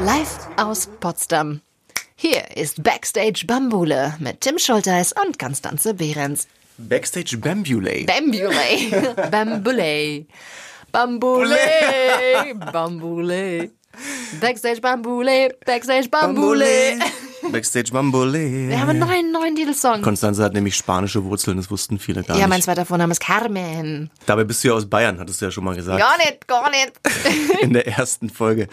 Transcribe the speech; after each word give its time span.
Live 0.00 0.48
aus 0.56 0.88
Potsdam. 0.98 1.60
Hier 2.16 2.56
ist 2.56 2.82
Backstage 2.82 3.44
Bambule 3.46 4.16
mit 4.18 4.40
Tim 4.40 4.58
Schulteis 4.58 5.12
und 5.12 5.38
Konstanze 5.38 5.94
Behrens. 5.94 6.48
Backstage 6.78 7.38
Bambulay. 7.38 8.06
Bambule. 8.06 9.30
Bambule. 9.30 10.26
Bambule. 10.90 11.56
Bambule. 12.72 13.70
Backstage 14.40 14.80
Bambule. 14.80 15.54
Backstage 15.64 16.08
Bambule. 16.10 16.98
Backstage 17.50 17.90
Bambule. 17.92 18.68
Wir 18.68 18.80
haben 18.80 18.90
einen 18.90 18.98
neuen, 19.00 19.32
neuen 19.32 19.56
Titelsong. 19.56 20.02
Konstanze 20.02 20.42
hat 20.44 20.52
nämlich 20.52 20.76
spanische 20.76 21.24
Wurzeln, 21.24 21.56
das 21.56 21.70
wussten 21.70 21.98
viele 21.98 22.22
gar 22.22 22.36
Ja, 22.38 22.46
mein 22.46 22.58
nicht. 22.58 22.64
zweiter 22.66 22.84
Vorname 22.84 23.12
ist 23.12 23.20
Carmen. 23.20 24.10
Dabei 24.26 24.44
bist 24.44 24.62
du 24.62 24.68
ja 24.68 24.74
aus 24.74 24.88
Bayern, 24.88 25.18
hattest 25.18 25.40
du 25.40 25.46
ja 25.46 25.50
schon 25.50 25.64
mal 25.64 25.74
gesagt. 25.74 25.98
Gar 26.00 26.16
nicht, 26.18 26.46
gar 26.46 26.70
nicht. 26.70 26.92
In 27.62 27.72
der 27.72 27.86
ersten 27.86 28.30
Folge. 28.30 28.68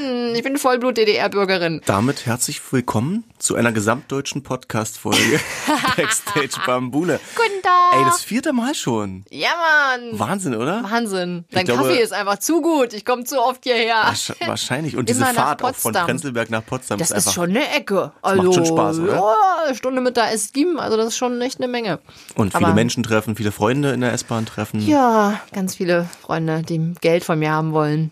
Nein, 0.00 0.34
ich 0.34 0.42
bin 0.42 0.56
Vollblut-DDR-Bürgerin. 0.58 1.80
Damit 1.86 2.26
herzlich 2.26 2.60
willkommen 2.72 3.24
zu 3.38 3.54
einer 3.54 3.72
gesamtdeutschen 3.72 4.42
Podcast-Folge 4.42 5.40
Backstage 5.96 6.60
Bambule. 6.66 7.20
Guten 7.36 7.62
Tag. 7.62 7.98
Ey, 8.00 8.04
das 8.04 8.22
vierte 8.24 8.52
Mal 8.52 8.74
schon. 8.74 9.24
Ja, 9.30 9.50
Mann. 9.96 10.18
Wahnsinn, 10.18 10.54
oder? 10.56 10.82
Wahnsinn. 10.82 11.44
Dein 11.52 11.64
glaube- 11.66 11.84
Kaffee 11.84 12.00
ist 12.02 12.12
einfach 12.12 12.38
zu 12.40 12.60
gut. 12.60 12.92
Ich 12.94 13.04
komme 13.04 13.24
zu 13.24 13.40
oft 13.40 13.62
hierher. 13.64 13.94
Wahrsch- 14.04 14.34
Wahrscheinlich. 14.44 14.96
Und 14.96 15.08
diese 15.08 15.24
Fahrt 15.24 15.62
auch 15.62 15.74
von. 15.74 15.92
Prenzlberg 15.92 16.50
nach 16.50 16.64
Potsdam 16.66 16.98
Das 16.98 17.10
ist 17.12 17.28
ist 17.28 17.32
schon 17.34 17.50
eine 17.50 17.68
Ecke. 17.74 18.07
Also, 18.22 18.52
schon 18.52 18.66
Spaß, 18.66 18.98
oder? 19.00 19.14
Ja, 19.16 19.34
eine 19.66 19.74
Stunde 19.76 20.00
mit 20.00 20.16
der 20.16 20.34
S7, 20.34 20.76
also 20.76 20.96
das 20.96 21.08
ist 21.08 21.16
schon 21.16 21.40
echt 21.40 21.58
eine 21.58 21.68
Menge. 21.68 21.98
und 22.36 22.52
viele 22.54 22.66
Aber- 22.66 22.74
Menschen 22.74 23.02
treffen, 23.02 23.36
viele 23.36 23.52
Freunde 23.52 23.90
in 23.92 24.00
der 24.00 24.12
S-Bahn 24.12 24.46
treffen. 24.46 24.86
Ja, 24.86 25.40
ganz 25.52 25.74
viele 25.76 26.06
Freunde, 26.22 26.62
die 26.62 26.94
Geld 27.00 27.24
von 27.24 27.38
mir 27.38 27.50
haben 27.52 27.72
wollen. 27.72 28.10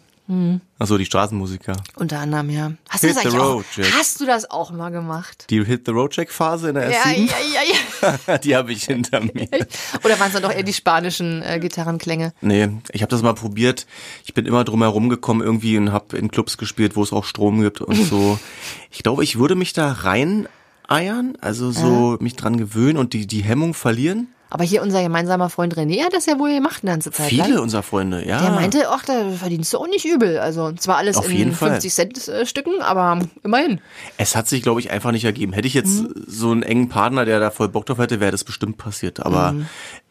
Achso, 0.79 0.99
die 0.99 1.05
Straßenmusiker. 1.05 1.75
Unter 1.95 2.19
anderem, 2.19 2.51
ja. 2.51 2.73
Hast 2.89 3.03
Hit 3.03 3.11
du 3.11 3.23
das 3.23 3.33
the 3.33 3.39
auch, 3.39 3.55
road, 3.55 3.65
Jack. 3.77 3.93
Hast 3.97 4.21
du 4.21 4.27
das 4.27 4.51
auch 4.51 4.73
mal 4.73 4.91
gemacht? 4.91 5.47
Die 5.51 5.65
Hit 5.65 5.87
the 5.87 5.93
Road 5.93 6.11
Check 6.11 6.31
Phase 6.33 6.69
in 6.69 6.75
der 6.75 6.91
Ja, 6.91 7.03
S7, 7.03 7.27
ja, 7.27 7.37
ja, 7.55 8.29
ja. 8.29 8.39
die 8.45 8.57
habe 8.57 8.73
ich 8.73 8.85
hinter 8.85 9.21
mir. 9.21 9.49
Oder 10.05 10.19
waren 10.19 10.27
es 10.27 10.33
dann 10.33 10.43
doch 10.43 10.53
eher 10.53 10.65
die 10.65 10.73
spanischen 10.73 11.43
äh, 11.43 11.61
Gitarrenklänge? 11.61 12.33
Nee, 12.41 12.69
ich 12.93 13.03
habe 13.03 13.11
das 13.11 13.23
mal 13.23 13.35
probiert. 13.35 13.87
Ich 14.25 14.35
bin 14.35 14.47
immer 14.47 14.65
drum 14.65 14.83
herum 14.83 15.09
gekommen 15.09 15.43
irgendwie 15.43 15.79
und 15.79 15.93
habe 15.93 16.17
in 16.17 16.31
Clubs 16.31 16.59
gespielt, 16.59 16.97
wo 16.97 17.03
es 17.03 17.13
auch 17.13 17.25
Strom 17.25 17.61
gibt 17.61 17.81
und 17.81 17.97
so. 17.97 18.39
Ich 18.91 19.03
glaube, 19.03 19.23
ich 19.25 19.39
würde 19.39 19.57
mich 19.57 19.75
da 19.75 19.93
rein 19.93 20.49
eiern, 20.89 21.37
also 21.43 21.71
so 21.71 22.17
mich 22.21 22.35
dran 22.35 22.57
gewöhnen 22.57 22.97
und 22.97 23.13
die, 23.13 23.27
die 23.27 23.43
Hemmung 23.43 23.75
verlieren. 23.75 24.29
Aber 24.49 24.63
hier 24.63 24.81
unser 24.83 25.03
gemeinsamer 25.03 25.51
Freund 25.51 25.77
René 25.77 26.05
hat 26.05 26.13
das 26.13 26.27
ja 26.27 26.39
wohl 26.39 26.55
gemacht 26.55 26.81
eine 26.83 26.93
ganze 26.93 27.11
Zeit 27.11 27.31
Viele 27.31 27.49
lang. 27.55 27.59
unserer 27.59 27.83
Freunde, 27.83 28.25
ja. 28.27 28.41
Der 28.41 28.51
meinte, 28.53 28.89
ach, 28.91 29.05
da 29.05 29.31
verdienst 29.33 29.73
du 29.75 29.79
auch 29.79 29.89
nicht 29.89 30.05
übel. 30.05 30.39
Also 30.39 30.71
zwar 30.73 30.99
alles 30.99 31.17
Auf 31.17 31.29
in 31.29 31.37
jeden 31.37 31.53
Fall. 31.53 31.71
50 31.81 31.93
Cent 31.95 32.29
äh, 32.29 32.47
Stücken, 32.47 32.81
aber 32.81 33.19
immerhin. 33.43 33.81
Es 34.19 34.37
hat 34.37 34.49
sich, 34.49 34.63
glaube 34.63 34.79
ich, 34.81 34.91
einfach 34.93 35.11
nicht 35.11 35.25
ergeben. 35.25 35.53
Hätte 35.53 35.67
ich 35.67 35.75
jetzt 35.75 36.03
Mhm. 36.03 36.25
so 36.29 36.53
einen 36.53 36.63
engen 36.63 36.89
Partner, 36.89 37.25
der 37.25 37.41
da 37.41 37.51
voll 37.51 37.69
Bock 37.69 37.87
drauf 37.87 37.99
hätte, 37.99 38.21
wäre 38.21 38.31
das 38.31 38.45
bestimmt 38.45 38.79
passiert. 38.79 39.25
Aber 39.27 39.55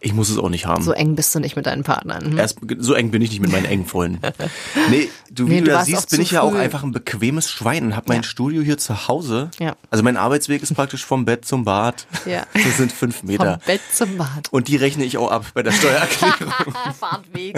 ich 0.02 0.14
muss 0.14 0.30
es 0.30 0.38
auch 0.38 0.50
nicht 0.50 0.66
haben. 0.68 0.82
Mhm. 0.82 0.86
So 0.86 0.92
eng 0.92 1.16
bist 1.16 1.34
du 1.34 1.40
nicht 1.40 1.56
mit 1.56 1.66
deinen 1.66 1.84
Partnern. 1.84 2.26
Hm? 2.32 2.38
Erst, 2.38 2.60
so 2.78 2.94
eng 2.94 3.10
bin 3.12 3.22
ich 3.24 3.32
nicht 3.32 3.40
mit 3.42 3.52
meinen 3.52 3.66
engen 3.66 3.86
Freunden. 3.86 4.20
Nee, 4.90 5.10
du, 5.32 5.48
wie 5.48 5.54
Nee, 5.56 5.62
du 5.62 5.78
auch 5.80 5.84
siehst, 5.84 6.12
bin 6.12 6.22
ich 6.22 6.32
ja 6.32 6.42
auch 6.42 6.54
einfach 6.54 6.84
ein 6.84 6.92
bequemes 6.92 7.50
Schwein 7.50 7.86
und 7.86 7.96
habe 7.96 8.06
mein 8.10 8.18
Ja. 8.18 8.24
Studio 8.24 8.62
hier 8.62 8.78
zu 8.78 9.08
Hause. 9.08 9.50
Ja. 9.58 9.76
Also 9.90 10.04
mein 10.04 10.16
Arbeitsweg 10.18 10.62
ist 10.62 10.76
praktisch 10.76 11.04
vom 11.06 11.26
Bett 11.26 11.46
zum 11.46 11.64
Bad. 11.66 12.06
Ja. 12.26 12.46
Das 12.54 12.78
sind 12.78 12.92
fünf 12.92 13.24
Meter. 13.24 13.54
Vom 13.60 13.66
Bett 13.66 13.82
zum 13.92 14.18
Bad. 14.18 14.50
Und 14.52 14.68
die 14.68 14.76
rechne 14.76 15.06
ich 15.06 15.18
auch 15.18 15.32
ab 15.32 15.46
bei 15.56 15.64
der 15.64 15.72
Steuererklärung. 15.72 16.54
Fahrtweg, 17.00 17.58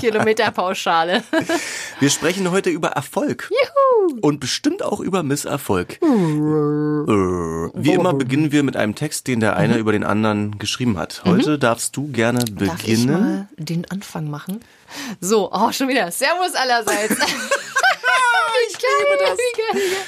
Kilometerpauschale. 0.00 1.22
Wir 2.00 2.10
sprechen 2.10 2.50
heute 2.50 2.68
über 2.70 2.88
Erfolg. 2.88 3.50
Juhu. 3.50 4.18
Und 4.20 4.40
bestimmt 4.40 4.82
auch 4.84 5.00
über 5.00 5.22
Misserfolg. 5.22 5.98
Äh, 6.02 6.06
Wie 6.06 7.92
immer 7.92 8.12
beginnen 8.14 8.52
wir 8.52 8.62
mit 8.62 8.76
einem 8.76 8.94
Text, 8.94 9.26
den 9.26 9.40
der 9.40 9.52
Mhm. 9.52 9.58
eine 9.58 9.76
über 9.78 9.92
den 9.92 10.04
anderen 10.04 10.58
geschrieben 10.58 10.98
hat. 10.98 11.22
Heute 11.24 11.58
darfst 11.76 11.94
du 11.94 12.06
gerne 12.08 12.38
Darf 12.38 12.78
ich 12.78 12.82
beginnen. 12.86 13.12
mal 13.12 13.48
den 13.58 13.84
Anfang 13.90 14.30
machen? 14.30 14.60
So, 15.20 15.52
oh, 15.52 15.70
schon 15.72 15.88
wieder. 15.88 16.10
Servus 16.10 16.54
allerseits. 16.54 17.16
ich 18.68 18.74
liebe 18.74 19.18
das. 19.24 19.38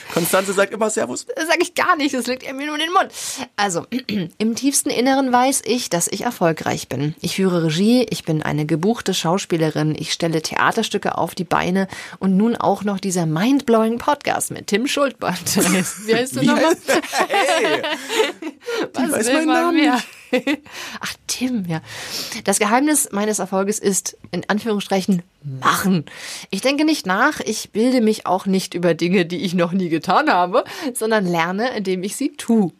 Konstanze 0.14 0.53
sagt 0.53 0.72
immer 0.72 0.91
Servus. 0.91 1.26
Das 1.26 1.47
sage 1.47 1.59
ich 1.60 1.75
gar 1.75 1.97
nicht, 1.97 2.14
das 2.14 2.26
liegt 2.26 2.42
mir 2.53 2.66
nur 2.66 2.76
in 2.76 2.82
den 2.82 2.92
Mund. 2.92 3.12
Also, 3.56 3.86
im 4.38 4.54
tiefsten 4.54 4.91
Inneren 4.91 5.32
weiß 5.32 5.62
ich, 5.64 5.91
dass 5.91 6.09
ich 6.09 6.22
erfolgreich 6.22 6.88
bin. 6.88 7.14
Ich 7.20 7.36
führe 7.36 7.64
Regie, 7.64 8.06
ich 8.10 8.25
bin 8.25 8.42
eine 8.42 8.66
gebuchte 8.66 9.14
Schauspielerin, 9.14 9.94
ich 9.98 10.12
stelle 10.12 10.42
Theaterstücke 10.42 11.19
auf 11.19 11.34
die 11.34 11.44
Beine 11.44 11.88
und 12.19 12.36
nun 12.36 12.56
auch 12.56 12.84
noch 12.84 12.98
dieser 12.98 13.26
mindblowing 13.26 13.98
Podcast 13.98 14.50
mit 14.50 14.69
Tim 14.69 14.86
Schultband. 14.86 15.56
Wie 16.06 16.15
heißt 16.15 16.36
du 16.36 16.42
nochmal? 16.42 16.76
Hey, 17.28 17.82
Was 18.94 19.12
weiß 19.12 19.26
will 19.28 19.47
man 19.47 19.75
mehr? 19.75 19.98
Ach, 21.00 21.15
Tim, 21.26 21.65
ja. 21.66 21.80
Das 22.44 22.59
Geheimnis 22.59 23.09
meines 23.12 23.38
Erfolges 23.38 23.78
ist, 23.78 24.16
in 24.30 24.48
Anführungsstrichen, 24.48 25.22
machen. 25.42 26.04
Ich 26.50 26.60
denke 26.60 26.84
nicht 26.84 27.06
nach, 27.06 27.41
ich 27.41 27.70
bilde 27.70 28.00
mich 28.00 28.26
auch 28.26 28.38
nicht 28.47 28.75
über 28.75 28.94
Dinge, 28.94 29.26
die 29.26 29.38
ich 29.38 29.54
noch 29.54 29.72
nie 29.72 29.88
getan 29.88 30.31
habe, 30.31 30.65
sondern 30.94 31.26
lerne, 31.26 31.76
indem 31.76 32.03
ich 32.03 32.16
sie 32.16 32.32
tu. 32.37 32.72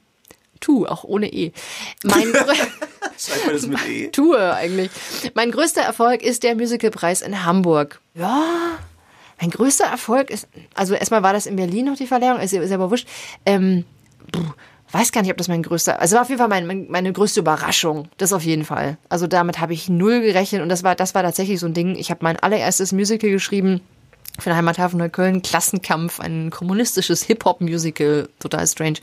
Tu, 0.61 0.87
auch 0.87 1.05
ohne 1.05 1.33
E. 1.33 1.53
Mein 2.03 2.33
schreibt 3.19 3.47
man 3.47 3.55
das 3.55 3.67
mit 3.67 3.87
E? 3.87 4.09
tue 4.13 4.55
eigentlich. 4.55 4.91
Mein 5.35 5.51
größter 5.51 5.83
Erfolg 5.83 6.23
ist 6.23 6.43
der 6.43 6.57
Musicalpreis 6.57 7.23
in 7.23 7.45
Hamburg. 7.45 8.01
Ja, 8.15 8.79
mein 9.41 9.51
größter 9.51 9.85
Erfolg 9.85 10.31
ist, 10.31 10.49
also 10.75 10.95
erstmal 10.95 11.23
war 11.23 11.33
das 11.33 11.47
in 11.47 11.57
Berlin 11.57 11.87
noch 11.87 11.97
die 11.97 12.07
Verleihung, 12.07 12.41
ist, 12.41 12.53
ist 12.53 12.73
aber 12.73 12.91
wurscht. 12.91 13.07
Ähm, 13.47 13.85
weiß 14.91 15.13
gar 15.13 15.23
nicht, 15.23 15.31
ob 15.31 15.37
das 15.37 15.49
mein 15.49 15.63
größter, 15.63 16.01
also 16.01 16.17
war 16.17 16.23
auf 16.23 16.29
jeden 16.29 16.41
Fall 16.41 16.49
mein, 16.49 16.67
mein, 16.67 16.87
meine 16.89 17.13
größte 17.13 17.41
Überraschung. 17.41 18.09
Das 18.17 18.33
auf 18.33 18.43
jeden 18.43 18.65
Fall. 18.65 18.99
Also 19.09 19.27
damit 19.27 19.61
habe 19.61 19.75
ich 19.75 19.89
null 19.89 20.21
gerechnet 20.21 20.63
und 20.63 20.69
das 20.69 20.83
war, 20.83 20.97
das 20.97 21.15
war 21.15 21.23
tatsächlich 21.23 21.61
so 21.61 21.67
ein 21.67 21.75
Ding. 21.75 21.95
Ich 21.95 22.11
habe 22.11 22.21
mein 22.23 22.37
allererstes 22.37 22.93
Musical 22.93 23.31
geschrieben 23.31 23.81
für 24.39 24.51
den 24.51 24.57
Heimathafen 24.57 24.99
Neukölln, 24.99 25.43
Klassenkampf, 25.43 26.21
ein 26.21 26.51
kommunistisches 26.51 27.23
Hip-Hop-Musical, 27.25 28.29
total 28.39 28.67
strange. 28.67 28.99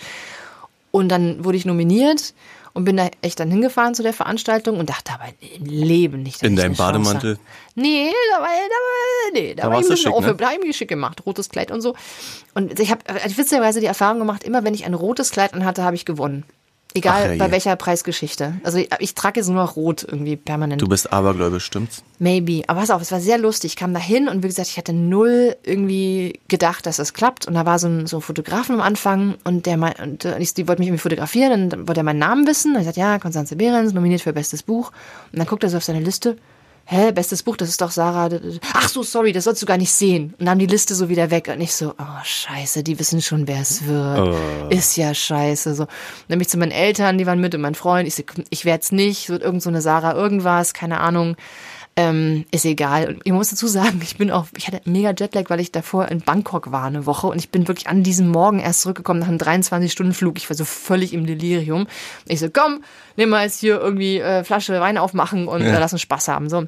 Und 0.91 1.09
dann 1.09 1.43
wurde 1.43 1.57
ich 1.57 1.65
nominiert 1.65 2.33
und 2.73 2.83
bin 2.85 2.97
da 2.97 3.09
echt 3.21 3.39
dann 3.39 3.49
hingefahren 3.51 3.95
zu 3.95 4.03
der 4.03 4.13
Veranstaltung 4.13 4.79
und 4.79 4.89
dachte 4.89 5.13
aber 5.13 5.25
im 5.57 5.65
Leben 5.65 6.23
nicht, 6.23 6.37
dass 6.41 6.47
In 6.47 6.55
ich 6.55 6.61
deinem 6.61 6.75
Bademantel? 6.75 7.37
Nee, 7.75 8.11
da 8.31 8.41
war, 8.41 8.47
da 8.47 8.49
war, 8.49 9.31
nee, 9.33 9.55
da 9.55 9.63
Da 9.63 9.69
war 9.69 9.79
ich 9.79 9.85
ein 9.85 9.89
bisschen 9.89 9.97
schick, 10.11 10.13
offen. 10.13 10.27
ne? 10.31 10.35
Da 10.35 10.45
habe 10.47 10.57
ich 10.61 10.67
mich 10.67 10.77
schick 10.77 10.89
gemacht, 10.89 11.25
rotes 11.25 11.49
Kleid 11.49 11.71
und 11.71 11.81
so. 11.81 11.95
Und 12.53 12.79
ich 12.79 12.91
habe 12.91 13.01
witzigerweise 13.35 13.79
die 13.79 13.85
Erfahrung 13.85 14.19
gemacht, 14.19 14.43
immer 14.43 14.63
wenn 14.63 14.73
ich 14.73 14.85
ein 14.85 14.93
rotes 14.93 15.31
Kleid 15.31 15.53
anhatte, 15.53 15.83
habe 15.83 15.95
ich 15.95 16.05
gewonnen. 16.05 16.43
Egal 16.95 17.31
Ach, 17.33 17.37
bei 17.37 17.51
welcher 17.51 17.75
Preisgeschichte. 17.75 18.53
Also 18.63 18.77
ich, 18.77 18.89
ich 18.99 19.15
trage 19.15 19.41
jetzt 19.41 19.47
nur 19.47 19.57
noch 19.57 19.75
rot 19.75 20.05
irgendwie 20.09 20.37
permanent. 20.37 20.81
Du 20.81 20.87
bist 20.87 21.11
abergläubisch, 21.11 21.65
stimmt's? 21.65 22.03
Maybe. 22.19 22.63
Aber 22.67 22.79
pass 22.79 22.89
auf, 22.89 23.01
es 23.01 23.11
war 23.11 23.19
sehr 23.19 23.37
lustig. 23.37 23.73
Ich 23.73 23.75
kam 23.75 23.93
da 23.93 23.99
hin 23.99 24.29
und 24.29 24.43
wie 24.43 24.47
gesagt, 24.47 24.69
ich 24.69 24.77
hatte 24.77 24.93
null 24.93 25.57
irgendwie 25.63 26.39
gedacht, 26.47 26.85
dass 26.85 26.95
das 26.95 27.13
klappt. 27.13 27.47
Und 27.47 27.55
da 27.55 27.65
war 27.65 27.79
so 27.79 27.87
ein, 27.87 28.07
so 28.07 28.19
ein 28.19 28.21
Fotografen 28.21 28.75
am 28.75 28.81
Anfang 28.81 29.35
und 29.43 29.65
der 29.65 29.75
mein, 29.75 29.93
und 30.01 30.23
äh, 30.23 30.39
ich, 30.39 30.53
die 30.53 30.69
wollte 30.69 30.79
mich 30.79 30.87
irgendwie 30.87 31.01
fotografieren. 31.01 31.69
Dann 31.69 31.85
wollte 31.85 31.99
er 31.99 32.05
meinen 32.05 32.19
Namen 32.19 32.47
wissen. 32.47 32.75
Und 32.75 32.79
ich 32.79 32.85
sagte, 32.85 33.01
ja, 33.01 33.19
Konstanze 33.19 33.57
Behrens, 33.57 33.91
nominiert 33.91 34.21
für 34.21 34.31
bestes 34.31 34.63
Buch. 34.63 34.93
Und 35.33 35.39
dann 35.39 35.47
guckt 35.47 35.63
er 35.63 35.69
so 35.69 35.75
auf 35.75 35.83
seine 35.83 35.99
Liste. 35.99 36.37
Hä, 36.87 37.11
bestes 37.11 37.41
Buch, 37.41 37.57
das 37.57 37.69
ist 37.69 37.81
doch 37.81 37.89
Sarah. 37.89 38.29
Ach 38.75 38.87
so, 38.89 39.01
sorry, 39.01 39.31
das 39.31 39.45
sollst 39.45 39.59
du 39.61 39.65
gar 39.65 39.77
nicht 39.77 39.91
sehen. 39.91 40.35
Und 40.37 40.45
dann 40.45 40.59
die 40.59 40.67
Liste 40.67 40.93
so 40.93 41.09
wieder 41.09 41.31
weg. 41.31 41.51
Und 41.51 41.59
ich 41.59 41.73
so, 41.73 41.95
oh, 41.97 42.23
scheiße, 42.23 42.83
die 42.83 42.99
wissen 42.99 43.23
schon, 43.23 43.47
wer 43.47 43.61
es 43.61 43.87
wird. 43.87 44.71
Ist 44.71 44.95
ja 44.95 45.11
scheiße. 45.13 45.73
So. 45.73 45.83
Und 45.83 45.89
dann 46.27 46.37
bin 46.37 46.41
ich 46.41 46.49
zu 46.49 46.57
meinen 46.57 46.71
Eltern, 46.71 47.17
die 47.17 47.25
waren 47.25 47.41
mit 47.41 47.55
und 47.55 47.61
mein 47.61 47.73
Freund. 47.73 48.07
Ich 48.07 48.13
so, 48.13 48.23
ich 48.51 48.65
werd's 48.65 48.91
nicht. 48.91 49.29
Wird 49.29 49.41
irgend 49.41 49.63
so 49.63 49.69
eine 49.69 49.81
Sarah 49.81 50.13
irgendwas, 50.13 50.75
keine 50.75 50.99
Ahnung. 50.99 51.35
Ähm, 51.97 52.43
ist 52.51 52.65
egal. 52.65 53.07
Und 53.07 53.21
ich 53.23 53.31
muss 53.31 53.51
dazu 53.51 53.67
sagen, 53.67 54.01
ich 54.03 54.17
bin 54.17 54.29
auch, 54.29 54.47
ich 54.57 54.67
hatte 54.67 54.81
mega 54.83 55.13
Jetlag, 55.17 55.49
weil 55.49 55.61
ich 55.61 55.71
davor 55.71 56.09
in 56.09 56.19
Bangkok 56.19 56.73
war 56.73 56.83
eine 56.83 57.05
Woche 57.05 57.27
und 57.27 57.37
ich 57.37 57.51
bin 57.51 57.69
wirklich 57.69 57.87
an 57.87 58.03
diesem 58.03 58.27
Morgen 58.27 58.59
erst 58.59 58.81
zurückgekommen 58.81 59.21
nach 59.21 59.29
einem 59.29 59.37
23-Stunden-Flug. 59.37 60.37
Ich 60.37 60.49
war 60.49 60.57
so 60.57 60.65
völlig 60.65 61.13
im 61.13 61.25
Delirium. 61.25 61.87
Ich 62.27 62.41
so, 62.41 62.49
komm, 62.51 62.83
nimm 63.15 63.29
mal 63.29 63.43
jetzt 63.43 63.61
hier 63.61 63.79
irgendwie 63.79 64.19
äh, 64.19 64.43
Flasche 64.43 64.77
Wein 64.81 64.97
aufmachen 64.97 65.47
und 65.47 65.61
äh, 65.61 65.79
lass 65.79 65.93
uns 65.93 66.01
Spaß 66.01 66.27
haben. 66.27 66.49
So. 66.49 66.67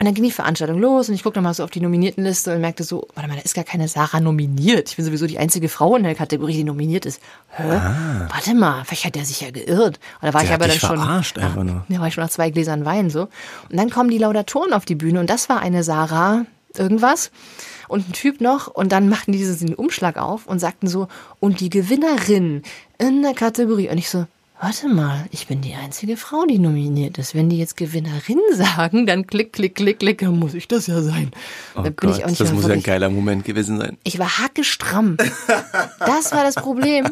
Und 0.00 0.06
dann 0.06 0.14
ging 0.14 0.24
die 0.24 0.30
Veranstaltung 0.30 0.78
los 0.80 1.10
und 1.10 1.14
ich 1.14 1.22
guckte 1.22 1.40
nochmal 1.40 1.52
so 1.52 1.62
auf 1.62 1.68
die 1.68 1.82
Nominiertenliste 1.82 2.54
und 2.54 2.62
merkte 2.62 2.84
so, 2.84 3.06
warte 3.14 3.28
mal, 3.28 3.36
da 3.36 3.42
ist 3.42 3.54
gar 3.54 3.64
keine 3.64 3.86
Sarah 3.86 4.18
nominiert. 4.18 4.88
Ich 4.88 4.96
bin 4.96 5.04
sowieso 5.04 5.26
die 5.26 5.36
einzige 5.36 5.68
Frau 5.68 5.94
in 5.94 6.04
der 6.04 6.14
Kategorie, 6.14 6.54
die 6.54 6.64
nominiert 6.64 7.04
ist. 7.04 7.20
Hä? 7.50 7.64
Warte 8.30 8.54
mal, 8.54 8.82
vielleicht 8.86 9.04
hat 9.04 9.14
der 9.14 9.26
sich 9.26 9.42
ja 9.42 9.50
geirrt. 9.50 10.00
Und 10.22 10.26
da 10.28 10.32
war 10.32 10.40
Der 10.40 10.48
ich 10.48 10.54
aber 10.54 10.68
dann 10.68 10.78
schon. 10.78 10.96
verarscht 10.96 11.38
einfach 11.38 11.62
nur. 11.64 11.84
Da 11.86 12.00
war 12.00 12.06
ich 12.08 12.14
schon 12.14 12.24
nach 12.24 12.30
zwei 12.30 12.48
Gläsern 12.48 12.86
Wein 12.86 13.10
so. 13.10 13.28
Und 13.68 13.76
dann 13.76 13.90
kommen 13.90 14.08
die 14.08 14.16
Laudatoren 14.16 14.72
auf 14.72 14.86
die 14.86 14.94
Bühne 14.94 15.20
und 15.20 15.28
das 15.28 15.50
war 15.50 15.60
eine 15.60 15.84
Sarah 15.84 16.46
irgendwas 16.78 17.30
und 17.88 18.08
ein 18.08 18.12
Typ 18.12 18.40
noch 18.40 18.68
und 18.68 18.92
dann 18.92 19.10
machten 19.10 19.32
die 19.32 19.38
diesen 19.38 19.74
Umschlag 19.74 20.16
auf 20.16 20.46
und 20.46 20.60
sagten 20.60 20.86
so, 20.86 21.08
und 21.40 21.60
die 21.60 21.68
Gewinnerin 21.68 22.62
in 22.96 23.20
der 23.20 23.34
Kategorie. 23.34 23.90
Und 23.90 23.98
ich 23.98 24.08
so, 24.08 24.24
warte 24.60 24.88
mal, 24.88 25.24
ich 25.30 25.46
bin 25.46 25.62
die 25.62 25.74
einzige 25.74 26.16
Frau, 26.16 26.44
die 26.44 26.58
nominiert 26.58 27.16
ist. 27.18 27.34
Wenn 27.34 27.48
die 27.48 27.58
jetzt 27.58 27.76
Gewinnerin 27.76 28.38
sagen, 28.52 29.06
dann 29.06 29.26
klick, 29.26 29.52
klick, 29.52 29.74
klick, 29.74 29.98
klick, 29.98 30.18
dann 30.18 30.38
muss 30.38 30.54
ich 30.54 30.68
das 30.68 30.86
ja 30.86 31.00
sein. 31.00 31.30
Oh 31.74 31.82
da 31.82 31.90
Gott, 31.90 32.22
das 32.22 32.38
mehr 32.38 32.52
muss 32.52 32.66
ja 32.66 32.74
ein 32.74 32.82
geiler 32.82 33.08
Moment 33.08 33.44
gewesen 33.44 33.78
sein. 33.78 33.96
ich 34.04 34.18
war 34.18 34.38
hackestramm. 34.38 35.16
Das 35.98 36.32
war 36.32 36.44
das 36.44 36.54
Problem. 36.56 37.06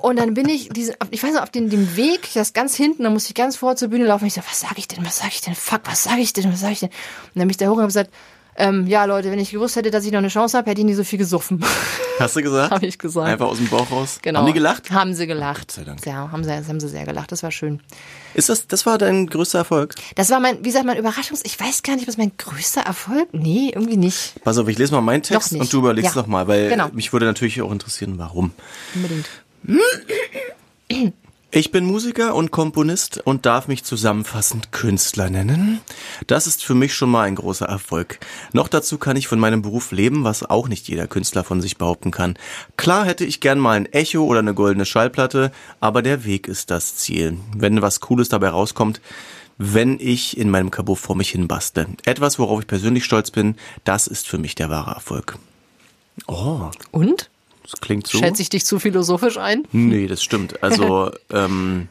Und 0.00 0.18
dann 0.18 0.34
bin 0.34 0.48
ich, 0.48 0.70
diese, 0.70 0.94
ich 1.10 1.22
weiß 1.22 1.34
noch, 1.34 1.42
auf 1.42 1.50
den, 1.50 1.68
dem 1.68 1.96
Weg, 1.96 2.30
das 2.34 2.52
ganz 2.52 2.74
hinten, 2.74 3.02
da 3.04 3.10
musste 3.10 3.30
ich 3.30 3.34
ganz 3.34 3.56
vor 3.56 3.76
zur 3.76 3.88
Bühne 3.88 4.06
laufen. 4.06 4.26
Ich 4.26 4.34
so, 4.34 4.40
was 4.48 4.60
sag 4.60 4.78
ich 4.78 4.88
denn, 4.88 5.04
was 5.04 5.18
sag 5.18 5.28
ich 5.28 5.40
denn, 5.42 5.54
fuck, 5.54 5.82
was 5.84 6.04
sag 6.04 6.18
ich 6.18 6.32
denn, 6.32 6.50
was 6.52 6.60
sag 6.60 6.72
ich 6.72 6.80
denn? 6.80 6.88
Und 6.88 7.36
dann 7.36 7.42
bin 7.42 7.50
ich 7.50 7.56
da 7.58 7.66
hoch 7.66 7.76
und 7.76 7.82
hab 7.82 7.88
gesagt, 7.88 8.10
ähm, 8.56 8.86
ja 8.86 9.04
Leute, 9.04 9.30
wenn 9.30 9.38
ich 9.38 9.50
gewusst 9.50 9.76
hätte, 9.76 9.90
dass 9.90 10.04
ich 10.04 10.12
noch 10.12 10.18
eine 10.18 10.28
Chance 10.28 10.56
habe, 10.56 10.70
hätte 10.70 10.80
ich 10.80 10.86
nie 10.86 10.94
so 10.94 11.04
viel 11.04 11.18
gesoffen. 11.18 11.64
Hast 12.18 12.36
du 12.36 12.42
gesagt? 12.42 12.70
Hab 12.72 12.82
ich 12.82 12.96
gesagt. 12.98 13.26
Einfach 13.28 13.46
aus 13.48 13.58
dem 13.58 13.68
Bauch 13.68 13.90
raus. 13.90 14.20
Genau. 14.22 14.40
Haben 14.40 14.46
die 14.46 14.52
gelacht? 14.52 14.90
Haben 14.90 15.14
sie 15.14 15.26
gelacht. 15.26 15.72
sei 15.72 15.82
Dank. 15.84 16.04
Ja, 16.06 16.30
haben 16.30 16.44
sie, 16.44 16.52
haben 16.52 16.78
sie 16.80 16.88
sehr 16.88 17.04
gelacht. 17.04 17.32
Das 17.32 17.42
war 17.42 17.50
schön. 17.50 17.80
Ist 18.34 18.48
das, 18.48 18.66
das 18.68 18.86
war 18.86 18.98
dein 18.98 19.26
größter 19.26 19.58
Erfolg? 19.58 19.94
Das 20.14 20.30
war 20.30 20.38
mein, 20.38 20.58
wie 20.60 20.68
gesagt, 20.68 20.86
mein 20.86 20.96
Überraschungs... 20.96 21.42
Ich 21.44 21.58
weiß 21.58 21.82
gar 21.82 21.96
nicht, 21.96 22.06
was 22.06 22.16
mein 22.16 22.32
größter 22.36 22.82
Erfolg... 22.82 23.28
Nee, 23.32 23.72
irgendwie 23.74 23.96
nicht. 23.96 24.34
Pass 24.44 24.58
auf, 24.58 24.68
ich 24.68 24.78
lese 24.78 24.92
mal 24.92 25.00
meinen 25.00 25.22
Text 25.22 25.52
und 25.52 25.72
du 25.72 25.78
überlegst 25.78 26.14
Ja. 26.14 26.20
noch 26.22 26.28
mal, 26.28 26.46
weil 26.46 26.68
Genau. 26.68 26.88
mich 26.92 27.12
würde 27.12 27.26
natürlich 27.26 27.60
auch 27.62 27.72
interessieren, 27.72 28.14
warum. 28.18 28.52
Unbedingt. 28.94 29.28
Ich 31.56 31.70
bin 31.70 31.84
Musiker 31.84 32.34
und 32.34 32.50
Komponist 32.50 33.20
und 33.24 33.46
darf 33.46 33.68
mich 33.68 33.84
zusammenfassend 33.84 34.72
Künstler 34.72 35.30
nennen. 35.30 35.80
Das 36.26 36.48
ist 36.48 36.64
für 36.64 36.74
mich 36.74 36.94
schon 36.94 37.10
mal 37.10 37.22
ein 37.22 37.36
großer 37.36 37.66
Erfolg. 37.66 38.18
Noch 38.52 38.66
dazu 38.66 38.98
kann 38.98 39.16
ich 39.16 39.28
von 39.28 39.38
meinem 39.38 39.62
Beruf 39.62 39.92
leben, 39.92 40.24
was 40.24 40.42
auch 40.42 40.66
nicht 40.66 40.88
jeder 40.88 41.06
Künstler 41.06 41.44
von 41.44 41.60
sich 41.60 41.78
behaupten 41.78 42.10
kann. 42.10 42.34
Klar 42.76 43.04
hätte 43.04 43.24
ich 43.24 43.38
gern 43.38 43.60
mal 43.60 43.76
ein 43.76 43.86
Echo 43.86 44.24
oder 44.24 44.40
eine 44.40 44.52
goldene 44.52 44.84
Schallplatte, 44.84 45.52
aber 45.78 46.02
der 46.02 46.24
Weg 46.24 46.48
ist 46.48 46.72
das 46.72 46.96
Ziel. 46.96 47.38
Wenn 47.56 47.82
was 47.82 48.00
Cooles 48.00 48.28
dabei 48.28 48.48
rauskommt, 48.48 49.00
wenn 49.56 50.00
ich 50.00 50.36
in 50.36 50.50
meinem 50.50 50.72
Kabuff 50.72 50.98
vor 50.98 51.14
mich 51.14 51.30
hin 51.30 51.46
bastle. 51.46 51.86
Etwas, 52.04 52.40
worauf 52.40 52.62
ich 52.62 52.66
persönlich 52.66 53.04
stolz 53.04 53.30
bin, 53.30 53.54
das 53.84 54.08
ist 54.08 54.26
für 54.26 54.38
mich 54.38 54.56
der 54.56 54.70
wahre 54.70 54.90
Erfolg. 54.90 55.38
Oh, 56.26 56.72
Und? 56.90 57.30
Das 57.64 57.80
klingt 57.80 58.06
so. 58.06 58.18
Schätze 58.18 58.42
ich 58.42 58.50
dich 58.50 58.64
zu 58.64 58.78
philosophisch 58.78 59.38
ein? 59.38 59.64
Nee, 59.72 60.06
das 60.06 60.22
stimmt. 60.22 60.62
Also 60.62 61.10
ähm, 61.32 61.88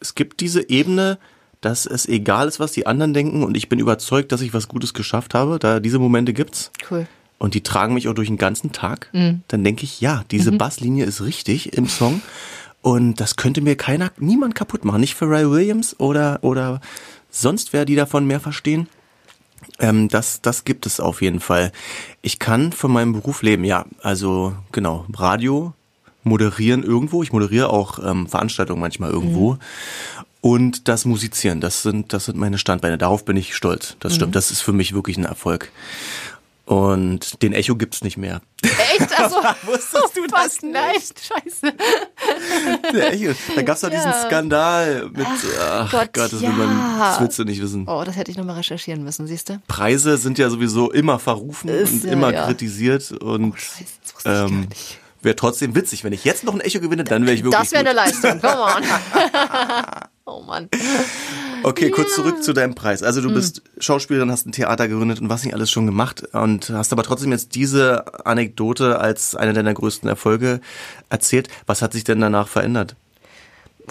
es 0.00 0.14
gibt 0.14 0.40
diese 0.40 0.68
Ebene, 0.68 1.18
dass 1.60 1.86
es 1.86 2.06
egal 2.06 2.46
ist, 2.48 2.60
was 2.60 2.72
die 2.72 2.86
anderen 2.86 3.14
denken 3.14 3.42
und 3.42 3.56
ich 3.56 3.68
bin 3.68 3.78
überzeugt, 3.78 4.32
dass 4.32 4.42
ich 4.42 4.52
was 4.52 4.68
Gutes 4.68 4.92
geschafft 4.94 5.32
habe. 5.34 5.58
Da 5.58 5.80
diese 5.80 5.98
Momente 5.98 6.32
gibt's 6.34 6.70
Cool. 6.90 7.06
und 7.38 7.54
die 7.54 7.62
tragen 7.62 7.94
mich 7.94 8.06
auch 8.08 8.14
durch 8.14 8.28
den 8.28 8.36
ganzen 8.36 8.72
Tag. 8.72 9.08
Dann 9.12 9.64
denke 9.64 9.84
ich, 9.84 10.00
ja, 10.02 10.24
diese 10.30 10.52
Basslinie 10.52 11.06
ist 11.06 11.22
richtig 11.22 11.72
im 11.72 11.88
Song 11.88 12.20
und 12.82 13.18
das 13.18 13.36
könnte 13.36 13.62
mir 13.62 13.76
keiner, 13.76 14.12
niemand 14.18 14.54
kaputt 14.54 14.84
machen. 14.84 15.00
Nicht 15.00 15.14
Pharrell 15.14 15.50
Williams 15.50 15.98
oder 15.98 16.38
oder 16.42 16.82
sonst 17.30 17.72
wer, 17.72 17.86
die 17.86 17.96
davon 17.96 18.26
mehr 18.26 18.40
verstehen. 18.40 18.86
Ähm, 19.78 20.08
das, 20.08 20.40
das 20.40 20.64
gibt 20.64 20.86
es 20.86 21.00
auf 21.00 21.22
jeden 21.22 21.40
Fall. 21.40 21.72
Ich 22.22 22.38
kann 22.38 22.72
von 22.72 22.92
meinem 22.92 23.12
Beruf 23.12 23.42
leben, 23.42 23.64
ja. 23.64 23.84
Also 24.02 24.54
genau, 24.72 25.06
Radio, 25.12 25.72
moderieren 26.22 26.82
irgendwo. 26.82 27.22
Ich 27.22 27.32
moderiere 27.32 27.70
auch 27.70 27.98
ähm, 28.04 28.26
Veranstaltungen 28.26 28.80
manchmal 28.80 29.10
irgendwo. 29.10 29.58
Und 30.40 30.88
das 30.88 31.06
Musizieren, 31.06 31.60
das 31.60 31.82
sind, 31.82 32.12
das 32.12 32.26
sind 32.26 32.36
meine 32.36 32.58
Standbeine. 32.58 32.98
Darauf 32.98 33.24
bin 33.24 33.36
ich 33.36 33.54
stolz. 33.54 33.96
Das 34.00 34.14
stimmt. 34.14 34.36
Das 34.36 34.50
ist 34.50 34.60
für 34.60 34.74
mich 34.74 34.92
wirklich 34.92 35.16
ein 35.16 35.24
Erfolg. 35.24 35.72
Und 36.66 37.42
den 37.42 37.52
Echo 37.52 37.76
gibt's 37.76 38.02
nicht 38.02 38.16
mehr. 38.16 38.40
Echt? 38.62 39.18
Also, 39.20 39.36
Wusstest 39.66 40.16
du 40.16 40.26
das 40.26 40.54
fuck, 40.56 40.62
nein, 40.70 40.94
scheiße. 40.94 41.74
Der 42.94 43.12
Echo. 43.12 43.34
Da 43.54 43.62
gab's 43.62 43.82
doch 43.82 43.90
diesen 43.90 44.10
Ja. 44.10 44.26
Skandal 44.26 45.10
mit, 45.12 45.26
ach 45.60 45.90
Gott, 45.90 46.12
Gott, 46.14 46.32
das, 46.32 46.40
ja. 46.40 46.48
will 46.48 46.66
man, 46.66 46.98
das 46.98 47.20
willst 47.20 47.38
du 47.38 47.44
nicht 47.44 47.60
wissen. 47.60 47.86
Oh, 47.86 48.02
das 48.04 48.16
hätte 48.16 48.30
ich 48.30 48.38
nochmal 48.38 48.56
recherchieren 48.56 49.04
müssen, 49.04 49.26
siehst 49.26 49.50
du? 49.50 49.60
Preise 49.68 50.16
sind 50.16 50.38
ja 50.38 50.48
sowieso 50.48 50.90
immer 50.90 51.18
verrufen 51.18 51.68
Ist 51.68 51.92
und 51.92 52.04
ja, 52.04 52.12
immer 52.12 52.32
kritisiert 52.32 53.12
und 53.12 53.58
Scheiße, 53.58 53.84
das 54.02 54.14
wusste 54.14 54.18
ich 54.18 54.24
gar 54.24 54.46
ähm, 54.46 54.60
nicht. 54.70 54.98
wäre 55.20 55.36
trotzdem 55.36 55.74
witzig. 55.74 56.02
Wenn 56.02 56.14
ich 56.14 56.24
jetzt 56.24 56.44
noch 56.44 56.54
ein 56.54 56.60
Echo 56.60 56.80
gewinne, 56.80 57.04
dann 57.04 57.26
wäre 57.26 57.34
ich 57.34 57.44
wirklich 57.44 57.60
Das 57.60 57.72
wäre 57.72 57.80
eine 57.80 57.92
Leistung, 57.92 58.40
come 58.40 58.62
on. 58.62 58.82
oh 60.26 60.42
Mann. 60.42 60.68
Okay, 61.62 61.90
kurz 61.90 62.14
zurück 62.14 62.42
zu 62.42 62.52
deinem 62.52 62.74
Preis. 62.74 63.02
Also 63.02 63.22
Hm. 63.22 63.28
du 63.28 63.34
bist 63.34 63.62
Schauspielerin, 63.78 64.30
hast 64.30 64.46
ein 64.46 64.52
Theater 64.52 64.86
gegründet 64.88 65.20
und 65.20 65.28
was 65.30 65.44
nicht 65.44 65.54
alles 65.54 65.70
schon 65.70 65.86
gemacht 65.86 66.22
und 66.34 66.68
hast 66.70 66.92
aber 66.92 67.02
trotzdem 67.02 67.32
jetzt 67.32 67.54
diese 67.54 68.26
Anekdote 68.26 68.98
als 68.98 69.34
eine 69.34 69.52
deiner 69.52 69.72
größten 69.72 70.08
Erfolge 70.08 70.60
erzählt. 71.08 71.48
Was 71.66 71.80
hat 71.82 71.92
sich 71.92 72.04
denn 72.04 72.20
danach 72.20 72.48
verändert? 72.48 72.96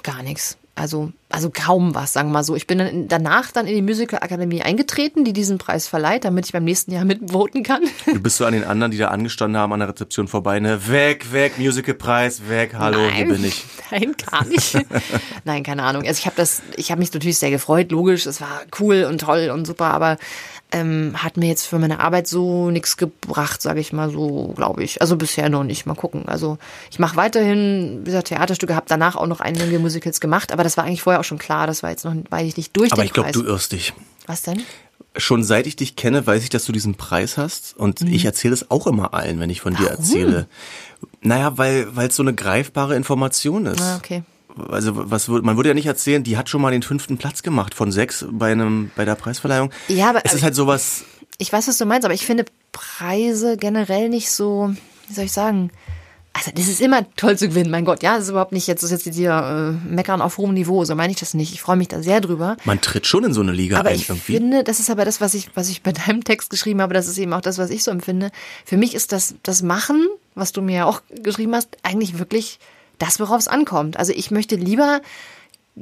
Gar 0.03 0.24
nichts. 0.24 0.57
Also, 0.75 1.12
also 1.30 1.52
kaum 1.52 1.94
was, 1.94 2.14
sagen 2.14 2.30
wir 2.30 2.34
mal 2.34 2.44
so. 2.44 2.56
Ich 2.56 2.66
bin 2.66 2.80
dann 2.80 3.08
danach 3.08 3.52
dann 3.52 3.68
in 3.68 3.75
die 3.75 3.81
Musical 3.84 4.20
Akademie 4.24 4.64
eingetreten, 4.64 5.24
die 5.24 5.31
diesen 5.31 5.60
Preis 5.60 5.88
verleiht, 5.88 6.25
damit 6.25 6.48
ich 6.48 6.52
beim 6.52 6.64
nächsten 6.64 6.92
Jahr 6.92 7.06
mitvoten 7.06 7.62
kann. 7.62 7.84
Du 8.08 8.20
bist 8.20 8.38
so 8.38 8.46
an 8.46 8.54
den 8.54 8.64
anderen, 8.64 8.92
die 8.92 8.98
da 8.98 9.10
angestanden 9.10 9.62
haben 9.62 9.72
an 9.72 9.80
der 9.80 9.90
Rezeption 9.90 10.28
vorbei, 10.28 10.60
ne? 10.60 10.88
Weg, 10.88 11.31
weg, 11.31 11.60
Musicalpreis, 11.60 12.50
weg, 12.50 12.74
hallo, 12.75 13.08
hier 13.14 13.28
bin 13.28 13.46
ich. 13.46 13.64
Nein, 13.92 14.16
gar 14.30 14.46
nicht. 14.46 14.75
Nein, 15.46 15.62
keine 15.62 15.84
Ahnung. 15.84 16.08
Also 16.08 16.18
ich 16.20 16.25
habe 16.25 16.36
das, 16.38 16.64
ich 16.75 16.90
habe 16.90 17.00
mich 17.00 17.14
natürlich 17.14 17.38
sehr 17.38 17.52
gefreut, 17.52 17.92
logisch, 17.92 18.25
es 18.25 18.42
war 18.42 18.62
cool 18.80 19.04
und 19.04 19.22
toll 19.22 19.52
und 19.54 19.68
super, 19.68 19.92
aber 19.92 20.18
ähm, 20.74 21.14
hat 21.16 21.38
mir 21.38 21.48
jetzt 21.48 21.66
für 21.68 21.80
meine 21.80 22.00
Arbeit 22.00 22.28
so 22.28 22.70
nichts 22.72 22.98
gebracht, 22.98 23.62
sage 23.62 23.80
ich 23.80 23.94
mal 23.94 24.10
so, 24.10 24.54
glaube 24.56 24.84
ich. 24.84 25.02
Also 25.02 25.16
bisher 25.16 25.48
noch 25.50 25.64
nicht. 25.64 25.86
Mal 25.86 25.94
gucken. 25.96 26.28
Also 26.28 26.58
ich 26.92 27.00
mache 27.00 27.16
weiterhin, 27.16 28.02
gesagt, 28.04 28.28
Theaterstücke, 28.28 28.75
habe 28.75 28.88
danach 28.90 29.16
auch 29.16 29.28
noch 29.28 29.40
einige 29.40 29.80
Musicals 29.80 30.20
gemacht, 30.20 30.52
aber 30.52 30.64
das 30.64 30.75
war 30.75 30.84
eigentlich 30.84 31.04
vorher 31.04 31.20
auch 31.20 31.24
schon 31.25 31.38
klar. 31.38 31.68
Das 31.68 31.84
war 31.84 31.92
jetzt 31.92 32.04
noch, 32.06 32.14
war 32.30 32.42
ich 32.42 32.58
nicht 32.58 32.75
durch 32.75 32.92
Aber 32.92 33.06
ich 33.06 33.14
glaube, 33.14 33.31
du 33.31 33.44
irrst 33.44 33.72
dich. 33.72 33.94
Was 34.28 34.42
denn? 34.42 34.62
Schon 35.16 35.44
seit 35.44 35.68
ich 35.68 35.75
dich 35.75 35.96
kenne, 35.96 36.25
weiß 36.25 36.42
ich, 36.44 36.50
dass 36.50 36.66
du 36.66 36.72
diesen 36.72 36.96
Preis 36.96 37.38
hast 37.38 37.78
und 37.78 38.02
ich 38.02 38.25
erzähle 38.25 38.56
es 38.56 38.72
auch 38.72 38.88
immer 38.88 39.14
allen, 39.14 39.40
wenn 39.40 39.52
ich 39.52 39.62
von 39.62 39.74
dir 39.75 39.81
Mhm. 39.81 39.86
Warum? 39.86 40.00
erzähle. 40.00 40.48
Naja, 41.22 41.58
weil 41.58 41.96
weil 41.96 42.08
es 42.10 42.16
so 42.16 42.24
eine 42.24 42.34
greifbare 42.34 42.96
Information 42.96 43.68
ist. 43.68 43.81
Ah, 43.81 43.98
okay. 43.98 44.24
Also 44.69 44.91
was 45.09 45.29
würde 45.29 45.45
man 45.45 45.55
würde 45.57 45.69
ja 45.69 45.75
nicht 45.75 45.85
erzählen, 45.88 46.23
die 46.23 46.38
hat 46.38 46.50
schon 46.50 46.61
mal 46.61 46.71
den 46.71 46.83
fünften 46.83 47.17
Platz 47.17 47.44
gemacht 47.44 47.73
von 47.73 47.91
sechs 47.91 48.25
bei 48.29 48.51
einem 48.51 48.91
bei 48.95 49.05
der 49.05 49.15
Preisverleihung. 49.15 49.71
Ja, 49.88 50.09
aber- 50.09 50.21
es 50.25 50.33
ist 50.33 50.44
halt 50.44 50.55
sowas. 50.55 51.03
Ich 51.39 51.51
weiß, 51.51 51.67
was 51.67 51.77
du 51.77 51.85
meinst, 51.85 52.05
aber 52.05 52.13
ich 52.13 52.25
finde 52.25 52.45
Preise 52.71 53.57
generell 53.57 54.09
nicht 54.09 54.29
so, 54.31 54.73
wie 55.07 55.13
soll 55.13 55.25
ich 55.25 55.31
sagen, 55.31 55.71
also 56.35 56.51
das 56.55 56.67
ist 56.67 56.81
immer 56.81 57.05
toll 57.15 57.38
zu 57.38 57.47
gewinnen, 57.47 57.69
mein 57.69 57.85
Gott, 57.85 58.01
ja, 58.01 58.15
das 58.15 58.23
ist 58.25 58.29
überhaupt 58.31 58.53
nicht, 58.53 58.65
jetzt 58.67 58.81
ist 58.81 58.89
jetzt 58.89 59.07
hier 59.15 59.77
äh, 59.85 59.88
meckern 59.94 60.19
auf 60.21 60.38
hohem 60.38 60.53
Niveau, 60.55 60.83
so 60.83 60.95
meine 60.95 61.11
ich 61.13 61.19
das 61.19 61.33
nicht. 61.35 61.53
Ich 61.53 61.61
freue 61.61 61.75
mich 61.75 61.89
da 61.89 62.01
sehr 62.01 62.21
drüber. 62.21 62.57
Man 62.65 62.81
tritt 62.81 63.05
schon 63.05 63.23
in 63.23 63.33
so 63.33 63.41
eine 63.41 63.51
Liga 63.51 63.77
Aber 63.79 63.89
ein 63.89 63.95
ich 63.95 64.09
irgendwie. 64.09 64.33
finde, 64.38 64.63
das 64.63 64.79
ist 64.79 64.89
aber 64.89 65.05
das, 65.05 65.21
was 65.21 65.35
ich, 65.35 65.50
was 65.55 65.69
ich 65.69 65.83
bei 65.83 65.91
deinem 65.91 66.23
Text 66.23 66.50
geschrieben 66.50 66.81
habe, 66.81 66.93
das 66.95 67.07
ist 67.07 67.19
eben 67.19 67.33
auch 67.33 67.41
das, 67.41 67.60
was 67.60 67.69
ich 67.69 67.83
so 67.83 67.91
empfinde. 67.91 68.31
Für 68.65 68.77
mich 68.77 68.95
ist 68.95 69.12
das, 69.12 69.36
das 69.43 69.62
Machen, 69.62 70.07
was 70.33 70.51
du 70.53 70.62
mir 70.63 70.75
ja 70.75 70.86
auch 70.86 71.01
geschrieben 71.22 71.53
hast, 71.55 71.69
eigentlich 71.83 72.17
wirklich 72.17 72.57
das, 72.97 73.19
worauf 73.19 73.39
es 73.39 73.47
ankommt. 73.47 73.97
Also 73.97 74.13
ich 74.13 74.31
möchte 74.31 74.55
lieber 74.55 75.01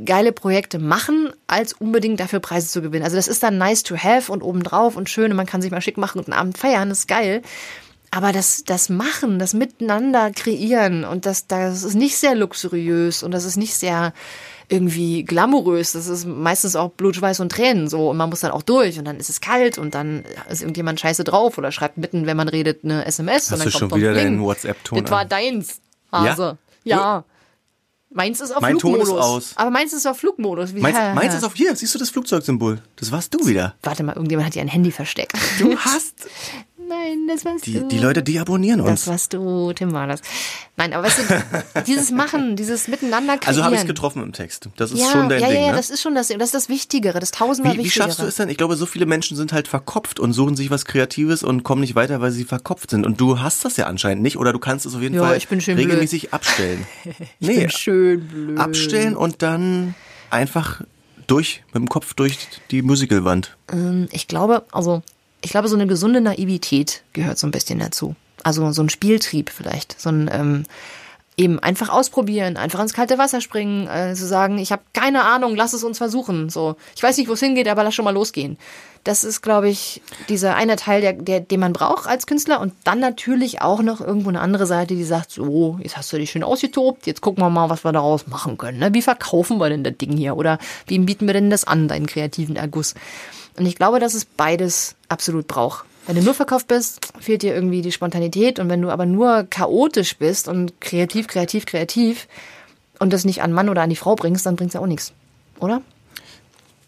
geile 0.06 0.32
Projekte 0.32 0.80
machen, 0.80 1.32
als 1.48 1.74
unbedingt 1.74 2.20
dafür 2.20 2.40
Preise 2.40 2.68
zu 2.68 2.82
gewinnen. 2.82 3.04
Also 3.04 3.18
das 3.18 3.28
ist 3.28 3.44
dann 3.44 3.58
nice 3.58 3.84
to 3.84 3.98
have 3.98 4.32
und 4.32 4.42
obendrauf 4.42 4.96
und 4.96 5.10
schön 5.10 5.32
und 5.32 5.38
man 5.38 5.46
kann 5.46 5.62
sich 5.62 5.72
mal 5.72 5.82
schick 5.82 5.98
machen 5.98 6.20
und 6.20 6.28
einen 6.28 6.40
Abend 6.40 6.58
feiern, 6.58 6.90
das 6.90 7.00
ist 7.00 7.08
geil. 7.08 7.42
Aber 8.10 8.34
das, 8.34 8.64
das 8.66 8.90
Machen, 8.90 9.40
das 9.40 9.54
Miteinander 9.54 10.32
kreieren 10.32 11.06
und 11.06 11.26
das, 11.26 11.48
das 11.48 11.84
ist 11.84 11.96
nicht 11.96 12.18
sehr 12.18 12.36
luxuriös 12.36 13.24
und 13.24 13.32
das 13.32 13.46
ist 13.46 13.56
nicht 13.56 13.74
sehr 13.74 14.14
irgendwie 14.68 15.24
glamourös. 15.24 15.94
Das 15.94 16.08
ist 16.08 16.26
meistens 16.26 16.76
auch 16.76 16.92
Blut, 16.92 17.18
Schweiß 17.18 17.42
und 17.42 17.52
Tränen 17.52 17.90
so 17.90 18.10
und 18.10 18.18
man 18.18 18.30
muss 18.30 18.42
dann 18.42 18.52
auch 18.52 18.64
durch 18.64 18.98
und 18.98 19.06
dann 19.06 19.18
ist 19.18 19.30
es 19.30 19.42
kalt 19.42 19.78
und 19.78 19.94
dann 19.94 20.24
ist 20.50 20.62
irgendjemand 20.62 21.00
scheiße 21.00 21.24
drauf 21.24 21.58
oder 21.58 21.72
schreibt 21.72 21.98
mitten, 21.98 22.26
wenn 22.26 22.38
man 22.38 22.48
redet, 22.48 22.84
eine 22.84 23.06
SMS 23.06 23.52
und 23.52 23.60
Hast 23.60 23.66
dann 23.66 23.72
du 23.72 23.78
kommt 23.80 23.92
schon 23.92 24.00
wieder 24.00 24.14
deinen 24.14 24.42
WhatsApp-Ton 24.42 25.04
Das 25.04 25.12
war 25.12 25.26
deins, 25.26 25.82
Hase. 26.12 26.42
Ja? 26.42 26.58
Ja. 26.84 27.24
Meins 28.14 28.42
ist 28.42 28.52
auf 28.52 28.62
Mein 28.62 28.78
Ton 28.78 28.96
ist 29.00 29.08
Flugmodus. 29.08 29.26
aus. 29.26 29.52
Aber 29.56 29.70
meins 29.70 29.94
ist 29.94 30.06
auf 30.06 30.18
Flugmodus. 30.18 30.76
Wie, 30.76 30.82
Meins, 30.82 30.98
meins 31.16 31.34
ist 31.34 31.46
auf 31.46 31.56
hier, 31.56 31.74
siehst 31.78 31.96
du 31.96 32.00
das 32.00 32.10
Flugzeugsymbol? 32.10 32.82
Das 32.98 33.10
warst 33.10 33.34
du 33.34 33.48
wieder. 33.48 33.76
Warte 33.84 34.04
mal, 34.04 34.14
irgendjemand 34.14 34.48
hat 34.48 34.56
dir 34.56 34.62
ein 34.62 34.68
Handy 34.68 34.92
versteckt. 34.92 35.34
Du 35.60 35.78
hast 35.78 36.28
Nein, 36.92 37.28
das 37.30 37.46
warst 37.46 37.66
die, 37.66 37.74
du. 37.74 37.88
die 37.88 38.00
Leute 38.00 38.22
deabonnieren 38.22 38.82
uns. 38.82 39.06
Das 39.06 39.08
warst 39.08 39.34
du, 39.34 39.72
Tim 39.72 39.94
war 39.94 40.08
das. 40.08 40.20
Nein, 40.76 40.94
aber 40.94 41.08
weißt 41.08 41.20
du, 41.20 41.82
dieses 41.88 42.12
Machen, 42.12 42.58
dieses 42.58 42.90
Miteinander 42.90 43.38
kreieren. 43.38 43.48
Also 43.48 43.64
habe 43.64 43.76
ich 43.76 43.82
es 43.82 43.88
getroffen 43.88 44.22
im 44.22 44.34
Text. 44.34 44.68
Das 44.76 44.92
ist 44.92 45.00
ja, 45.00 45.10
schon 45.12 45.30
dein 45.30 45.40
ja, 45.40 45.48
Ding, 45.48 45.56
ja, 45.56 45.62
ja, 45.68 45.72
ne? 45.72 45.78
das 45.78 45.90
ist 45.90 46.02
schon 46.02 46.16
das, 46.16 46.28
das 46.28 46.38
ist 46.42 46.54
das 46.54 46.70
Wichtigere, 46.70 47.22
das 47.22 47.32
tausendmal 47.32 47.76
Wie, 47.76 47.80
wie 47.80 47.84
Wichtigere. 47.86 48.08
schaffst 48.10 48.20
du 48.20 48.26
es 48.26 48.36
denn? 48.36 48.50
Ich 48.50 48.58
glaube, 48.58 48.76
so 48.76 48.86
viele 48.86 49.06
Menschen 49.06 49.38
sind 49.38 49.54
halt 49.54 49.70
verkopft 49.70 50.20
und 50.20 50.34
suchen 50.34 50.58
sich 50.58 50.70
was 50.70 50.84
Kreatives 50.84 51.44
und 51.44 51.64
kommen 51.64 51.80
nicht 51.82 51.96
weiter, 51.96 52.20
weil 52.20 52.32
sie 52.32 52.44
verkopft 52.44 52.90
sind. 52.90 53.06
Und 53.06 53.22
du 53.22 53.40
hast 53.40 53.64
das 53.64 53.78
ja 53.78 53.86
anscheinend 53.86 54.22
nicht 54.22 54.38
oder 54.38 54.52
du 54.52 54.60
kannst 54.60 54.86
es 54.86 54.94
auf 54.94 55.02
jeden 55.02 55.16
Ja, 55.16 55.24
Fall 55.24 55.40
schön 55.40 55.60
blöd. 55.76 55.78
regelmäßig 55.88 56.34
abstellen. 56.34 56.86
ich 57.40 57.48
bin 57.48 57.70
schön 57.70 58.28
blöd. 58.28 58.58
abstellen 58.60 59.16
und 59.16 59.42
dann 59.42 59.96
einfach 60.30 60.82
durch, 61.28 61.64
mit 61.68 61.76
dem 61.76 61.88
Kopf 61.88 62.14
durch 62.16 62.38
die 62.72 62.82
Musicalwand. 62.82 63.56
Ich 64.12 64.28
glaube, 64.28 64.66
also, 64.74 65.02
ich 65.42 65.52
glaube, 65.52 65.68
so 65.68 65.76
eine 65.76 65.88
gesunde 65.88 66.22
Naivität 66.22 67.04
gehört 67.14 67.38
so 67.38 67.48
ein 67.48 67.52
bisschen 67.52 67.80
dazu. 67.80 68.16
Also 68.44 68.72
so 68.72 68.82
ein 68.82 68.90
Spieltrieb 68.90 69.50
vielleicht. 69.50 70.00
So 70.00 70.10
ein, 70.10 70.30
ähm, 70.32 70.64
Eben 71.38 71.60
einfach 71.60 71.88
ausprobieren, 71.88 72.58
einfach 72.58 72.82
ins 72.82 72.94
kalte 72.94 73.18
Wasser 73.18 73.40
springen, 73.40 73.88
äh, 73.88 74.14
zu 74.14 74.28
sagen, 74.28 74.58
ich 74.58 74.74
habe 74.74 74.82
keine 74.92 75.24
Ahnung, 75.24 75.56
lass 75.56 75.72
es 75.72 75.84
uns 75.84 75.98
versuchen. 75.98 76.50
So, 76.50 76.76
ich 76.94 77.02
weiß 77.02 77.18
nicht, 77.18 77.30
wo 77.30 77.34
es 77.34 77.40
hingeht, 77.40 77.70
aber 77.70 77.86
lass 77.86 77.96
schon 77.96 78.04
mal 78.04 78.14
losgehen. 78.14 78.58
Das 79.06 79.24
ist, 79.24 79.42
glaube 79.42 79.70
ich, 79.70 80.02
dieser 80.28 80.56
eine 80.56 80.76
Teil, 80.76 81.00
der, 81.00 81.14
der, 81.14 81.40
den 81.40 81.62
man 81.62 81.72
braucht 81.72 82.06
als 82.06 82.28
Künstler. 82.28 82.60
Und 82.60 82.74
dann 82.84 83.00
natürlich 83.00 83.62
auch 83.62 83.82
noch 83.82 84.02
irgendwo 84.02 84.28
eine 84.28 84.42
andere 84.42 84.68
Seite, 84.68 84.94
die 84.94 85.06
sagt, 85.06 85.32
so, 85.32 85.80
jetzt 85.82 85.96
hast 85.96 86.12
du 86.12 86.18
dich 86.18 86.30
schön 86.30 86.44
ausgetobt, 86.44 87.08
jetzt 87.08 87.22
gucken 87.22 87.44
wir 87.44 87.50
mal, 87.50 87.70
was 87.70 87.86
wir 87.86 87.94
daraus 87.94 88.28
machen 88.28 88.58
können. 88.58 88.80
Ne? 88.80 88.94
Wie 88.94 89.02
verkaufen 89.02 89.58
wir 89.58 89.70
denn 89.70 89.86
das 89.86 89.98
Ding 89.98 90.18
hier? 90.18 90.36
Oder 90.36 90.60
wie 90.86 91.00
bieten 91.00 91.28
wir 91.28 91.34
denn 91.34 91.50
das 91.50 91.64
an, 91.64 91.88
deinen 91.88 92.08
kreativen 92.08 92.58
Erguss? 92.58 92.94
Und 93.62 93.68
ich 93.68 93.76
glaube, 93.76 94.00
dass 94.00 94.16
es 94.16 94.26
beides 94.26 94.96
absolut 95.08 95.46
braucht. 95.46 95.86
Wenn 96.08 96.16
du 96.16 96.24
nur 96.24 96.34
verkauft 96.34 96.68
bist, 96.68 97.14
fehlt 97.20 97.44
dir 97.44 97.54
irgendwie 97.54 97.84
die 97.84 97.92
Spontanität. 97.92 98.58
Und 98.58 98.70
wenn 98.70 98.82
du 98.82 98.90
aber 98.90 99.06
nur 99.06 99.44
chaotisch 99.44 100.18
bist 100.18 100.48
und 100.48 100.82
kreativ, 100.82 101.28
kreativ, 101.28 101.68
kreativ 101.68 102.28
und 102.98 103.14
das 103.14 103.24
nicht 103.24 103.44
an 103.44 103.54
Mann 103.54 103.70
oder 103.70 103.84
an 103.84 103.92
die 103.92 103.96
Frau 103.96 104.16
bringst, 104.16 104.48
dann 104.48 104.56
bringt 104.56 104.70
es 104.70 104.74
ja 104.74 104.80
auch 104.80 104.88
nichts. 104.88 105.14
Oder? 105.60 105.84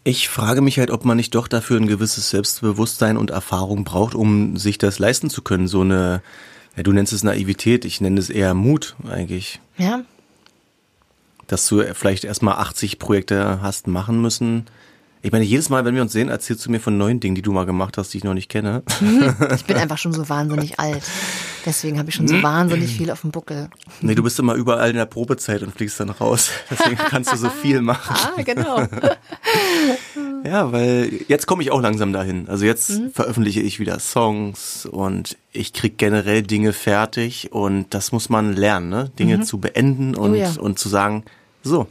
Ich 0.02 0.28
frage 0.28 0.62
mich 0.62 0.80
halt, 0.80 0.90
ob 0.90 1.04
man 1.04 1.16
nicht 1.16 1.32
doch 1.36 1.46
dafür 1.46 1.78
ein 1.78 1.86
gewisses 1.86 2.30
Selbstbewusstsein 2.30 3.18
und 3.18 3.30
Erfahrung 3.30 3.84
braucht, 3.84 4.16
um 4.16 4.56
sich 4.56 4.76
das 4.76 4.98
leisten 4.98 5.30
zu 5.30 5.42
können. 5.42 5.68
So 5.68 5.82
eine, 5.82 6.22
ja, 6.74 6.82
du 6.82 6.90
nennst 6.90 7.12
es 7.12 7.22
Naivität, 7.22 7.84
ich 7.84 8.00
nenne 8.00 8.18
es 8.18 8.30
eher 8.30 8.52
Mut 8.54 8.96
eigentlich. 9.08 9.60
Ja. 9.78 10.02
Dass 11.46 11.68
du 11.68 11.84
vielleicht 11.94 12.24
erstmal 12.24 12.56
80 12.56 12.98
Projekte 12.98 13.62
hast 13.62 13.86
machen 13.86 14.20
müssen. 14.20 14.66
Ich 15.24 15.32
meine, 15.32 15.46
jedes 15.46 15.70
Mal, 15.70 15.86
wenn 15.86 15.94
wir 15.94 16.02
uns 16.02 16.12
sehen, 16.12 16.28
erzählst 16.28 16.66
du 16.66 16.70
mir 16.70 16.80
von 16.80 16.98
neuen 16.98 17.18
Dingen, 17.18 17.34
die 17.34 17.40
du 17.40 17.50
mal 17.50 17.64
gemacht 17.64 17.96
hast, 17.96 18.12
die 18.12 18.18
ich 18.18 18.24
noch 18.24 18.34
nicht 18.34 18.50
kenne. 18.50 18.82
Ich 19.54 19.64
bin 19.64 19.78
einfach 19.78 19.96
schon 19.96 20.12
so 20.12 20.28
wahnsinnig 20.28 20.78
alt. 20.78 21.02
Deswegen 21.64 21.98
habe 21.98 22.10
ich 22.10 22.14
schon 22.14 22.28
so 22.28 22.42
wahnsinnig 22.42 22.94
viel 22.94 23.10
auf 23.10 23.22
dem 23.22 23.30
Buckel. 23.30 23.70
Nee, 24.02 24.14
du 24.14 24.22
bist 24.22 24.38
immer 24.38 24.52
überall 24.52 24.90
in 24.90 24.96
der 24.96 25.06
Probezeit 25.06 25.62
und 25.62 25.74
fliegst 25.74 25.98
dann 25.98 26.10
raus. 26.10 26.50
Deswegen 26.70 26.96
kannst 26.96 27.32
du 27.32 27.38
so 27.38 27.48
viel 27.48 27.80
machen. 27.80 28.14
Ah, 28.14 28.42
genau. 28.42 28.86
Ja, 30.46 30.72
weil 30.72 31.10
jetzt 31.28 31.46
komme 31.46 31.62
ich 31.62 31.70
auch 31.70 31.80
langsam 31.80 32.12
dahin. 32.12 32.50
Also 32.50 32.66
jetzt 32.66 32.90
mhm. 32.90 33.10
veröffentliche 33.12 33.62
ich 33.62 33.80
wieder 33.80 33.98
Songs 33.98 34.84
und 34.84 35.38
ich 35.52 35.72
krieg 35.72 35.96
generell 35.96 36.42
Dinge 36.42 36.74
fertig 36.74 37.50
und 37.50 37.94
das 37.94 38.12
muss 38.12 38.28
man 38.28 38.52
lernen, 38.52 38.90
ne? 38.90 39.10
Dinge 39.18 39.38
mhm. 39.38 39.42
zu 39.44 39.56
beenden 39.56 40.14
und, 40.14 40.32
oh 40.32 40.34
ja. 40.34 40.52
und 40.58 40.78
zu 40.78 40.90
sagen, 40.90 41.24
so. 41.62 41.86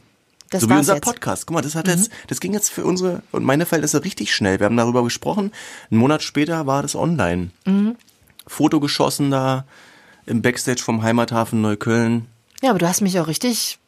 Das 0.54 0.62
so 0.62 0.70
wie 0.70 0.74
unser 0.74 0.96
jetzt. 0.96 1.04
Podcast. 1.04 1.48
Guck 1.48 1.56
mal, 1.56 1.62
das 1.62 1.76
hat 1.76 1.88
mhm. 1.88 1.94
jetzt, 1.94 2.12
das 2.28 2.40
ging 2.40 2.54
jetzt 2.54 2.70
für 2.70 2.86
unsere 2.86 3.24
und 3.32 3.44
meine 3.44 3.66
Verhältnisse 3.66 4.04
richtig 4.04 4.34
schnell. 4.34 4.60
Wir 4.60 4.66
haben 4.66 4.78
darüber 4.78 5.04
gesprochen. 5.04 5.52
Einen 5.90 6.00
Monat 6.00 6.22
später 6.24 6.68
war 6.68 6.82
das 6.82 6.96
online. 6.96 7.50
Mhm. 7.66 7.96
Foto 8.46 8.80
geschossen 8.80 9.32
da 9.32 9.66
im 10.26 10.42
Backstage 10.42 10.82
vom 10.82 11.02
Heimathafen 11.02 11.62
Neukölln. 11.62 12.28
Ja, 12.62 12.70
aber 12.70 12.80
du 12.80 12.88
hast 12.88 13.02
mich 13.02 13.20
auch 13.20 13.28
richtig 13.28 13.80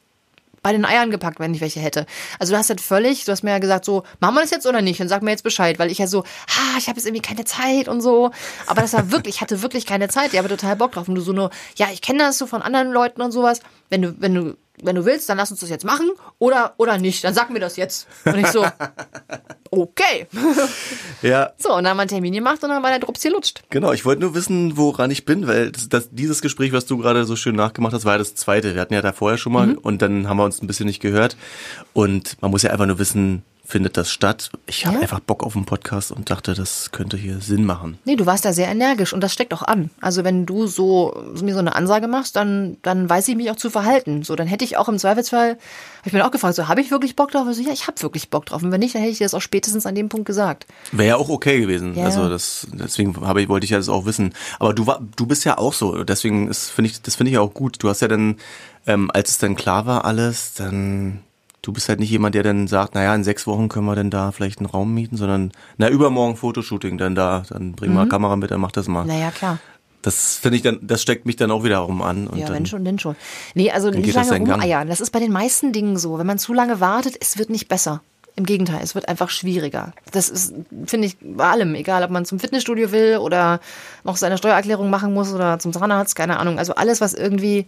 bei 0.66 0.72
den 0.72 0.84
Eiern 0.84 1.12
gepackt, 1.12 1.40
wenn 1.40 1.54
ich 1.54 1.62
welche 1.62 1.80
hätte. 1.80 2.08
Also 2.40 2.54
du 2.54 2.58
hast 2.58 2.70
halt 2.70 2.82
völlig, 2.82 3.24
du 3.24 3.32
hast 3.32 3.44
mir 3.44 3.52
ja 3.52 3.60
gesagt, 3.60 3.86
so, 3.86 4.04
machen 4.20 4.34
wir 4.34 4.42
das 4.42 4.50
jetzt 4.50 4.66
oder 4.66 4.82
nicht? 4.82 5.00
Und 5.00 5.10
sag 5.10 5.22
mir 5.22 5.30
jetzt 5.30 5.44
Bescheid, 5.44 5.78
weil 5.78 5.92
ich 5.92 6.00
ja 6.00 6.08
so, 6.08 6.22
ah, 6.22 6.78
ich 6.80 6.88
habe 6.88 6.98
jetzt 6.98 7.06
irgendwie 7.06 7.22
keine 7.22 7.46
Zeit 7.46 7.88
und 7.88 8.02
so. 8.02 8.32
Aber 8.66 8.82
das 8.82 8.94
war 8.94 9.12
wirklich, 9.12 9.36
ich 9.36 9.42
hatte 9.42 9.62
wirklich 9.62 9.86
keine 9.86 10.08
Zeit. 10.08 10.34
Ich 10.34 10.40
habe 10.40 10.50
total 10.50 10.76
Bock 10.76 10.94
drauf. 10.94 11.08
Und 11.08 11.14
du 11.14 11.22
so 11.22 11.34
nur, 11.34 11.52
ja, 11.76 11.90
ich 11.94 12.02
kenne 12.02 12.18
das 12.18 12.40
so 12.40 12.48
von 12.48 12.64
anderen 12.64 12.92
Leuten 12.92 13.22
und 13.22 13.32
sowas. 13.32 13.60
Wenn 13.92 14.02
du, 14.02 14.16
wenn 14.18 14.34
du 14.34 14.58
wenn 14.84 14.96
du 14.96 15.06
willst, 15.06 15.30
dann 15.30 15.38
lass 15.38 15.52
uns 15.52 15.60
das 15.60 15.70
jetzt 15.70 15.86
machen 15.86 16.12
oder, 16.40 16.74
oder 16.78 16.98
nicht. 16.98 17.24
Dann 17.24 17.34
sag 17.34 17.50
mir 17.50 17.60
das 17.60 17.78
jetzt. 17.78 18.08
Und 18.26 18.38
ich 18.40 18.48
so, 18.48 18.66
okay. 19.72 20.28
Ja. 21.22 21.52
So, 21.58 21.74
und 21.76 21.84
dann 21.84 21.92
haben 21.92 21.98
wir 21.98 22.02
einen 22.02 22.10
Termin 22.10 22.34
gemacht 22.34 22.64
und 22.64 22.70
dann 22.70 22.84
war 22.84 22.90
der 22.90 23.00
Drops 23.00 23.22
hier 23.22 23.32
lutscht. 23.32 23.64
Genau, 23.70 23.92
ich 23.92 24.06
wollte 24.06 24.22
nur 24.22 24.36
wissen, 24.36 24.78
woran 24.78 25.12
ich 25.12 25.26
bin, 25.26 25.48
weil 25.48 25.72
das, 25.72 25.90
das, 25.90 26.10
dieses 26.12 26.42
Gespräch, 26.42 26.74
was 26.74 26.86
du 26.86 26.98
gerade 26.98 27.26
so 27.26 27.36
schön 27.36 27.56
nachgemacht 27.56 27.94
hast, 27.94 28.06
war 28.06 28.14
ja 28.14 28.20
das 28.20 28.36
zweite. 28.36 28.76
Wir 28.76 28.82
hatten 28.82 28.94
ja 28.94 29.02
da 29.02 29.12
vorher 29.12 29.38
schon 29.38 29.54
mal 29.54 29.68
mhm. 29.68 29.78
und 29.78 30.02
dann 30.02 30.28
haben 30.28 30.38
wir 30.38 30.44
uns 30.44 30.62
ein 30.62 30.68
bisschen 30.68 30.88
nicht 30.88 31.02
gehört. 31.02 31.38
Und 31.94 32.42
man 32.42 32.52
muss 32.52 32.64
ja 32.64 32.72
einfach 32.72 32.86
nur 32.86 33.00
wissen, 33.00 33.44
findet 33.66 33.98
das 33.98 34.12
statt. 34.12 34.52
Ich 34.68 34.86
habe 34.86 34.98
ja? 34.98 35.02
einfach 35.02 35.20
Bock 35.20 35.44
auf 35.44 35.56
einen 35.56 35.66
Podcast 35.66 36.12
und 36.12 36.30
dachte, 36.30 36.54
das 36.54 36.92
könnte 36.92 37.18
hier 37.18 37.42
Sinn 37.42 37.66
machen. 37.66 37.98
Nee, 38.06 38.16
du 38.16 38.26
warst 38.26 38.46
da 38.46 38.54
sehr 38.54 38.68
energisch 38.68 39.12
und 39.12 39.22
das 39.22 39.34
steckt 39.34 39.54
auch 39.54 39.64
an. 39.64 39.90
Also 40.00 40.24
wenn 40.24 40.46
du 40.46 40.68
so 40.68 41.20
mir 41.42 41.54
so 41.54 41.60
eine 41.60 41.76
Ansage 41.76 42.08
machst, 42.08 42.36
dann, 42.36 42.78
dann 42.84 43.10
weiß 43.10 43.28
ich 43.28 43.36
mich 43.36 43.50
auch 43.50 43.56
zu 43.56 43.70
verhalten. 43.70 44.24
So, 44.24 44.36
dann 44.36 44.48
hätte 44.48 44.64
ich 44.64 44.78
auch 44.78 44.88
im 44.88 45.00
Zweifelsfall, 45.00 45.50
habe 45.50 46.08
ich 46.08 46.14
mir 46.14 46.26
auch 46.26 46.32
gefragt, 46.32 46.56
so 46.56 46.68
habe 46.68 46.82
ich 46.82 46.92
wirklich 46.92 47.16
Bock 47.16 47.32
drauf? 47.32 47.48
Also, 47.48 47.62
ja, 47.64 47.72
ich 47.72 47.88
habe 47.88 48.00
wirklich 48.02 48.30
Bock 48.30 48.46
drauf. 48.46 48.62
Und 48.62 48.72
wenn 48.72 48.80
nicht, 48.80 48.94
dann 48.94 49.02
hätte 49.02 49.14
ich 49.14 49.20
das 49.20 49.34
auch 49.34 49.42
spätestens 49.42 49.86
an 49.88 49.96
dem 49.96 50.10
Punkt 50.10 50.28
gesagt. 50.28 50.68
Wäre 50.92 51.10
ja 51.10 51.16
auch 51.18 51.30
okay 51.30 51.60
gewesen. 51.60 51.96
Ja. 51.96 52.06
Also 52.06 52.30
das, 52.30 52.68
deswegen 52.72 53.20
habe 53.26 53.42
ich, 53.42 53.50
wollte 53.50 53.66
ich 53.66 53.72
ja 53.72 53.78
das 53.78 53.90
auch 53.90 54.06
wissen. 54.06 54.34
Aber 54.60 54.74
du 54.74 54.86
war, 54.86 55.02
du 55.16 55.26
bist 55.26 55.44
ja 55.44 55.58
auch 55.58 55.74
so. 55.74 56.04
Deswegen 56.04 56.54
finde 56.54 56.92
ich, 56.92 57.02
das 57.02 57.16
finde 57.16 57.32
ich 57.32 57.40
auch 57.40 57.54
gut. 57.54 57.82
Du 57.82 57.90
hast 57.90 58.02
ja 58.02 58.08
dann, 58.08 58.38
ähm, 58.86 59.10
als 59.12 59.32
es 59.32 59.38
dann 59.40 59.56
klar 59.56 59.88
war 59.88 60.06
alles, 60.06 60.54
dann 60.54 61.22
du 61.66 61.74
bist 61.74 61.90
halt 61.90 62.00
nicht 62.00 62.12
jemand, 62.12 62.36
der 62.36 62.44
dann 62.44 62.68
sagt, 62.68 62.94
naja, 62.94 63.16
in 63.16 63.24
sechs 63.24 63.48
Wochen 63.48 63.70
können 63.70 63.88
wir 63.88 63.96
denn 63.96 64.12
da 64.12 64.32
vielleicht 64.32 64.60
einen 64.60 64.68
Raum 64.68 64.94
mieten, 64.94 65.18
sondern 65.18 65.52
na, 65.78 65.90
übermorgen 65.90 66.36
Fotoshooting, 66.36 66.98
dann 66.98 67.16
da, 67.16 67.44
dann 67.50 67.74
bring 67.74 67.90
mhm. 67.90 67.96
mal 67.96 68.08
Kamera 68.08 68.36
mit, 68.36 68.52
dann 68.52 68.62
mach 68.62 68.72
das 68.72 68.88
mal. 68.88 69.06
Naja, 69.06 69.32
klar. 69.32 69.58
Das 70.04 70.36
finde 70.36 70.58
ich 70.58 70.62
dann, 70.62 70.78
das 70.84 71.02
steckt 71.02 71.26
mich 71.26 71.36
dann 71.36 71.50
auch 71.50 71.64
wiederum 71.64 72.04
an. 72.04 72.30
ja, 72.36 72.46
dann, 72.46 72.58
wenn 72.58 72.66
schon, 72.68 72.86
denn 72.86 73.00
schon. 73.00 73.16
Nee, 73.56 73.72
also 73.72 73.90
nicht 73.90 74.14
lange 74.14 74.38
rumeiern. 74.38 74.88
Das 74.88 75.02
ist 75.02 75.10
bei 75.10 75.20
den 75.20 75.32
meisten 75.32 75.74
Dingen 75.74 75.98
so. 75.98 76.20
Wenn 76.20 76.28
man 76.28 76.38
zu 76.38 76.54
lange 76.54 76.80
wartet, 76.80 77.18
es 77.20 77.40
wird 77.40 77.50
nicht 77.50 77.68
besser. 77.68 78.04
Im 78.36 78.46
Gegenteil, 78.46 78.82
es 78.84 78.94
wird 78.94 79.08
einfach 79.08 79.30
schwieriger. 79.32 79.94
Das 80.12 80.30
ist, 80.30 80.54
finde 80.86 81.08
ich, 81.08 81.18
bei 81.22 81.50
allem, 81.50 81.74
egal 81.74 82.04
ob 82.04 82.12
man 82.12 82.26
zum 82.26 82.40
Fitnessstudio 82.40 82.92
will 82.92 83.18
oder 83.18 83.60
noch 84.04 84.18
seine 84.18 84.38
Steuererklärung 84.38 84.92
machen 84.92 85.12
muss 85.12 85.34
oder 85.34 85.58
zum 85.58 85.74
Zahnarzt, 85.74 86.16
keine 86.16 86.38
Ahnung. 86.38 86.60
Also 86.60 86.76
alles, 86.76 87.02
was 87.02 87.16
irgendwie 87.16 87.66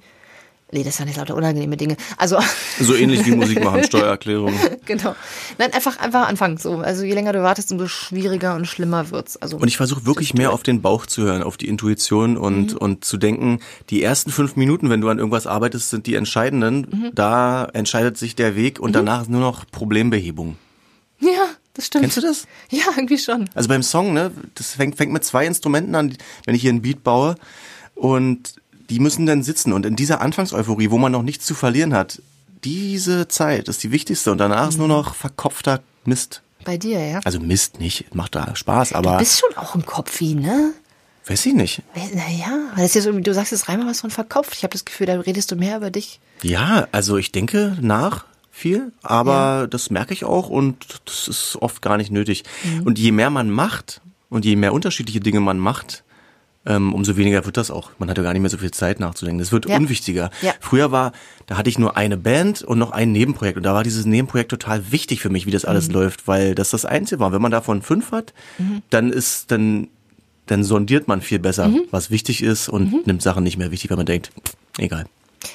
Nee, 0.69 0.83
das 0.83 0.99
waren 0.99 1.07
nicht 1.07 1.15
lauter 1.17 1.35
unangenehme 1.35 1.77
Dinge. 1.77 1.95
Also 2.17 2.37
so 2.79 2.93
ähnlich 2.93 3.25
wie 3.25 3.31
Musik 3.31 3.63
machen, 3.63 3.83
Steuererklärung. 3.85 4.53
genau. 4.85 5.15
Nein, 5.57 5.71
einfach 5.71 5.97
einfach 5.97 6.27
anfangen. 6.27 6.57
So, 6.57 6.79
also 6.79 7.03
je 7.03 7.13
länger 7.13 7.31
du 7.31 7.41
wartest, 7.41 7.71
umso 7.71 7.87
schwieriger 7.87 8.53
und 8.55 8.65
schlimmer 8.65 9.09
wird's. 9.09 9.37
Also 9.37 9.57
und 9.57 9.67
ich 9.69 9.77
versuche 9.77 10.05
wirklich 10.05 10.33
mehr 10.33 10.51
auf 10.51 10.63
den 10.63 10.81
Bauch 10.81 11.05
zu 11.05 11.23
hören, 11.23 11.41
auf 11.41 11.55
die 11.55 11.69
Intuition 11.69 12.35
und 12.35 12.73
mhm. 12.73 12.77
und 12.77 13.05
zu 13.05 13.17
denken, 13.17 13.59
die 13.89 14.03
ersten 14.03 14.29
fünf 14.29 14.57
Minuten, 14.57 14.89
wenn 14.89 14.99
du 14.99 15.07
an 15.07 15.19
irgendwas 15.19 15.47
arbeitest, 15.47 15.89
sind 15.89 16.05
die 16.05 16.15
entscheidenden. 16.15 16.87
Mhm. 16.89 17.11
Da 17.15 17.65
entscheidet 17.65 18.17
sich 18.17 18.35
der 18.35 18.57
Weg 18.57 18.79
und 18.81 18.89
mhm. 18.89 18.93
danach 18.95 19.21
ist 19.21 19.29
nur 19.29 19.41
noch 19.41 19.65
Problembehebung. 19.71 20.57
Ja, 21.19 21.47
das 21.75 21.87
stimmt. 21.87 22.03
Kennst 22.03 22.17
du 22.17 22.21
das? 22.21 22.45
Ja, 22.69 22.83
irgendwie 22.95 23.17
schon. 23.17 23.49
Also 23.53 23.69
beim 23.69 23.83
Song, 23.83 24.13
ne, 24.13 24.31
das 24.55 24.71
fängt, 24.71 24.97
fängt 24.97 25.13
mit 25.13 25.23
zwei 25.23 25.45
Instrumenten 25.45 25.95
an, 25.95 26.17
wenn 26.45 26.55
ich 26.55 26.61
hier 26.61 26.71
einen 26.71 26.81
Beat 26.81 27.03
baue 27.03 27.35
und 27.95 28.55
die 28.89 28.99
müssen 28.99 29.25
dann 29.25 29.43
sitzen 29.43 29.73
und 29.73 29.85
in 29.85 29.95
dieser 29.95 30.21
Anfangseuphorie, 30.21 30.91
wo 30.91 30.97
man 30.97 31.11
noch 31.11 31.23
nichts 31.23 31.45
zu 31.45 31.55
verlieren 31.55 31.93
hat, 31.93 32.21
diese 32.63 33.27
Zeit 33.27 33.67
ist 33.67 33.83
die 33.83 33.91
wichtigste 33.91 34.31
und 34.31 34.37
danach 34.37 34.63
mhm. 34.63 34.69
ist 34.69 34.77
nur 34.77 34.87
noch 34.87 35.15
verkopfter 35.15 35.81
Mist. 36.05 36.41
Bei 36.63 36.77
dir, 36.77 37.05
ja? 37.05 37.19
Also 37.23 37.39
Mist 37.39 37.79
nicht, 37.79 38.13
macht 38.15 38.35
da 38.35 38.55
Spaß, 38.55 38.93
aber. 38.93 39.13
Du 39.13 39.17
bist 39.19 39.39
schon 39.39 39.55
auch 39.57 39.75
ein 39.75 39.85
Kopfi, 39.85 40.35
ne? 40.35 40.73
Weiß 41.25 41.45
ich 41.45 41.53
nicht. 41.53 41.81
Naja, 42.13 42.71
das 42.77 42.95
ist 42.95 43.03
so, 43.03 43.11
du 43.11 43.33
sagst 43.33 43.51
jetzt 43.51 43.67
dreimal 43.67 43.87
was 43.87 44.01
von 44.01 44.09
verkopft. 44.09 44.53
Ich 44.55 44.63
habe 44.63 44.71
das 44.71 44.85
Gefühl, 44.85 45.07
da 45.07 45.19
redest 45.19 45.51
du 45.51 45.57
mehr 45.57 45.77
über 45.77 45.91
dich. 45.91 46.21
Ja, 46.41 46.87
also 46.93 47.17
ich 47.17 47.33
denke 47.33 47.77
nach 47.81 48.25
viel, 48.49 48.93
aber 49.03 49.61
ja. 49.61 49.67
das 49.67 49.89
merke 49.89 50.13
ich 50.13 50.23
auch 50.23 50.49
und 50.49 51.01
das 51.05 51.27
ist 51.27 51.57
oft 51.61 51.81
gar 51.81 51.97
nicht 51.97 52.11
nötig. 52.11 52.43
Mhm. 52.63 52.83
Und 52.83 52.97
je 52.97 53.11
mehr 53.11 53.29
man 53.29 53.49
macht 53.49 54.01
und 54.29 54.45
je 54.45 54.55
mehr 54.55 54.73
unterschiedliche 54.73 55.19
Dinge 55.19 55.41
man 55.41 55.59
macht, 55.59 56.03
ähm, 56.67 56.93
umso 56.93 57.15
weniger 57.15 57.45
wird 57.45 57.57
das 57.57 57.71
auch. 57.71 57.91
Man 57.97 58.09
hat 58.09 58.17
ja 58.17 58.23
gar 58.23 58.33
nicht 58.33 58.41
mehr 58.41 58.49
so 58.49 58.57
viel 58.57 58.71
Zeit 58.71 58.99
nachzudenken. 58.99 59.39
Das 59.39 59.51
wird 59.51 59.67
ja. 59.67 59.77
unwichtiger. 59.77 60.29
Ja. 60.41 60.53
Früher 60.59 60.91
war, 60.91 61.13
da 61.45 61.57
hatte 61.57 61.69
ich 61.69 61.79
nur 61.79 61.95
eine 61.95 62.17
Band 62.17 62.61
und 62.61 62.77
noch 62.77 62.91
ein 62.91 63.13
Nebenprojekt. 63.13 63.57
Und 63.57 63.63
da 63.63 63.73
war 63.73 63.83
dieses 63.83 64.05
Nebenprojekt 64.05 64.51
total 64.51 64.91
wichtig 64.91 65.21
für 65.21 65.29
mich, 65.29 65.45
wie 65.45 65.51
das 65.51 65.63
alles 65.63 65.87
mhm. 65.87 65.93
läuft, 65.93 66.27
weil 66.27 66.55
das 66.55 66.69
das 66.69 66.85
Einzige 66.85 67.19
war. 67.19 67.31
Wenn 67.31 67.41
man 67.41 67.51
davon 67.51 67.81
fünf 67.81 68.11
hat, 68.11 68.33
mhm. 68.57 68.81
dann 68.89 69.11
ist, 69.11 69.49
dann, 69.51 69.87
dann 70.45 70.65
sondiert 70.65 71.07
man 71.07 71.21
viel 71.21 71.39
besser, 71.39 71.69
mhm. 71.69 71.83
was 71.91 72.11
wichtig 72.11 72.43
ist 72.43 72.67
und 72.67 72.91
mhm. 72.91 73.01
nimmt 73.05 73.21
Sachen 73.21 73.43
nicht 73.43 73.57
mehr 73.57 73.71
wichtig, 73.71 73.89
weil 73.89 73.97
man 73.97 74.05
denkt, 74.05 74.31
egal. 74.77 75.05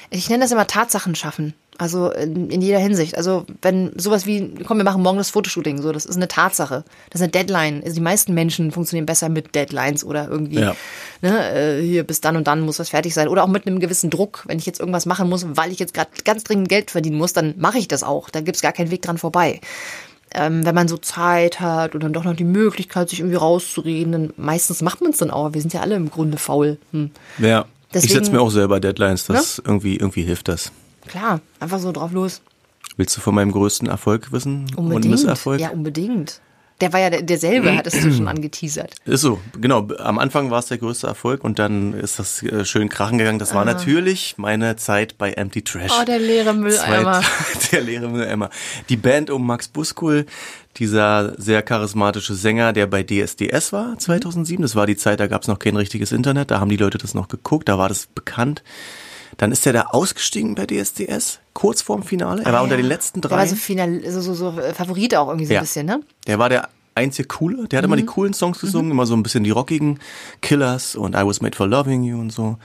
Ich 0.09 0.29
nenne 0.29 0.43
das 0.43 0.51
immer 0.51 0.65
Tatsachen 0.65 1.13
schaffen. 1.13 1.53
Also 1.77 2.11
in, 2.11 2.49
in, 2.49 2.61
jeder 2.61 2.77
Hinsicht. 2.77 3.17
Also 3.17 3.45
wenn 3.61 3.91
sowas 3.97 4.25
wie, 4.25 4.53
komm, 4.65 4.77
wir 4.77 4.83
machen 4.83 5.01
morgen 5.01 5.17
das 5.17 5.31
Fotoshooting, 5.31 5.81
so, 5.81 5.91
das 5.91 6.05
ist 6.05 6.15
eine 6.15 6.27
Tatsache. 6.27 6.83
Das 7.09 7.19
ist 7.19 7.23
eine 7.23 7.31
Deadline. 7.31 7.81
Also 7.83 7.95
die 7.95 8.01
meisten 8.01 8.33
Menschen 8.33 8.71
funktionieren 8.71 9.05
besser 9.05 9.29
mit 9.29 9.55
Deadlines 9.55 10.03
oder 10.03 10.27
irgendwie, 10.29 10.59
ja. 10.59 10.75
ne, 11.21 11.79
äh, 11.79 11.81
hier 11.81 12.03
bis 12.03 12.21
dann 12.21 12.35
und 12.35 12.47
dann 12.47 12.61
muss 12.61 12.77
das 12.77 12.89
fertig 12.89 13.13
sein. 13.13 13.27
Oder 13.27 13.43
auch 13.43 13.47
mit 13.47 13.65
einem 13.65 13.79
gewissen 13.79 14.11
Druck. 14.11 14.43
Wenn 14.47 14.59
ich 14.59 14.65
jetzt 14.65 14.79
irgendwas 14.79 15.05
machen 15.05 15.29
muss, 15.29 15.45
weil 15.49 15.71
ich 15.71 15.79
jetzt 15.79 15.93
gerade 15.93 16.11
ganz 16.23 16.43
dringend 16.43 16.69
Geld 16.69 16.91
verdienen 16.91 17.17
muss, 17.17 17.33
dann 17.33 17.55
mache 17.57 17.79
ich 17.79 17.87
das 17.87 18.03
auch. 18.03 18.29
Da 18.29 18.41
gibt's 18.41 18.61
gar 18.61 18.71
keinen 18.71 18.91
Weg 18.91 19.01
dran 19.01 19.17
vorbei. 19.17 19.59
Ähm, 20.35 20.65
wenn 20.65 20.75
man 20.75 20.87
so 20.87 20.97
Zeit 20.97 21.59
hat 21.59 21.95
und 21.95 22.03
dann 22.03 22.13
doch 22.13 22.23
noch 22.23 22.35
die 22.35 22.43
Möglichkeit, 22.43 23.09
sich 23.09 23.19
irgendwie 23.19 23.37
rauszureden, 23.37 24.11
dann 24.11 24.33
meistens 24.37 24.81
macht 24.81 25.01
man 25.01 25.11
es 25.11 25.17
dann 25.17 25.31
auch. 25.31 25.53
Wir 25.53 25.61
sind 25.61 25.73
ja 25.73 25.81
alle 25.81 25.95
im 25.95 26.09
Grunde 26.09 26.37
faul. 26.37 26.77
Hm. 26.91 27.11
Ja. 27.39 27.65
Deswegen, 27.93 28.07
ich 28.07 28.13
setze 28.13 28.31
mir 28.31 28.41
auch 28.41 28.49
selber 28.49 28.79
Deadlines, 28.79 29.25
das 29.25 29.57
ne? 29.59 29.63
irgendwie, 29.67 29.97
irgendwie 29.97 30.23
hilft 30.23 30.47
das. 30.47 30.71
Klar, 31.07 31.41
einfach 31.59 31.79
so 31.79 31.91
drauf 31.91 32.11
los. 32.11 32.41
Willst 32.97 33.17
du 33.17 33.21
von 33.21 33.33
meinem 33.35 33.51
größten 33.51 33.87
Erfolg 33.87 34.31
wissen 34.31 34.65
unbedingt. 34.75 35.05
und 35.05 35.11
Misserfolg? 35.11 35.59
Ja, 35.59 35.69
unbedingt. 35.69 36.39
Der 36.81 36.91
war 36.91 36.99
ja 36.99 37.09
der- 37.09 37.21
derselbe, 37.21 37.71
hattest 37.77 38.03
du 38.03 38.11
schon 38.13 38.27
angeteasert. 38.27 38.95
Ist 39.05 39.21
so, 39.21 39.39
genau. 39.59 39.87
Am 39.99 40.19
Anfang 40.19 40.51
war 40.51 40.59
es 40.59 40.65
der 40.67 40.77
größte 40.79 41.07
Erfolg 41.07 41.43
und 41.43 41.59
dann 41.59 41.93
ist 41.93 42.19
das 42.19 42.43
äh, 42.43 42.65
schön 42.65 42.89
krachen 42.89 43.17
gegangen. 43.17 43.39
Das 43.39 43.53
war 43.53 43.63
natürlich 43.63 44.35
meine 44.37 44.75
Zeit 44.75 45.17
bei 45.17 45.31
Empty 45.33 45.61
Trash. 45.63 45.91
Oh, 45.99 46.03
der 46.05 46.19
leere 46.19 46.53
Mülleimer. 46.53 47.21
Zweit- 47.21 47.71
der 47.71 47.81
leere 47.81 48.09
Mülleimer. 48.09 48.49
Die 48.89 48.97
Band 48.97 49.29
um 49.29 49.45
Max 49.45 49.67
Buskul, 49.69 50.25
dieser 50.77 51.39
sehr 51.39 51.61
charismatische 51.61 52.33
Sänger, 52.35 52.73
der 52.73 52.87
bei 52.87 53.03
DSDS 53.03 53.71
war 53.71 53.97
2007. 53.97 54.61
Das 54.63 54.75
war 54.75 54.85
die 54.87 54.97
Zeit, 54.97 55.19
da 55.19 55.27
gab 55.27 55.43
es 55.43 55.47
noch 55.47 55.59
kein 55.59 55.75
richtiges 55.75 56.11
Internet. 56.11 56.51
Da 56.51 56.59
haben 56.59 56.69
die 56.69 56.77
Leute 56.77 56.97
das 56.97 57.13
noch 57.13 57.27
geguckt, 57.27 57.69
da 57.69 57.77
war 57.77 57.87
das 57.89 58.07
bekannt. 58.07 58.63
Dann 59.37 59.51
ist 59.51 59.65
er 59.65 59.73
da 59.73 59.81
ausgestiegen 59.91 60.55
bei 60.55 60.65
DSDS, 60.65 61.39
kurz 61.53 61.81
vorm 61.81 62.03
Finale. 62.03 62.43
Er 62.43 62.53
war 62.53 62.63
unter 62.63 62.77
den 62.77 62.85
letzten 62.85 63.21
drei. 63.21 63.37
war 63.37 63.47
so, 63.47 63.55
final, 63.55 64.01
so, 64.09 64.21
so, 64.21 64.33
so 64.33 64.53
Favorit 64.73 65.15
auch 65.15 65.27
irgendwie 65.27 65.45
so 65.45 65.53
Ja. 65.53 65.59
ein 65.59 65.63
bisschen, 65.63 65.85
ne? 65.85 66.01
Der 66.27 66.39
war 66.39 66.49
der 66.49 66.69
einzige 66.95 67.27
coole. 67.27 67.67
Der 67.67 67.77
hat 67.79 67.85
immer 67.85 67.95
die 67.95 68.05
coolen 68.05 68.33
Songs 68.33 68.59
gesungen, 68.59 68.91
immer 68.91 69.05
so 69.05 69.15
ein 69.15 69.23
bisschen 69.23 69.43
die 69.43 69.49
rockigen 69.49 69.99
Killers 70.41 70.95
und 70.95 71.15
I 71.15 71.25
Was 71.25 71.41
Made 71.41 71.55
for 71.57 71.67
Loving 71.67 72.03
You 72.03 72.19
und 72.19 72.31
so. 72.31 72.57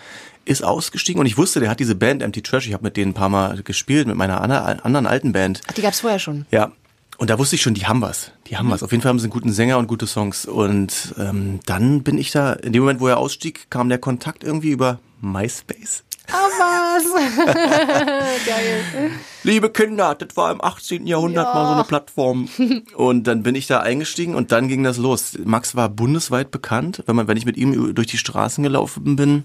Ist 0.45 0.63
ausgestiegen 0.65 1.21
und 1.21 1.27
ich 1.27 1.37
wusste, 1.39 1.61
der 1.61 1.69
hat 1.71 1.81
diese 1.81 1.95
Band 1.95 2.23
Empty 2.23 2.43
Trash. 2.43 2.67
Ich 2.67 2.73
habe 2.75 2.83
mit 2.85 2.97
denen 2.97 3.11
ein 3.11 3.15
paar 3.15 3.29
Mal 3.29 3.63
gespielt, 3.63 4.07
mit 4.07 4.17
meiner 4.17 4.41
ander- 4.41 4.85
anderen 4.85 5.07
alten 5.07 5.33
Band. 5.33 5.61
Ach, 5.69 5.73
die 5.73 5.83
gab's 5.83 6.01
vorher 6.01 6.19
schon. 6.19 6.47
Ja. 6.51 6.73
Und 7.19 7.31
da 7.31 7.39
wusste 7.39 7.57
ich 7.57 7.63
schon, 7.63 7.75
die 7.75 7.87
haben 7.87 8.01
was. 8.01 8.31
Die 8.47 8.57
haben 8.57 8.71
was. 8.71 8.83
Auf 8.83 8.93
jeden 8.93 9.03
Fall 9.03 9.09
haben 9.11 9.19
sie 9.19 9.25
einen 9.25 9.33
guten 9.33 9.51
Sänger 9.53 9.77
und 9.79 9.89
gute 9.89 10.07
Songs. 10.07 10.47
Und 10.47 11.15
ähm, 11.19 11.59
dann 11.67 12.03
bin 12.03 12.17
ich 12.17 12.31
da, 12.31 12.53
in 12.53 12.73
dem 12.73 12.83
Moment, 12.83 13.01
wo 13.01 13.09
er 13.09 13.19
ausstieg, 13.19 13.67
kam 13.71 13.89
der 13.89 13.99
Kontakt 13.99 14.45
irgendwie 14.45 14.71
über 14.71 15.01
MySpace. 15.21 16.05
Ah, 16.31 16.99
was? 16.99 17.05
Geil. 18.47 19.11
Liebe 19.45 19.71
Kinder, 19.71 20.15
das 20.15 20.37
war 20.37 20.53
im 20.53 20.63
18. 20.63 21.07
Jahrhundert 21.07 21.47
Ja. 21.47 21.55
mal 21.55 21.67
so 21.69 21.75
eine 21.75 21.85
Plattform. 21.85 22.49
Und 22.95 23.27
dann 23.27 23.43
bin 23.43 23.55
ich 23.55 23.67
da 23.67 23.81
eingestiegen 23.81 24.35
und 24.35 24.53
dann 24.53 24.69
ging 24.69 24.83
das 24.83 24.99
los. 24.99 25.39
Max 25.45 25.75
war 25.75 25.89
bundesweit 25.89 26.51
bekannt. 26.51 27.03
Wenn 27.07 27.17
man, 27.17 27.29
wenn 27.29 27.37
ich 27.37 27.47
mit 27.47 27.57
ihm 27.57 27.95
durch 27.95 28.09
die 28.09 28.19
Straßen 28.19 28.63
gelaufen 28.63 29.17
bin, 29.17 29.45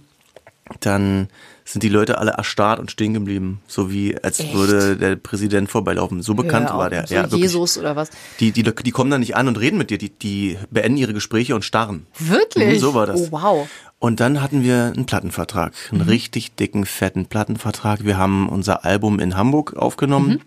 dann 0.80 1.28
sind 1.66 1.84
die 1.84 1.90
Leute 1.90 2.18
alle 2.18 2.32
erstarrt 2.32 2.80
und 2.80 2.92
stehen 2.92 3.14
geblieben. 3.14 3.62
So 3.68 3.92
wie 3.92 4.18
als 4.22 4.40
Echt? 4.40 4.54
würde 4.54 4.98
der 4.98 5.16
Präsident 5.16 5.70
vorbeilaufen. 5.72 6.22
So 6.22 6.34
bekannt 6.34 6.70
Ja, 6.70 6.78
war 6.78 6.90
der. 6.90 7.08
So 7.08 7.16
ja, 7.16 7.24
wirklich. 7.24 7.42
Jesus 7.42 7.78
oder 7.78 7.96
was? 7.96 8.10
Die, 8.40 8.52
die, 8.52 8.64
die 8.64 8.92
kommen 8.92 9.12
da 9.12 9.18
nicht 9.18 9.36
an 9.38 9.48
und 9.48 9.58
reden 9.60 9.78
mit 9.78 9.90
dir. 9.90 9.98
Die, 9.98 10.10
die 10.10 10.58
beenden 10.72 10.98
ihre 10.98 11.14
Gespräche 11.14 11.56
und 11.56 11.64
starren. 11.64 12.08
Wirklich? 12.20 12.76
Mhm, 12.76 12.80
so 12.80 12.94
war 12.94 13.06
das. 13.06 13.22
Oh, 13.22 13.28
wow. 13.32 13.68
Und 14.04 14.20
dann 14.20 14.42
hatten 14.42 14.64
wir 14.64 14.92
einen 14.94 15.06
Plattenvertrag, 15.06 15.72
einen 15.90 16.02
richtig 16.02 16.56
dicken, 16.56 16.86
fetten 16.86 17.26
Plattenvertrag. 17.28 18.04
Wir 18.04 18.18
haben 18.18 18.50
unser 18.50 18.84
Album 18.84 19.18
in 19.18 19.38
Hamburg 19.38 19.78
aufgenommen, 19.78 20.42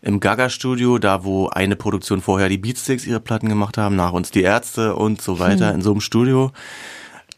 im 0.00 0.20
Gaga-Studio, 0.20 0.96
da 0.96 1.22
wo 1.22 1.48
eine 1.48 1.76
Produktion 1.76 2.22
vorher 2.22 2.48
die 2.48 2.56
Beatsticks 2.56 3.06
ihre 3.06 3.20
Platten 3.20 3.50
gemacht 3.50 3.76
haben, 3.76 3.94
nach 3.94 4.12
uns 4.14 4.30
die 4.30 4.40
Ärzte 4.40 4.96
und 4.96 5.20
so 5.20 5.38
weiter, 5.38 5.74
in 5.74 5.82
so 5.82 5.90
einem 5.90 6.00
Studio. 6.00 6.50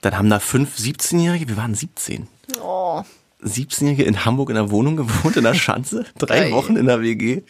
Dann 0.03 0.17
haben 0.17 0.31
da 0.31 0.39
fünf 0.39 0.77
17-Jährige, 0.77 1.49
wir 1.49 1.57
waren 1.57 1.75
17. 1.75 2.29
Oh. 2.63 3.03
17-Jährige 3.43 4.05
in 4.05 4.25
Hamburg 4.25 4.51
in 4.51 4.55
der 4.55 4.71
Wohnung 4.71 4.97
gewohnt, 4.97 5.37
in 5.37 5.43
der 5.43 5.55
Schanze, 5.55 6.05
drei. 6.19 6.53
Wochen 6.53 6.77
in 6.77 6.87
der 6.87 7.01
WG. 7.03 7.43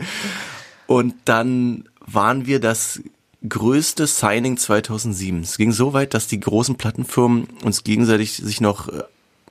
Und 0.86 1.16
dann 1.26 1.84
waren 2.06 2.46
wir 2.46 2.60
das 2.60 3.02
größte 3.48 4.06
Signing 4.06 4.56
2007. 4.56 5.40
Es 5.40 5.56
ging 5.56 5.72
so 5.72 5.92
weit, 5.92 6.14
dass 6.14 6.26
die 6.26 6.40
großen 6.40 6.76
Plattenfirmen 6.76 7.48
uns 7.64 7.84
gegenseitig 7.84 8.36
sich 8.36 8.60
noch 8.60 8.88
äh, 8.88 9.02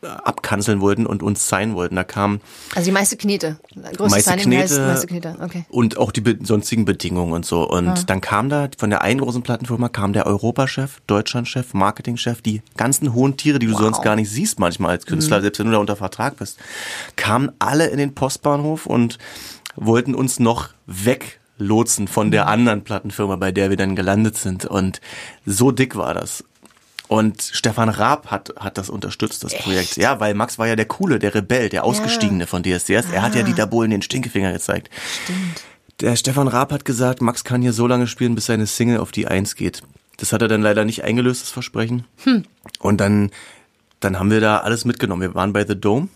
abkanzeln 0.02 0.80
wollten 0.80 1.06
und 1.06 1.24
uns 1.24 1.50
signen 1.50 1.76
wollten. 1.76 1.96
Da 1.96 2.04
kam 2.04 2.40
Also 2.76 2.86
die 2.86 2.92
meiste 2.92 3.18
Knete. 3.18 3.60
Größte 3.74 4.04
Meiste 4.04 4.30
Signing 4.32 4.60
heißt 4.60 4.74
Knete. 4.76 4.88
meiste 4.88 5.08
Knete. 5.08 5.36
Okay. 5.42 5.66
und 5.70 5.98
auch 5.98 6.12
die 6.12 6.22
be 6.22 6.38
sonstigen 6.42 6.86
Bedingungen 6.86 7.34
und 7.34 7.46
so. 7.46 7.68
Und 7.68 8.10
dann 8.10 8.22
kam 8.22 8.50
da 8.50 8.70
von 8.78 8.90
der 8.90 9.02
einen 9.02 9.20
großen 9.20 9.42
Plattenfirma 9.42 9.90
kam 9.90 10.14
der 10.14 10.26
Europachef, 10.26 11.02
Deutschlandchef, 11.08 11.74
Marketingchef, 11.74 12.42
die 12.42 12.62
ganzen 12.78 13.14
hohen 13.14 13.38
Tiere, 13.38 13.60
die 13.60 13.68
du 13.68 13.76
sonst 13.76 14.02
gar 14.02 14.16
nicht 14.16 14.30
siehst 14.30 14.60
manchmal 14.60 14.92
als 14.92 15.06
Künstler, 15.06 15.42
selbst 15.42 15.60
wenn 15.60 15.66
du 15.66 15.74
da 15.74 15.80
unter 15.80 15.96
Vertrag 15.96 16.38
bist, 16.38 16.58
kamen 17.16 17.52
alle 17.60 17.88
in 17.88 17.98
den 17.98 18.16
Postbahnhof 18.16 18.86
und 18.86 19.18
wollten 19.76 20.16
uns 20.16 20.40
noch 20.40 20.70
weglotsen 21.60 22.08
von 22.08 22.32
der 22.32 22.48
anderen 22.48 22.84
Plattenfirma, 22.84 23.36
bei 23.36 23.52
der 23.52 23.70
wir 23.70 23.78
dann 23.78 23.96
gelandet 23.96 24.38
sind. 24.38 24.66
Und 24.66 25.02
so 25.46 25.72
dick 25.72 25.96
war 25.96 26.14
das. 26.14 26.44
Und 27.08 27.42
Stefan 27.42 27.90
Raab 27.90 28.28
hat, 28.28 28.54
hat 28.60 28.78
das 28.78 28.90
unterstützt, 28.90 29.44
das 29.44 29.58
Projekt. 29.58 29.98
Ja, 29.98 30.20
weil 30.20 30.36
Max 30.36 30.60
war 30.60 30.68
ja 30.68 30.76
der 30.76 30.86
Coole, 30.86 31.18
der 31.18 31.34
Rebell, 31.34 31.70
der 31.70 31.84
Ausgestiegene 31.84 32.46
von 32.46 32.64
DSDS. 32.64 33.12
Er 33.12 33.24
hat 33.24 33.36
ja 33.36 33.42
Dieter 33.42 33.66
Bohlen 33.66 33.90
den 33.90 34.04
Stinkefinger 34.04 34.54
gezeigt. 34.54 34.90
Stimmt. 35.24 35.64
Der 36.02 36.16
Stefan 36.16 36.48
Raab 36.48 36.72
hat 36.72 36.86
gesagt, 36.86 37.22
Max 37.22 37.44
kann 37.44 37.62
hier 37.62 37.74
so 37.74 37.88
lange 37.88 38.08
spielen, 38.08 38.36
bis 38.36 38.46
seine 38.46 38.68
Single 38.68 39.00
auf 39.00 39.12
die 39.12 39.28
Eins 39.28 39.56
geht. 39.56 39.82
Das 40.18 40.32
hat 40.32 40.42
er 40.42 40.48
dann 40.48 40.62
leider 40.62 40.86
nicht 40.86 41.04
eingelöst, 41.04 41.42
das 41.42 41.50
Versprechen. 41.50 42.06
Und 42.80 43.02
dann, 43.02 43.32
dann 44.00 44.20
haben 44.20 44.30
wir 44.30 44.40
da 44.40 44.58
alles 44.58 44.86
mitgenommen. 44.86 45.22
Wir 45.22 45.36
waren 45.36 45.52
bei 45.52 45.66
The 45.66 45.80
Dome. 45.80 46.10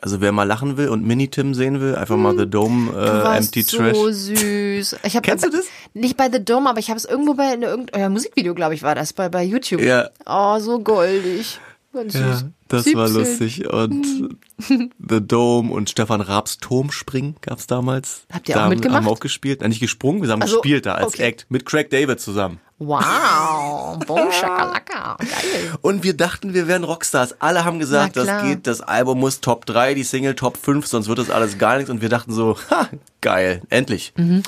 Also 0.00 0.20
wer 0.20 0.30
mal 0.30 0.44
lachen 0.44 0.76
will 0.76 0.88
und 0.90 1.04
Mini-Tim 1.04 1.54
sehen 1.54 1.80
will, 1.80 1.96
einfach 1.96 2.16
mal 2.16 2.36
The 2.38 2.48
Dome 2.48 2.92
Du 2.92 2.98
äh, 2.98 3.24
warst 3.24 3.56
Empty 3.56 3.62
so 3.62 3.78
Trash. 3.78 3.96
süß. 3.96 4.96
Ich 5.02 5.16
hab, 5.16 5.24
Kennst 5.24 5.44
du 5.44 5.50
das? 5.50 5.66
Nicht 5.92 6.16
bei 6.16 6.30
The 6.30 6.44
Dome, 6.44 6.70
aber 6.70 6.78
ich 6.78 6.88
habe 6.88 6.98
es 6.98 7.04
irgendwo 7.04 7.34
bei 7.34 7.52
in 7.52 7.62
irgendein 7.62 8.00
euer 8.02 8.08
Musikvideo, 8.08 8.54
glaube 8.54 8.74
ich, 8.74 8.82
war 8.84 8.94
das, 8.94 9.12
bei, 9.12 9.28
bei 9.28 9.42
YouTube. 9.42 9.80
Ja. 9.80 10.10
Oh, 10.24 10.58
so 10.60 10.78
goldig. 10.78 11.58
Ganz 11.92 12.12
süß. 12.12 12.44
Das 12.68 12.94
war 12.94 13.08
17. 13.08 13.14
lustig. 13.14 13.72
Und 13.72 14.38
The 14.58 15.26
Dome 15.26 15.72
und 15.72 15.90
Stefan 15.90 16.20
Raabs 16.20 16.58
Turmspringen 16.58 17.36
gab's 17.40 17.66
damals. 17.66 18.22
Habt 18.32 18.48
ihr 18.48 18.54
da 18.54 18.66
auch 18.66 18.68
mitgemacht? 18.68 18.98
Haben 18.98 19.06
wir 19.06 19.12
auch 19.12 19.20
gespielt. 19.20 19.60
Nein, 19.60 19.70
nicht 19.70 19.80
gesprungen, 19.80 20.22
wir 20.22 20.30
haben 20.30 20.42
Also, 20.42 20.56
gespielt 20.60 20.86
da 20.86 20.94
als 20.94 21.14
okay. 21.14 21.22
Act 21.22 21.46
mit 21.48 21.64
Craig 21.64 21.90
David 21.90 22.20
zusammen. 22.20 22.60
Wow. 22.78 23.98
Boom, 24.06 24.30
shakalaka. 24.30 25.16
Geil. 25.18 25.74
Und 25.80 26.04
wir 26.04 26.16
dachten, 26.16 26.54
wir 26.54 26.68
wären 26.68 26.84
Rockstars. 26.84 27.40
Alle 27.40 27.64
haben 27.64 27.80
gesagt, 27.80 28.16
das 28.16 28.44
geht, 28.44 28.66
das 28.68 28.80
Album 28.80 29.18
muss 29.18 29.40
Top 29.40 29.66
3, 29.66 29.94
die 29.94 30.04
Single 30.04 30.36
Top 30.36 30.56
5, 30.56 30.86
sonst 30.86 31.08
wird 31.08 31.18
das 31.18 31.30
alles 31.30 31.58
gar 31.58 31.76
nichts. 31.76 31.90
Und 31.90 32.02
wir 32.02 32.08
dachten 32.08 32.32
so, 32.32 32.56
ha, 32.70 32.88
geil, 33.20 33.62
endlich. 33.68 34.12
Und 34.16 34.44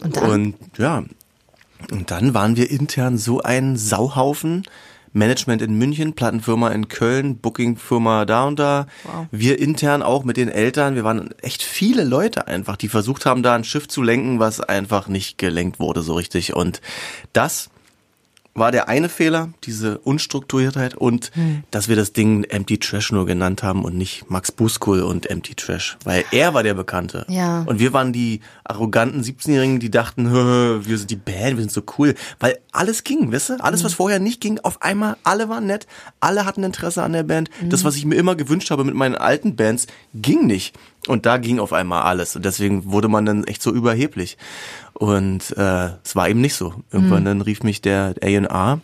dann? 0.00 0.30
Und 0.30 0.56
ja, 0.78 1.04
und 1.90 2.10
dann 2.10 2.34
waren 2.34 2.56
wir 2.56 2.70
intern 2.70 3.18
so 3.18 3.40
ein 3.40 3.76
Sauhaufen. 3.76 4.62
Management 5.16 5.62
in 5.62 5.78
München, 5.78 6.12
Plattenfirma 6.12 6.68
in 6.68 6.88
Köln, 6.88 7.38
Bookingfirma 7.38 8.26
da 8.26 8.44
und 8.44 8.58
da. 8.58 8.86
Wow. 9.04 9.26
Wir 9.30 9.58
intern 9.58 10.02
auch 10.02 10.24
mit 10.24 10.36
den 10.36 10.48
Eltern. 10.48 10.94
Wir 10.94 11.04
waren 11.04 11.30
echt 11.40 11.62
viele 11.62 12.04
Leute 12.04 12.46
einfach, 12.46 12.76
die 12.76 12.88
versucht 12.88 13.24
haben, 13.24 13.42
da 13.42 13.54
ein 13.54 13.64
Schiff 13.64 13.88
zu 13.88 14.02
lenken, 14.02 14.38
was 14.38 14.60
einfach 14.60 15.08
nicht 15.08 15.38
gelenkt 15.38 15.80
wurde 15.80 16.02
so 16.02 16.14
richtig. 16.14 16.54
Und 16.54 16.82
das 17.32 17.70
war 18.56 18.72
der 18.72 18.88
eine 18.88 19.08
Fehler, 19.08 19.50
diese 19.64 19.98
Unstrukturiertheit 19.98 20.94
und 20.94 21.30
Hm. 21.34 21.62
dass 21.70 21.88
wir 21.88 21.96
das 21.96 22.12
Ding 22.12 22.44
Empty 22.44 22.78
Trash 22.78 23.12
nur 23.12 23.26
genannt 23.26 23.62
haben 23.62 23.84
und 23.84 23.96
nicht 23.96 24.30
Max 24.30 24.50
Buskul 24.50 25.02
und 25.02 25.30
Empty 25.30 25.54
Trash, 25.54 25.96
weil 26.04 26.24
er 26.32 26.54
war 26.54 26.62
der 26.62 26.74
Bekannte. 26.74 27.24
Ja. 27.28 27.62
Und 27.66 27.78
wir 27.78 27.92
waren 27.92 28.12
die 28.12 28.40
arroganten 28.64 29.22
17-Jährigen, 29.22 29.78
die 29.78 29.90
dachten, 29.90 30.30
"Hö, 30.30 30.80
wir 30.84 30.98
sind 30.98 31.10
die 31.10 31.16
Band, 31.16 31.56
wir 31.56 31.60
sind 31.62 31.72
so 31.72 31.82
cool, 31.98 32.14
weil 32.40 32.58
alles 32.72 33.04
ging, 33.04 33.30
weißt 33.32 33.50
du? 33.50 33.54
Alles, 33.60 33.84
was 33.84 33.92
Hm. 33.92 33.96
vorher 33.96 34.18
nicht 34.18 34.40
ging, 34.40 34.58
auf 34.62 34.82
einmal, 34.82 35.16
alle 35.22 35.48
waren 35.48 35.66
nett, 35.66 35.86
alle 36.20 36.44
hatten 36.44 36.64
Interesse 36.64 37.02
an 37.02 37.12
der 37.12 37.22
Band. 37.22 37.50
Hm. 37.60 37.70
Das, 37.70 37.84
was 37.84 37.96
ich 37.96 38.04
mir 38.04 38.16
immer 38.16 38.34
gewünscht 38.34 38.70
habe 38.70 38.84
mit 38.84 38.94
meinen 38.94 39.14
alten 39.14 39.56
Bands, 39.56 39.86
ging 40.14 40.46
nicht. 40.46 40.74
Und 41.06 41.24
da 41.24 41.36
ging 41.36 41.60
auf 41.60 41.72
einmal 41.72 42.02
alles. 42.02 42.34
Und 42.34 42.44
deswegen 42.44 42.90
wurde 42.90 43.06
man 43.08 43.24
dann 43.24 43.44
echt 43.44 43.62
so 43.62 43.70
überheblich. 43.72 44.36
Und 44.98 45.56
äh, 45.56 45.90
es 46.04 46.16
war 46.16 46.28
eben 46.28 46.40
nicht 46.40 46.54
so. 46.54 46.74
Irgendwann 46.90 47.18
Hm. 47.18 47.24
dann 47.24 47.40
rief 47.42 47.62
mich 47.62 47.82
der 47.82 48.14
A&R 48.22 48.80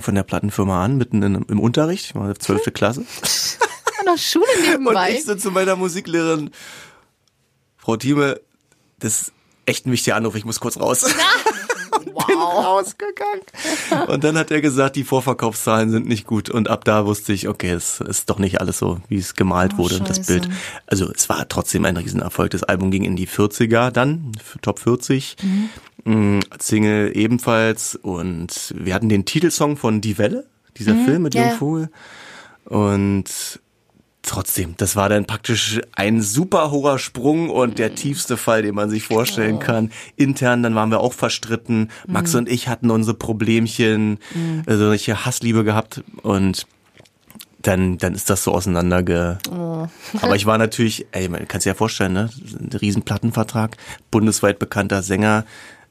von 0.00 0.14
der 0.14 0.22
Plattenfirma 0.24 0.84
an, 0.84 0.96
mitten 0.98 1.22
in, 1.22 1.34
im 1.36 1.60
Unterricht, 1.60 2.06
ich 2.06 2.14
war 2.14 2.34
zwölfte 2.34 2.70
Klasse. 2.72 3.04
Noch 4.04 4.18
Schule 4.18 4.44
Und 4.62 4.70
nebenbei. 4.70 5.12
ich 5.12 5.24
so 5.24 5.34
zu 5.34 5.50
meiner 5.50 5.74
Musiklehrerin, 5.76 6.50
Frau 7.76 7.96
Thieme, 7.96 8.40
das 8.98 9.22
ist 9.22 9.32
echt 9.64 9.86
ein 9.86 9.92
wichtiger 9.92 10.16
Anruf, 10.16 10.34
ich 10.36 10.44
muss 10.44 10.60
kurz 10.60 10.78
raus. 10.78 11.04
Wow. 12.14 12.64
rausgegangen. 12.64 13.42
Und 14.08 14.24
dann 14.24 14.36
hat 14.38 14.50
er 14.50 14.60
gesagt, 14.60 14.96
die 14.96 15.04
Vorverkaufszahlen 15.04 15.90
sind 15.90 16.06
nicht 16.06 16.26
gut. 16.26 16.50
Und 16.50 16.68
ab 16.68 16.84
da 16.84 17.06
wusste 17.06 17.32
ich, 17.32 17.48
okay, 17.48 17.70
es 17.70 18.00
ist 18.00 18.30
doch 18.30 18.38
nicht 18.38 18.60
alles 18.60 18.78
so, 18.78 18.98
wie 19.08 19.16
es 19.18 19.34
gemalt 19.34 19.72
Oh, 19.74 19.78
wurde, 19.78 20.00
das 20.00 20.18
scheiße. 20.18 20.32
Bild. 20.32 20.48
Also 20.86 21.10
es 21.12 21.28
war 21.28 21.48
trotzdem 21.48 21.84
ein 21.84 21.96
Riesenerfolg. 21.96 22.50
Das 22.50 22.62
Album 22.62 22.90
ging 22.90 23.04
in 23.04 23.16
die 23.16 23.28
40er 23.28 23.90
dann, 23.90 24.32
Top 24.62 24.78
40. 24.78 25.36
Mhm. 26.04 26.40
Single 26.60 27.16
ebenfalls. 27.16 27.96
Und 27.96 28.74
wir 28.76 28.94
hatten 28.94 29.08
den 29.08 29.24
Titelsong 29.24 29.76
von 29.76 30.00
Die 30.00 30.18
Welle, 30.18 30.46
dieser 30.76 30.94
Film 30.94 31.22
mit 31.22 31.34
Mhm. 31.34 31.40
Jung 31.40 31.48
ja. 31.50 31.56
Vogel. 31.56 31.90
Und 32.64 33.60
trotzdem, 34.26 34.74
das 34.76 34.96
war 34.96 35.08
dann 35.08 35.24
praktisch 35.24 35.80
ein 35.92 36.20
super 36.20 36.70
hoher 36.70 36.98
Sprung 36.98 37.50
und 37.50 37.78
der 37.78 37.94
tiefste 37.94 38.36
Fall, 38.36 38.62
den 38.62 38.74
man 38.74 38.90
sich 38.90 39.04
vorstellen 39.04 39.58
kann. 39.58 39.90
Intern, 40.16 40.62
dann 40.62 40.74
waren 40.74 40.90
wir 40.90 41.00
auch 41.00 41.12
verstritten. 41.12 41.90
Max 42.06 42.34
und 42.34 42.48
ich 42.48 42.68
hatten 42.68 42.90
unsere 42.90 43.16
Problemchen, 43.16 44.18
also 44.66 44.86
solche 44.86 45.24
Hassliebe 45.24 45.64
gehabt 45.64 46.02
und 46.22 46.66
dann, 47.62 47.98
dann 47.98 48.14
ist 48.14 48.30
das 48.30 48.44
so 48.44 48.52
auseinanderge. 48.52 49.38
Aber 50.20 50.36
ich 50.36 50.46
war 50.46 50.58
natürlich, 50.58 51.06
ey, 51.12 51.28
man 51.28 51.48
kann 51.48 51.60
sich 51.60 51.66
ja 51.68 51.74
vorstellen, 51.74 52.12
ne? 52.12 52.30
Ein 52.60 52.70
riesen 52.78 53.02
Plattenvertrag, 53.02 53.76
bundesweit 54.10 54.58
bekannter 54.58 55.02
Sänger, 55.02 55.44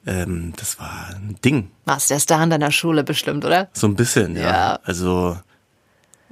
ähm, 0.08 0.54
das 0.56 0.80
war 0.80 1.08
ein 1.15 1.36
Ding. 1.43 1.71
Warst 1.86 2.10
der 2.12 2.19
Star 2.19 2.43
in 2.43 2.50
deiner 2.50 2.71
Schule 2.71 3.04
bestimmt, 3.04 3.43
oder? 3.43 3.69
So 3.74 3.88
ein 3.88 3.95
bisschen, 3.95 4.36
ja. 4.36 4.41
Ja. 4.41 4.80
Also, 4.84 5.38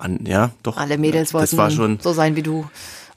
an, 0.03 0.19
ja, 0.25 0.51
doch. 0.63 0.77
Alle 0.77 0.97
Mädels 0.97 1.33
wollten 1.33 1.49
Das 1.49 1.57
war 1.57 1.71
schon, 1.71 1.99
so 2.01 2.13
sein 2.13 2.35
wie 2.35 2.43
du. 2.43 2.69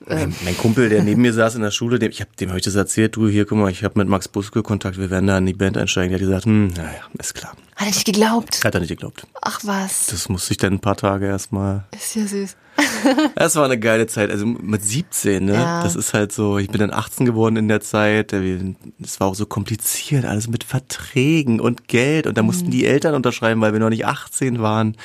mein, 0.06 0.34
mein 0.44 0.56
Kumpel, 0.56 0.88
der 0.88 1.02
neben 1.02 1.22
mir 1.22 1.32
saß 1.32 1.54
in 1.56 1.62
der 1.62 1.70
Schule, 1.70 1.98
dem, 1.98 2.10
ich 2.10 2.20
hab, 2.20 2.36
dem 2.36 2.50
habe 2.50 2.58
ich 2.58 2.64
das 2.64 2.74
erzählt, 2.74 3.16
du, 3.16 3.28
hier, 3.28 3.46
guck 3.46 3.58
mal, 3.58 3.70
ich 3.70 3.82
habe 3.84 3.98
mit 3.98 4.08
Max 4.08 4.28
Buske 4.28 4.62
Kontakt, 4.62 4.98
wir 4.98 5.10
werden 5.10 5.26
da 5.26 5.38
in 5.38 5.46
die 5.46 5.54
Band 5.54 5.76
einsteigen. 5.76 6.10
Der 6.10 6.18
hat 6.18 6.26
gesagt, 6.26 6.44
hm, 6.44 6.68
naja, 6.68 7.00
ist 7.18 7.34
klar. 7.34 7.52
Hat 7.76 7.86
er 7.88 7.92
nicht 7.92 8.04
geglaubt? 8.06 8.64
Hat 8.64 8.74
er 8.74 8.80
nicht 8.80 8.88
geglaubt. 8.90 9.26
Ach 9.42 9.60
was. 9.64 10.06
Das 10.06 10.28
musste 10.28 10.52
ich 10.52 10.58
dann 10.58 10.74
ein 10.74 10.80
paar 10.80 10.96
Tage 10.96 11.26
erstmal 11.26 11.84
Ist 11.94 12.14
ja 12.16 12.26
süß. 12.26 12.56
Das 13.36 13.54
war 13.56 13.64
eine 13.64 13.78
geile 13.78 14.06
Zeit, 14.06 14.30
also 14.30 14.44
mit 14.46 14.82
17, 14.82 15.44
ne? 15.44 15.54
Ja. 15.54 15.82
Das 15.82 15.94
ist 15.96 16.12
halt 16.14 16.32
so, 16.32 16.58
ich 16.58 16.68
bin 16.68 16.80
dann 16.80 16.92
18 16.92 17.24
geworden 17.24 17.56
in 17.56 17.68
der 17.68 17.80
Zeit, 17.80 18.32
es 18.32 19.20
war 19.20 19.28
auch 19.28 19.34
so 19.34 19.46
kompliziert, 19.46 20.24
alles 20.24 20.48
mit 20.48 20.64
Verträgen 20.64 21.60
und 21.60 21.88
Geld 21.88 22.26
und 22.26 22.36
da 22.36 22.42
mussten 22.42 22.70
die 22.70 22.84
Eltern 22.84 23.14
unterschreiben, 23.14 23.60
weil 23.60 23.72
wir 23.72 23.80
noch 23.80 23.90
nicht 23.90 24.06
18 24.06 24.60
waren. 24.60 24.96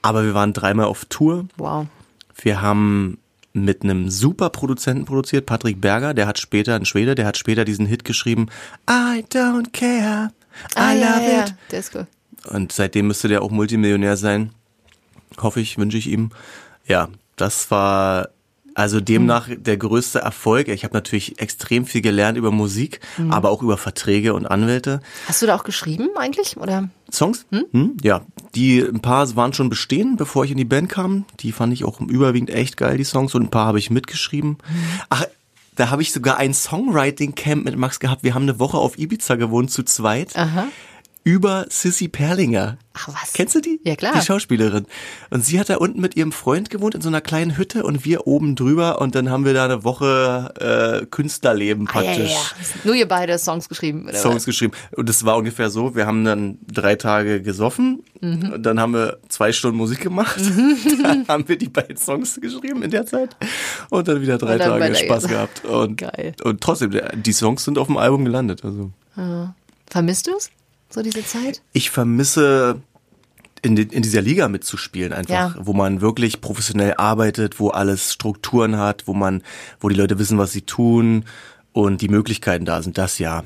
Aber 0.00 0.24
wir 0.24 0.34
waren 0.34 0.52
dreimal 0.52 0.86
auf 0.86 1.04
Tour. 1.04 1.46
Wow. 1.58 1.86
Wir 2.40 2.60
haben 2.62 3.18
mit 3.52 3.82
einem 3.82 4.08
super 4.08 4.48
Produzenten 4.50 5.04
produziert, 5.04 5.44
Patrick 5.46 5.80
Berger, 5.80 6.14
der 6.14 6.26
hat 6.26 6.38
später, 6.38 6.74
ein 6.74 6.86
Schwede, 6.86 7.14
der 7.14 7.26
hat 7.26 7.36
später 7.36 7.64
diesen 7.66 7.84
Hit 7.86 8.04
geschrieben, 8.04 8.46
I 8.88 9.22
don't 9.30 9.72
care, 9.72 10.30
I 10.74 10.78
Ah, 10.78 10.92
ja, 10.94 11.16
love 11.16 11.30
ja, 11.32 11.42
it. 11.42 11.48
ja. 11.50 11.54
Der 11.70 11.78
ist 11.78 11.94
cool. 11.94 12.06
Und 12.50 12.72
seitdem 12.72 13.06
müsste 13.08 13.28
der 13.28 13.42
auch 13.42 13.50
Multimillionär 13.50 14.16
sein. 14.16 14.50
Hoffe 15.40 15.60
ich, 15.60 15.78
wünsche 15.78 15.98
ich 15.98 16.08
ihm. 16.08 16.30
Ja, 16.86 17.08
das 17.36 17.70
war 17.70 18.28
also 18.74 19.00
demnach 19.00 19.48
der 19.54 19.76
größte 19.76 20.20
Erfolg. 20.20 20.68
Ich 20.68 20.84
habe 20.84 20.94
natürlich 20.94 21.40
extrem 21.40 21.84
viel 21.86 22.00
gelernt 22.00 22.38
über 22.38 22.50
Musik, 22.50 23.00
aber 23.28 23.50
auch 23.50 23.62
über 23.62 23.76
Verträge 23.76 24.34
und 24.34 24.46
Anwälte. 24.46 25.00
Hast 25.26 25.42
du 25.42 25.46
da 25.46 25.56
auch 25.56 25.64
geschrieben 25.64 26.08
eigentlich? 26.16 26.56
Oder? 26.56 26.88
Songs? 27.10 27.44
Hm? 27.50 27.96
Ja, 28.02 28.22
die 28.54 28.80
ein 28.80 29.00
paar 29.00 29.34
waren 29.36 29.52
schon 29.52 29.68
bestehen, 29.68 30.16
bevor 30.16 30.44
ich 30.44 30.50
in 30.50 30.56
die 30.56 30.64
Band 30.64 30.88
kam. 30.88 31.24
Die 31.40 31.52
fand 31.52 31.72
ich 31.72 31.84
auch 31.84 32.00
überwiegend 32.00 32.50
echt 32.50 32.76
geil, 32.76 32.96
die 32.96 33.04
Songs. 33.04 33.34
Und 33.34 33.42
ein 33.42 33.50
paar 33.50 33.66
habe 33.66 33.78
ich 33.78 33.90
mitgeschrieben. 33.90 34.58
Ach, 35.10 35.26
da 35.76 35.90
habe 35.90 36.02
ich 36.02 36.12
sogar 36.12 36.36
ein 36.36 36.54
Songwriting-Camp 36.54 37.64
mit 37.64 37.76
Max 37.76 38.00
gehabt. 38.00 38.22
Wir 38.22 38.34
haben 38.34 38.42
eine 38.42 38.58
Woche 38.58 38.76
auf 38.76 38.98
Ibiza 38.98 39.36
gewohnt, 39.36 39.70
zu 39.70 39.82
zweit. 39.84 40.36
Aha. 40.36 40.66
Über 41.24 41.66
Sissy 41.68 42.08
Perlinger. 42.08 42.78
Ach 42.94 43.08
was. 43.08 43.32
Kennst 43.32 43.54
du 43.54 43.60
die? 43.60 43.80
Ja, 43.84 43.94
klar. 43.94 44.12
Die 44.16 44.20
Schauspielerin. 44.26 44.86
Und 45.30 45.44
sie 45.44 45.60
hat 45.60 45.70
da 45.70 45.76
unten 45.76 46.00
mit 46.00 46.16
ihrem 46.16 46.32
Freund 46.32 46.68
gewohnt 46.68 46.94
in 46.96 47.00
so 47.00 47.08
einer 47.08 47.20
kleinen 47.20 47.56
Hütte 47.56 47.84
und 47.84 48.04
wir 48.04 48.26
oben 48.26 48.56
drüber 48.56 49.00
und 49.00 49.14
dann 49.14 49.30
haben 49.30 49.44
wir 49.44 49.54
da 49.54 49.64
eine 49.64 49.84
Woche 49.84 50.52
äh, 51.02 51.06
Künstlerleben 51.06 51.88
Ah, 51.92 52.02
ja, 52.02 52.02
ja, 52.02 52.16
praktisch. 52.16 52.32
ja. 52.32 52.40
Nur 52.84 52.94
ihr 52.96 53.06
beide 53.06 53.38
Songs 53.38 53.68
geschrieben, 53.68 54.08
oder 54.08 54.18
Songs 54.18 54.34
was? 54.36 54.44
geschrieben. 54.46 54.72
Und 54.96 55.08
es 55.08 55.24
war 55.24 55.36
ungefähr 55.36 55.70
so, 55.70 55.94
wir 55.94 56.06
haben 56.06 56.24
dann 56.24 56.58
drei 56.66 56.96
Tage 56.96 57.40
gesoffen, 57.40 58.02
Mhm. 58.20 58.52
und 58.54 58.62
dann 58.64 58.78
haben 58.78 58.92
wir 58.92 59.18
zwei 59.28 59.52
Stunden 59.52 59.76
Musik 59.78 60.00
gemacht, 60.00 60.36
dann 61.02 61.26
haben 61.28 61.48
wir 61.48 61.56
die 61.58 61.68
beiden 61.68 61.96
Songs 61.96 62.40
geschrieben 62.40 62.82
in 62.82 62.90
der 62.92 63.04
Zeit 63.06 63.36
und 63.90 64.06
dann 64.06 64.20
wieder 64.22 64.38
drei 64.38 64.58
dann 64.58 64.78
Tage 64.80 64.94
Spaß 64.94 65.26
gehabt. 65.26 65.64
Und, 65.64 65.96
Geil. 65.98 66.34
und 66.44 66.60
trotzdem, 66.60 66.92
die 67.14 67.32
Songs 67.32 67.64
sind 67.64 67.78
auf 67.78 67.88
dem 67.88 67.96
Album 67.96 68.24
gelandet. 68.24 68.64
Also 68.64 68.90
Vermisst 69.88 70.26
du 70.28 70.32
es? 70.36 70.50
So 70.92 71.02
diese 71.02 71.24
Zeit? 71.24 71.62
ich 71.72 71.90
vermisse 71.90 72.80
in, 73.62 73.76
die, 73.76 73.82
in 73.82 74.02
dieser 74.02 74.20
Liga 74.22 74.48
mitzuspielen 74.48 75.12
einfach, 75.12 75.32
Ja. 75.34 75.54
wo 75.58 75.72
man 75.72 76.00
wirklich 76.00 76.40
professionell 76.40 76.94
arbeitet, 76.94 77.60
wo 77.60 77.68
alles 77.70 78.12
Strukturen 78.12 78.76
hat, 78.76 79.06
wo 79.06 79.14
man, 79.14 79.42
wo 79.80 79.88
die 79.88 79.94
Leute 79.94 80.18
wissen, 80.18 80.36
was 80.38 80.52
sie 80.52 80.62
tun 80.62 81.24
und 81.72 82.00
die 82.00 82.08
Möglichkeiten 82.08 82.64
da 82.64 82.82
sind, 82.82 82.98
das 82.98 83.18
ja. 83.18 83.44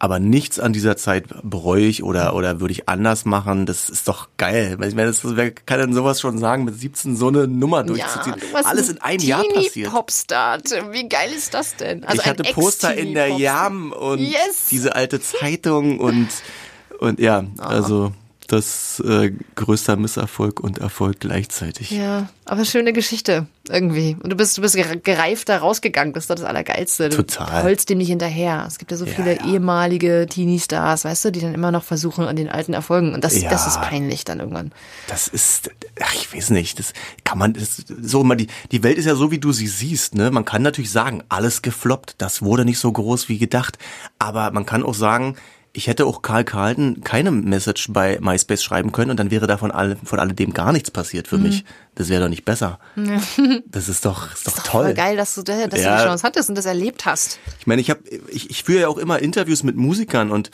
Aber 0.00 0.18
nichts 0.18 0.60
an 0.60 0.74
dieser 0.74 0.98
Zeit 0.98 1.24
bereue 1.42 1.86
ich 1.86 2.02
oder, 2.02 2.34
oder 2.34 2.60
würde 2.60 2.72
ich 2.72 2.88
anders 2.90 3.24
machen. 3.24 3.64
Das 3.64 3.88
ist 3.88 4.06
doch 4.06 4.28
geil. 4.36 4.76
Ich 4.86 4.94
meine, 4.94 5.06
das, 5.06 5.20
wer 5.24 5.50
kann 5.52 5.80
denn 5.80 5.94
sowas 5.94 6.20
schon 6.20 6.36
sagen, 6.38 6.64
mit 6.64 6.78
17 6.78 7.16
so 7.16 7.28
eine 7.28 7.48
Nummer 7.48 7.84
durchzuziehen? 7.84 8.34
Alles 8.64 8.90
in 8.90 9.00
einem 9.00 9.22
Jahr 9.22 9.44
passiert. 9.54 9.90
Popstar. 9.90 10.58
Wie 10.90 11.08
geil 11.08 11.30
ist 11.34 11.54
das 11.54 11.76
denn? 11.76 12.04
Also 12.04 12.20
ich 12.20 12.26
hatte 12.28 12.42
Poster 12.52 12.94
in 12.94 13.14
der. 13.14 13.28
Jam 13.28 13.92
und 13.92 14.18
Yes. 14.18 14.66
diese 14.70 14.94
alte 14.94 15.20
Zeitung 15.22 15.98
und, 16.00 16.28
und 17.04 17.20
ja, 17.20 17.44
also 17.58 18.12
das 18.46 19.00
äh, 19.00 19.32
größter 19.54 19.96
Misserfolg 19.96 20.60
und 20.60 20.76
Erfolg 20.76 21.18
gleichzeitig. 21.20 21.90
Ja, 21.90 22.28
aber 22.44 22.66
schöne 22.66 22.92
Geschichte 22.92 23.46
irgendwie. 23.70 24.18
Und 24.22 24.30
du 24.30 24.36
bist, 24.36 24.58
du 24.58 24.60
bist 24.60 24.76
gere- 24.76 25.00
gereift 25.00 25.48
da 25.48 25.56
rausgegangen. 25.56 26.12
Das 26.12 26.24
ist 26.24 26.30
doch 26.30 26.34
das 26.34 26.44
Allergeilste. 26.44 27.08
Du 27.08 27.16
Total. 27.16 27.62
holst 27.62 27.88
dem 27.88 27.96
nicht 27.96 28.08
hinterher. 28.08 28.66
Es 28.68 28.78
gibt 28.78 28.90
ja 28.90 28.98
so 28.98 29.06
Ja, 29.06 29.12
viele 29.14 29.36
ja. 29.38 29.46
ehemalige 29.46 30.26
Teenie-Stars, 30.28 31.06
weißt 31.06 31.24
du, 31.24 31.32
die 31.32 31.40
dann 31.40 31.54
immer 31.54 31.70
noch 31.72 31.84
versuchen 31.84 32.26
an 32.26 32.36
den 32.36 32.50
alten 32.50 32.74
Erfolgen. 32.74 33.14
Und 33.14 33.24
das, 33.24 33.40
Ja. 33.40 33.48
das 33.48 33.66
ist 33.66 33.80
peinlich 33.80 34.26
dann 34.26 34.40
irgendwann. 34.40 34.72
Das 35.08 35.26
ist, 35.26 35.70
ach, 36.02 36.14
ich 36.14 36.34
weiß 36.34 36.50
nicht, 36.50 36.78
das 36.78 36.92
kann 37.24 37.38
man, 37.38 37.54
das, 37.54 37.82
so 38.02 38.20
immer 38.20 38.36
die, 38.36 38.48
die 38.72 38.82
Welt 38.82 38.98
ist 38.98 39.06
ja 39.06 39.14
so, 39.14 39.30
wie 39.30 39.38
du 39.38 39.52
sie 39.52 39.68
siehst, 39.68 40.14
ne? 40.16 40.30
Man 40.30 40.44
kann 40.44 40.60
natürlich 40.60 40.90
sagen, 40.92 41.22
alles 41.30 41.62
gefloppt, 41.62 42.16
das 42.18 42.42
wurde 42.42 42.66
nicht 42.66 42.78
so 42.78 42.92
groß 42.92 43.30
wie 43.30 43.38
gedacht, 43.38 43.78
aber 44.18 44.50
man 44.50 44.66
kann 44.66 44.82
auch 44.82 44.94
sagen, 44.94 45.36
ich 45.76 45.88
hätte 45.88 46.06
auch 46.06 46.22
Karl 46.22 46.44
Carlton 46.44 47.02
keine 47.02 47.30
Message 47.32 47.88
bei 47.90 48.18
MySpace 48.20 48.62
schreiben 48.62 48.92
können 48.92 49.10
und 49.10 49.18
dann 49.18 49.30
wäre 49.32 49.48
davon 49.48 49.72
alle, 49.72 49.96
von 50.04 50.20
alledem 50.20 50.54
gar 50.54 50.72
nichts 50.72 50.90
passiert 50.92 51.26
für 51.26 51.36
mich. 51.36 51.64
Das 51.96 52.08
wäre 52.08 52.22
doch 52.22 52.28
nicht 52.30 52.44
besser. 52.44 52.78
Das 53.66 53.88
ist 53.88 54.04
doch, 54.04 54.32
ist 54.32 54.46
doch, 54.46 54.54
toll. 54.62 54.84
Voll 54.84 54.94
geil, 54.94 55.16
dass 55.16 55.34
du, 55.34 55.42
da- 55.42 55.66
dass 55.66 55.80
Ja. 55.82 55.96
du 55.96 56.02
die 56.02 56.08
Chance 56.08 56.22
hattest 56.24 56.48
und 56.48 56.54
das 56.54 56.64
erlebt 56.66 57.06
hast. 57.06 57.38
Ich 57.58 57.66
meine, 57.66 57.80
ich 57.80 57.90
habe, 57.90 58.00
ich, 58.30 58.50
ich 58.50 58.62
führe 58.62 58.82
ja 58.82 58.88
auch 58.88 58.98
immer 58.98 59.18
Interviews 59.18 59.62
mit 59.64 59.74
Musikern 59.76 60.30
und 60.30 60.50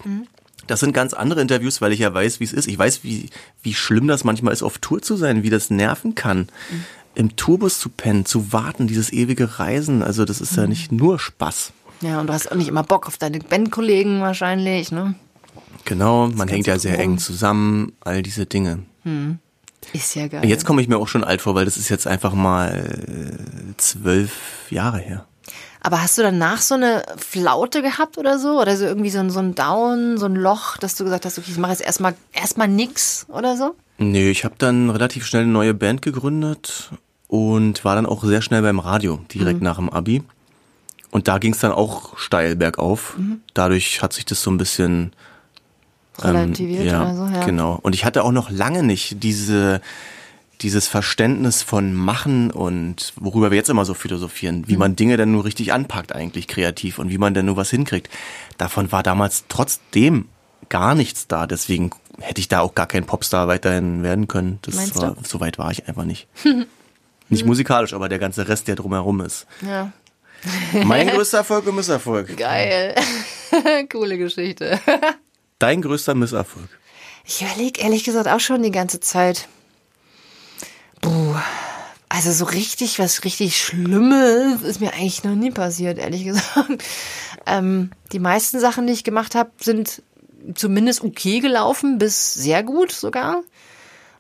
das 0.67 0.81
sind 0.81 0.93
ganz 0.95 1.13
andere 1.13 1.41
Interviews, 1.43 1.81
weil 1.83 1.93
ich 1.93 1.99
ja 2.01 2.13
weiß, 2.15 2.41
wie 2.41 2.45
es 2.45 2.53
ist. 2.55 2.67
Ich 2.67 2.79
weiß, 2.79 3.05
wie, 3.05 3.29
wie 3.63 3.75
schlimm 3.75 4.09
das 4.09 4.25
manchmal 4.25 4.53
ist, 4.55 4.63
auf 4.63 4.79
Tour 4.79 5.03
zu 5.03 5.17
sein, 5.17 5.43
wie 5.43 5.51
das 5.51 5.69
nerven 5.69 6.15
kann. 6.15 6.49
Im 7.15 7.35
Tourbus 7.37 7.79
zu 7.81 7.89
pennen, 7.91 8.25
zu 8.25 8.53
warten, 8.53 8.87
dieses 8.87 9.13
ewige 9.13 9.59
Reisen. 9.59 10.03
Also 10.03 10.25
das 10.25 10.41
ist 10.41 10.57
ja 10.57 10.67
nicht 10.67 10.93
nur 10.93 11.19
Spaß. 11.19 11.73
Ja, 12.01 12.21
und 12.21 12.27
du 12.29 12.33
hast 12.33 12.51
auch 12.51 12.57
nicht 12.57 12.69
immer 12.69 12.83
Bock 12.83 13.07
auf 13.07 13.19
deine 13.19 13.39
Bandkollegen 13.39 14.21
wahrscheinlich, 14.21 14.91
ne? 14.91 15.15
Genau, 15.85 16.29
man 16.29 16.49
hängt 16.49 16.67
ja 16.67 16.79
sehr 16.79 16.99
eng 16.99 17.19
zusammen, 17.19 17.93
all 18.01 18.23
diese 18.23 18.47
Dinge. 18.47 18.81
Ist 19.93 20.15
ja 20.15 20.29
geil. 20.29 20.45
Jetzt 20.45 20.65
komme 20.65 20.83
ich 20.83 20.89
mir 20.89 20.99
auch 20.99 21.09
schon 21.09 21.25
alt 21.25 21.41
vor, 21.41 21.55
weil 21.55 21.65
das 21.65 21.77
ist 21.77 21.89
jetzt 21.89 22.07
einfach 22.07 22.33
mal 22.33 22.99
äh, 23.09 23.77
zwölf 23.77 24.33
Jahre 24.71 24.99
her. 24.99 25.27
Aber 25.83 26.03
hast 26.03 26.19
du 26.19 26.23
danach 26.23 26.61
so 26.61 26.75
eine 26.75 27.03
Flaute 27.17 27.81
gehabt 27.81 28.19
oder 28.19 28.39
so? 28.39 28.61
Oder 28.61 28.77
so 28.77 28.85
irgendwie 28.85 29.11
so 29.11 29.19
ein, 29.19 29.31
so 29.31 29.41
ein 29.41 29.55
Down, 29.55 30.19
so 30.19 30.27
ein 30.27 30.37
Loch, 30.37 30.77
dass 30.77 30.95
du 30.95 31.05
gesagt 31.05 31.25
hast, 31.25 31.39
okay, 31.39 31.51
ich 31.51 31.59
mache 31.59 31.73
jetzt 31.73 31.83
erstmal 31.83 32.15
erstmal 32.33 32.69
nix 32.69 33.27
oder 33.29 33.57
so? 33.57 33.75
Nee, 33.99 34.31
ich 34.31 34.45
habe 34.45 34.55
dann 34.59 34.91
relativ 34.91 35.25
schnell 35.27 35.43
eine 35.43 35.53
neue 35.53 35.75
Band 35.75 36.03
gegründet 36.03 36.91
und 37.29 37.85
war 37.85 37.95
dann 37.95 38.07
auch 38.07 38.23
sehr 38.25 38.43
schnell 38.43 38.63
beim 38.63 38.79
Radio, 38.79 39.21
direkt 39.33 39.63
nach 39.63 39.77
dem 39.77 39.89
Abi. 39.89 40.23
Und 41.11 41.27
da 41.29 41.39
ging 41.39 41.53
es 41.53 41.59
dann 41.61 41.73
auch 41.73 42.17
steil 42.19 42.57
bergauf. 42.57 43.17
Dadurch 43.55 44.01
hat 44.03 44.13
sich 44.13 44.25
das 44.25 44.43
so 44.43 44.51
ein 44.51 44.59
bisschen 44.59 45.13
Relativiert 46.19 46.81
Ähm, 46.83 46.87
ja, 46.87 47.03
oder 47.03 47.15
so, 47.17 47.27
ja. 47.35 47.45
Genau. 47.45 47.79
Und 47.83 47.95
ich 47.95 48.05
hatte 48.05 48.25
auch 48.25 48.33
noch 48.33 48.51
lange 48.51 48.83
nicht 48.83 49.23
diese, 49.23 49.81
dieses 50.61 50.87
Verständnis 50.87 51.63
von 51.63 51.95
Machen 51.95 52.51
und 52.51 53.13
worüber 53.17 53.51
wir 53.51 53.57
jetzt 53.57 53.71
immer 53.71 53.85
so 53.87 53.95
philosophieren, 53.95 54.59
Mhm. 54.61 54.69
wie 54.69 54.77
man 54.77 54.97
Dinge 54.97 55.17
dann 55.17 55.33
nur 55.33 55.45
richtig 55.45 55.73
anpackt 55.73 56.15
eigentlich 56.15 56.47
kreativ 56.47 56.99
und 56.99 57.11
wie 57.11 57.19
man 57.19 57.33
denn 57.35 57.47
nur 57.47 57.57
was 57.57 57.71
hinkriegt. 57.71 58.11
Davon 58.59 58.93
war 58.93 59.03
damals 59.03 59.45
trotzdem 59.49 60.29
gar 60.69 60.95
nichts 60.95 61.27
da. 61.27 61.47
Deswegen 61.47 61.91
hätte 62.21 62.41
ich 62.41 62.49
da 62.49 62.61
auch 62.61 62.75
gar 62.75 62.87
kein 62.87 63.05
Popstar 63.07 63.49
weiterhin 63.49 64.03
werden 64.03 64.29
können. 64.29 64.59
Das 64.63 64.75
Meinst 64.75 64.97
war, 65.01 65.15
du? 65.15 65.25
so 65.27 65.41
weit 65.41 65.59
war 65.59 65.71
ich 65.71 65.89
einfach 65.89 66.05
nicht. 66.05 66.29
nicht 67.31 67.47
musikalisch, 67.47 67.95
aber 67.95 68.09
der 68.11 68.19
ganze 68.19 68.47
Rest, 68.49 68.69
der 68.69 68.77
drumherum 68.77 69.21
ist. 69.23 69.47
Ja. 69.67 69.93
Mein 70.85 71.09
größter 71.09 71.39
Erfolg 71.39 71.67
und 71.67 71.77
Misserfolg. 71.77 72.37
Geil. 72.37 72.95
Coole 73.93 74.19
Geschichte. 74.19 74.81
Dein 75.59 75.83
größter 75.83 76.15
Misserfolg. 76.15 76.69
Ich 77.25 77.43
überlege 77.43 77.81
ehrlich 77.81 78.05
gesagt 78.05 78.29
auch 78.29 78.41
schon 78.41 78.63
die 78.63 78.71
ganze 78.71 79.01
Zeit. 79.01 79.49
Puh. 81.01 81.35
Also 82.09 82.33
so 82.33 82.45
richtig, 82.45 82.99
was 82.99 83.25
richtig 83.25 83.57
Schlimmes 83.57 84.63
ist 84.63 84.81
mir 84.81 84.93
eigentlich 84.93 85.23
noch 85.23 85.37
nie 85.37 85.53
passiert, 85.53 85.99
ehrlich 85.99 86.25
gesagt. 86.27 86.83
Ähm, 87.47 87.91
die 88.13 88.19
meisten 88.19 88.59
Sachen, 88.59 88.87
die 88.87 88.93
ich 88.93 89.05
gemacht 89.05 89.35
habe, 89.35 89.51
sind 89.61 90.03
zumindest 90.55 91.03
okay 91.03 91.41
gelaufen, 91.41 91.99
bis 91.99 92.35
sehr 92.35 92.63
gut 92.63 92.93
sogar. 92.93 93.43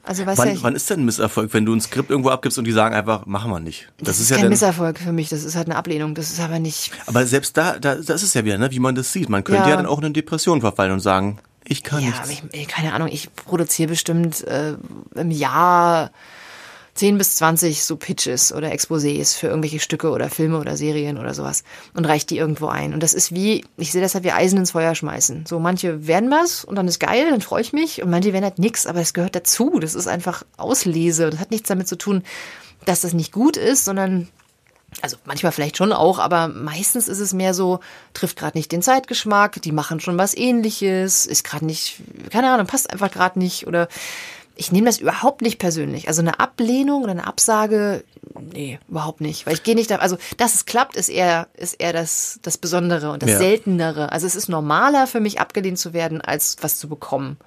Also 0.02 0.22
ja, 0.22 0.36
Wann, 0.36 0.48
ich, 0.48 0.62
wann 0.62 0.74
ist 0.74 0.88
denn 0.88 1.00
ein 1.00 1.04
Misserfolg, 1.04 1.52
wenn 1.52 1.66
du 1.66 1.74
ein 1.74 1.80
Skript 1.80 2.10
irgendwo 2.10 2.30
abgibst 2.30 2.56
und 2.58 2.64
die 2.64 2.72
sagen 2.72 2.94
einfach, 2.94 3.26
machen 3.26 3.50
wir 3.50 3.60
nicht? 3.60 3.92
das, 4.00 4.18
ist 4.18 4.30
ja 4.30 4.38
kein 4.38 4.48
Misserfolg 4.48 4.98
für 4.98 5.12
mich, 5.12 5.28
das 5.28 5.44
ist 5.44 5.56
halt 5.56 5.66
eine 5.68 5.76
Ablehnung. 5.76 6.14
Das 6.14 6.30
ist 6.30 6.40
aber 6.40 6.58
nicht. 6.58 6.90
aber 7.06 7.26
selbst 7.26 7.56
da, 7.56 7.78
da, 7.78 7.96
das 7.96 8.22
ist 8.22 8.34
ja 8.34 8.44
wieder, 8.44 8.56
ne, 8.58 8.70
wie 8.70 8.78
man 8.80 8.94
das 8.94 9.12
sieht. 9.12 9.28
Man 9.28 9.44
könnte 9.44 9.62
ja, 9.64 9.70
Ja. 9.70 9.76
dann 9.76 9.86
auch 9.86 9.98
in 9.98 10.06
eine 10.06 10.12
Depression 10.14 10.60
verfallen 10.62 10.92
und 10.92 11.00
sagen, 11.00 11.38
ich 11.64 11.82
kann 11.84 12.00
Ja, 12.00 12.06
nichts. 12.06 12.20
aber 12.22 12.30
ich, 12.32 12.42
ey, 12.52 12.64
keine 12.64 12.94
Ahnung, 12.94 13.08
ich 13.12 13.32
produziere 13.34 13.90
bestimmt 13.90 14.42
äh, 14.46 14.74
im 15.14 15.30
Jahr 15.30 16.10
10 17.00 17.16
bis 17.16 17.36
20 17.36 17.82
so 17.82 17.96
Pitches 17.96 18.52
oder 18.52 18.70
Exposés 18.72 19.34
für 19.34 19.46
irgendwelche 19.46 19.80
Stücke 19.80 20.10
oder 20.10 20.28
Filme 20.28 20.60
oder 20.60 20.76
Serien 20.76 21.16
oder 21.16 21.32
sowas 21.32 21.64
und 21.94 22.04
reicht 22.04 22.28
die 22.28 22.36
irgendwo 22.36 22.66
ein. 22.66 22.92
Und 22.92 23.02
das 23.02 23.14
ist 23.14 23.34
wie, 23.34 23.64
ich 23.78 23.90
sehe 23.90 24.02
das 24.02 24.14
halt 24.14 24.24
wie 24.24 24.32
Eisen 24.32 24.58
ins 24.58 24.72
Feuer 24.72 24.94
schmeißen. 24.94 25.46
So 25.46 25.58
manche 25.60 26.06
werden 26.06 26.30
was 26.30 26.62
und 26.62 26.76
dann 26.76 26.86
ist 26.86 27.00
geil, 27.00 27.30
dann 27.30 27.40
freue 27.40 27.62
ich 27.62 27.72
mich 27.72 28.02
und 28.02 28.10
manche 28.10 28.34
werden 28.34 28.44
halt 28.44 28.58
nix, 28.58 28.86
aber 28.86 29.00
es 29.00 29.14
gehört 29.14 29.34
dazu. 29.34 29.78
Das 29.80 29.94
ist 29.94 30.08
einfach 30.08 30.42
Auslese. 30.58 31.30
Das 31.30 31.40
hat 31.40 31.50
nichts 31.50 31.70
damit 31.70 31.88
zu 31.88 31.96
tun, 31.96 32.22
dass 32.84 33.00
das 33.00 33.14
nicht 33.14 33.32
gut 33.32 33.56
ist, 33.56 33.86
sondern 33.86 34.28
also 35.00 35.16
manchmal 35.24 35.52
vielleicht 35.52 35.78
schon 35.78 35.94
auch, 35.94 36.18
aber 36.18 36.48
meistens 36.48 37.08
ist 37.08 37.20
es 37.20 37.32
mehr 37.32 37.54
so, 37.54 37.80
trifft 38.12 38.36
gerade 38.36 38.58
nicht 38.58 38.72
den 38.72 38.82
Zeitgeschmack, 38.82 39.62
die 39.62 39.72
machen 39.72 40.00
schon 40.00 40.18
was 40.18 40.36
ähnliches, 40.36 41.24
ist 41.24 41.44
gerade 41.44 41.64
nicht, 41.64 42.02
keine 42.30 42.50
Ahnung, 42.50 42.66
passt 42.66 42.90
einfach 42.90 43.10
gerade 43.10 43.38
nicht 43.38 43.66
oder 43.66 43.88
ich 44.60 44.72
nehme 44.72 44.84
das 44.86 44.98
überhaupt 44.98 45.40
nicht 45.40 45.58
persönlich. 45.58 46.06
Also 46.08 46.20
eine 46.20 46.38
Ablehnung 46.38 47.02
oder 47.02 47.12
eine 47.12 47.26
Absage, 47.26 48.04
nee, 48.52 48.78
überhaupt 48.88 49.22
nicht. 49.22 49.46
Weil 49.46 49.54
ich 49.54 49.62
gehe 49.62 49.74
nicht 49.74 49.90
da, 49.90 49.96
also 49.96 50.18
dass 50.36 50.54
es 50.54 50.66
klappt, 50.66 50.96
ist 50.96 51.08
eher, 51.08 51.48
ist 51.56 51.74
eher 51.80 51.94
das, 51.94 52.38
das 52.42 52.58
Besondere 52.58 53.10
und 53.10 53.22
das 53.22 53.30
Ja. 53.30 53.38
Seltenere. 53.38 54.12
Also 54.12 54.26
es 54.26 54.36
ist 54.36 54.48
normaler 54.48 55.06
für 55.06 55.20
mich 55.20 55.40
abgelehnt 55.40 55.78
zu 55.78 55.94
werden, 55.94 56.20
als 56.20 56.56
was 56.60 56.78
zu 56.78 56.88
bekommen. 56.88 57.38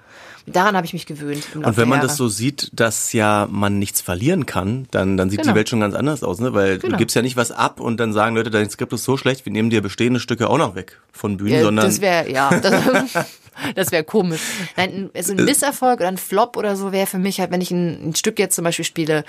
Daran 0.48 0.76
habe 0.76 0.86
ich 0.86 0.94
mich 0.94 1.06
gewöhnt. 1.06 1.46
Und 1.56 1.78
wenn 1.78 1.88
man 1.88 2.02
das 2.02 2.18
so 2.18 2.28
sieht, 2.28 2.70
dass 2.74 3.14
ja 3.14 3.48
man 3.50 3.78
nichts 3.80 4.02
verlieren 4.02 4.46
kann, 4.46 4.88
dann, 4.92 5.16
dann 5.16 5.30
sieht 5.30 5.42
Genau. 5.42 5.54
die 5.54 5.58
Welt 5.58 5.70
schon 5.70 5.80
ganz 5.80 5.94
anders 5.96 6.24
aus, 6.24 6.40
ne? 6.40 6.54
Weil 6.54 6.80
Genau. 6.80 6.94
du 6.94 6.98
gibst 6.98 7.16
ja 7.16 7.22
nicht 7.22 7.38
was 7.38 7.52
ab 7.52 7.80
und 7.80 7.98
dann 8.00 8.12
sagen 8.12 8.36
Leute, 8.36 8.50
dein 8.50 8.70
Skript 8.70 8.92
ist 8.92 9.04
so 9.06 9.16
schlecht, 9.18 9.46
wir 9.46 9.54
nehmen 9.54 9.70
dir 9.70 9.82
bestehende 9.82 10.20
Stücke 10.20 10.50
auch 10.50 10.58
noch 10.58 10.74
weg 10.76 11.00
von 11.14 11.38
Bühnen, 11.38 11.54
Ja, 11.54 11.62
sondern 11.62 11.86
das 11.86 12.02
wäre, 12.02 12.30
ja, 12.30 12.50
das, 12.60 12.74
das 13.76 13.92
wäre 13.92 14.04
komisch. 14.04 14.42
Nein, 14.78 14.90
ein- 14.92 15.10
also 15.16 15.34
ein 15.34 15.44
Misserfolg 15.46 16.00
oder 16.00 16.08
ein 16.10 16.18
Flop 16.18 16.58
oder 16.58 16.76
so 16.76 16.92
wäre 16.92 17.08
für 17.08 17.20
mich 17.20 17.40
halt, 17.40 17.52
wenn 17.52 17.62
ich 17.62 17.72
ein, 17.72 18.10
ein 18.10 18.16
Stück 18.16 18.40
jetzt 18.40 18.56
zum 18.56 18.64
Beispiel 18.64 18.86
spiele 18.86 19.24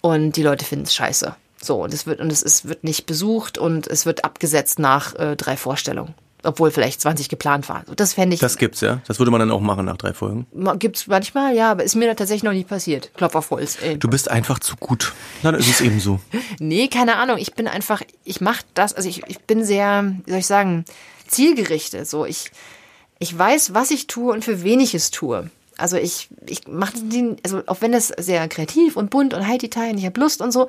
und 0.00 0.36
die 0.36 0.42
Leute 0.42 0.64
finden 0.64 0.84
es 0.84 0.94
scheiße. 0.94 1.34
So, 1.62 1.82
und 1.82 1.92
es 1.92 2.06
wird, 2.06 2.20
und 2.20 2.32
es 2.32 2.42
ist, 2.42 2.68
wird 2.68 2.84
nicht 2.84 3.04
besucht 3.06 3.58
und 3.58 3.86
es 3.86 4.06
wird 4.06 4.24
abgesetzt 4.24 4.78
nach 4.78 5.14
äh, 5.16 5.36
drei 5.36 5.56
Vorstellungen. 5.58 6.14
Obwohl 6.42 6.70
vielleicht 6.70 7.02
20 7.02 7.28
geplant 7.28 7.68
waren. 7.68 7.84
Das 7.96 8.14
fände 8.14 8.32
ich, 8.32 8.40
das 8.40 8.56
gibt's 8.56 8.80
ja. 8.80 9.02
Das 9.06 9.18
würde 9.18 9.30
man 9.30 9.40
dann 9.40 9.50
auch 9.50 9.60
machen 9.60 9.84
nach 9.84 9.98
drei 9.98 10.14
Folgen. 10.14 10.46
gibt's 10.78 11.06
manchmal, 11.06 11.54
ja, 11.54 11.70
aber 11.70 11.84
ist 11.84 11.96
mir 11.96 12.06
da 12.08 12.14
tatsächlich 12.14 12.44
noch 12.44 12.54
nie 12.54 12.64
passiert. 12.64 13.10
Klopf 13.14 13.34
auf 13.34 13.50
Holz. 13.50 13.76
Ey. 13.82 13.98
Du 13.98 14.08
bist 14.08 14.30
einfach 14.30 14.58
zu 14.58 14.74
gut. 14.76 15.12
Dann 15.42 15.54
ist 15.54 15.68
es 15.68 15.82
eben 15.82 16.00
so. 16.00 16.18
Nee, 16.58 16.88
keine 16.88 17.16
Ahnung. 17.16 17.36
Ich 17.36 17.52
bin 17.52 17.68
einfach, 17.68 18.00
ich 18.24 18.40
mache 18.40 18.62
das, 18.72 18.94
also 18.94 19.06
ich, 19.06 19.22
ich 19.28 19.40
bin 19.40 19.66
sehr, 19.66 20.14
wie 20.24 20.30
soll 20.30 20.40
ich 20.40 20.46
sagen, 20.46 20.86
zielgerichtet. 21.28 22.08
So, 22.08 22.24
ich, 22.24 22.50
ich 23.20 23.38
weiß, 23.38 23.74
was 23.74 23.92
ich 23.92 24.08
tue 24.08 24.32
und 24.32 24.44
für 24.44 24.64
wen 24.64 24.80
ich 24.80 24.94
es 24.94 25.12
tue. 25.12 25.48
Also 25.76 25.96
ich, 25.96 26.28
ich 26.46 26.66
mache 26.66 26.98
den, 26.98 27.36
also 27.44 27.62
auch 27.66 27.80
wenn 27.80 27.92
das 27.92 28.08
sehr 28.08 28.48
kreativ 28.48 28.96
und 28.96 29.10
bunt 29.10 29.34
und 29.34 29.46
high 29.46 29.58
Detail 29.58 29.92
und 29.92 29.98
ich 29.98 30.06
habe 30.06 30.18
Lust 30.18 30.40
und 30.40 30.50
so, 30.50 30.66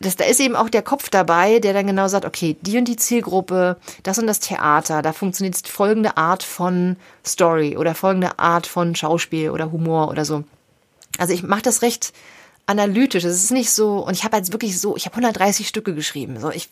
das, 0.00 0.16
da 0.16 0.24
ist 0.24 0.40
eben 0.40 0.56
auch 0.56 0.68
der 0.68 0.82
Kopf 0.82 1.08
dabei, 1.08 1.60
der 1.60 1.72
dann 1.72 1.86
genau 1.86 2.08
sagt, 2.08 2.24
okay, 2.26 2.56
die 2.60 2.76
und 2.76 2.86
die 2.86 2.96
Zielgruppe, 2.96 3.76
das 4.02 4.18
und 4.18 4.26
das 4.26 4.40
Theater, 4.40 5.00
da 5.00 5.12
funktioniert 5.12 5.56
folgende 5.66 6.16
Art 6.16 6.42
von 6.42 6.96
Story 7.24 7.76
oder 7.76 7.94
folgende 7.94 8.38
Art 8.38 8.66
von 8.66 8.94
Schauspiel 8.94 9.50
oder 9.50 9.72
Humor 9.72 10.08
oder 10.08 10.24
so. 10.24 10.44
Also 11.18 11.32
ich 11.32 11.44
mache 11.44 11.62
das 11.62 11.82
recht 11.82 12.12
analytisch. 12.66 13.24
Es 13.24 13.42
ist 13.44 13.52
nicht 13.52 13.70
so, 13.70 13.98
und 13.98 14.14
ich 14.14 14.24
habe 14.24 14.36
jetzt 14.36 14.52
wirklich 14.52 14.80
so, 14.80 14.96
ich 14.96 15.06
habe 15.06 15.14
130 15.14 15.68
Stücke 15.68 15.94
geschrieben. 15.94 16.40
So, 16.40 16.50
ich 16.50 16.68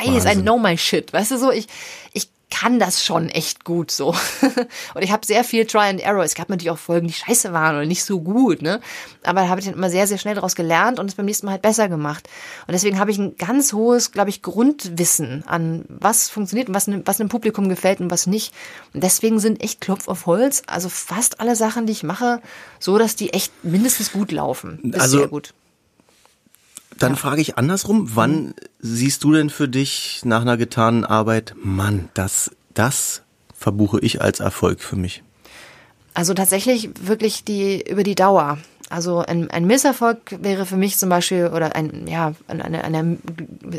weiß, 0.00 0.24
I 0.24 0.26
Wahnsinn. 0.28 0.42
know 0.42 0.58
my 0.58 0.76
shit. 0.78 1.12
Weißt 1.12 1.30
du 1.30 1.38
so, 1.38 1.50
ich, 1.50 1.66
ich 2.12 2.28
kann 2.48 2.78
das 2.78 3.04
schon 3.04 3.28
echt 3.28 3.64
gut 3.64 3.90
so. 3.90 4.14
und 4.94 5.02
ich 5.02 5.10
habe 5.10 5.26
sehr 5.26 5.42
viel 5.42 5.66
Try 5.66 5.88
and 5.90 6.00
Error. 6.00 6.22
Es 6.22 6.36
gab 6.36 6.48
natürlich 6.48 6.70
auch 6.70 6.78
Folgen, 6.78 7.08
die 7.08 7.12
scheiße 7.12 7.52
waren 7.52 7.74
oder 7.74 7.84
nicht 7.86 8.04
so 8.04 8.20
gut, 8.20 8.62
ne? 8.62 8.80
Aber 9.24 9.40
da 9.42 9.48
habe 9.48 9.58
ich 9.58 9.66
dann 9.66 9.74
immer 9.74 9.90
sehr, 9.90 10.06
sehr 10.06 10.16
schnell 10.16 10.36
daraus 10.36 10.54
gelernt 10.54 11.00
und 11.00 11.06
es 11.10 11.16
beim 11.16 11.26
nächsten 11.26 11.46
Mal 11.46 11.52
halt 11.52 11.62
besser 11.62 11.88
gemacht. 11.88 12.28
Und 12.68 12.72
deswegen 12.72 13.00
habe 13.00 13.10
ich 13.10 13.18
ein 13.18 13.36
ganz 13.36 13.72
hohes, 13.72 14.12
glaube 14.12 14.30
ich, 14.30 14.42
Grundwissen 14.42 15.42
an 15.48 15.84
was 15.88 16.30
funktioniert 16.30 16.68
und 16.68 16.74
was, 16.76 16.86
ne- 16.86 17.02
was 17.04 17.18
einem 17.20 17.28
Publikum 17.28 17.68
gefällt 17.68 17.98
und 18.00 18.12
was 18.12 18.28
nicht. 18.28 18.54
Und 18.94 19.02
deswegen 19.02 19.40
sind 19.40 19.60
echt 19.60 19.80
Klopf 19.80 20.06
auf 20.06 20.26
Holz, 20.26 20.62
also 20.68 20.88
fast 20.88 21.40
alle 21.40 21.56
Sachen, 21.56 21.86
die 21.86 21.92
ich 21.92 22.04
mache, 22.04 22.40
so, 22.78 22.96
dass 22.96 23.16
die 23.16 23.32
echt 23.32 23.52
mindestens 23.64 24.12
gut 24.12 24.30
laufen. 24.30 24.78
Bis 24.84 25.00
Also- 25.00 25.18
sehr 25.18 25.28
gut. 25.28 25.52
Dann 26.98 27.16
frage 27.16 27.40
ich 27.40 27.58
andersrum, 27.58 28.10
wann 28.14 28.54
siehst 28.78 29.24
du 29.24 29.32
denn 29.32 29.50
für 29.50 29.68
dich 29.68 30.22
nach 30.24 30.40
einer 30.40 30.56
getanen 30.56 31.04
Arbeit, 31.04 31.54
Mann, 31.62 32.08
das, 32.14 32.50
das 32.74 33.22
verbuche 33.54 34.00
ich 34.00 34.22
als 34.22 34.40
Erfolg 34.40 34.80
für 34.80 34.96
mich? 34.96 35.22
Also 36.14 36.32
tatsächlich 36.32 36.90
wirklich 37.02 37.44
die 37.44 37.82
über 37.88 38.02
die 38.02 38.14
Dauer. 38.14 38.58
Also 38.88 39.18
ein, 39.18 39.50
ein 39.50 39.66
Misserfolg 39.66 40.36
wäre 40.40 40.64
für 40.64 40.76
mich 40.76 40.96
zum 40.96 41.08
Beispiel 41.08 41.48
oder 41.48 41.74
ein 41.74 42.06
ja 42.06 42.34
eine, 42.46 42.84
eine 42.84 43.18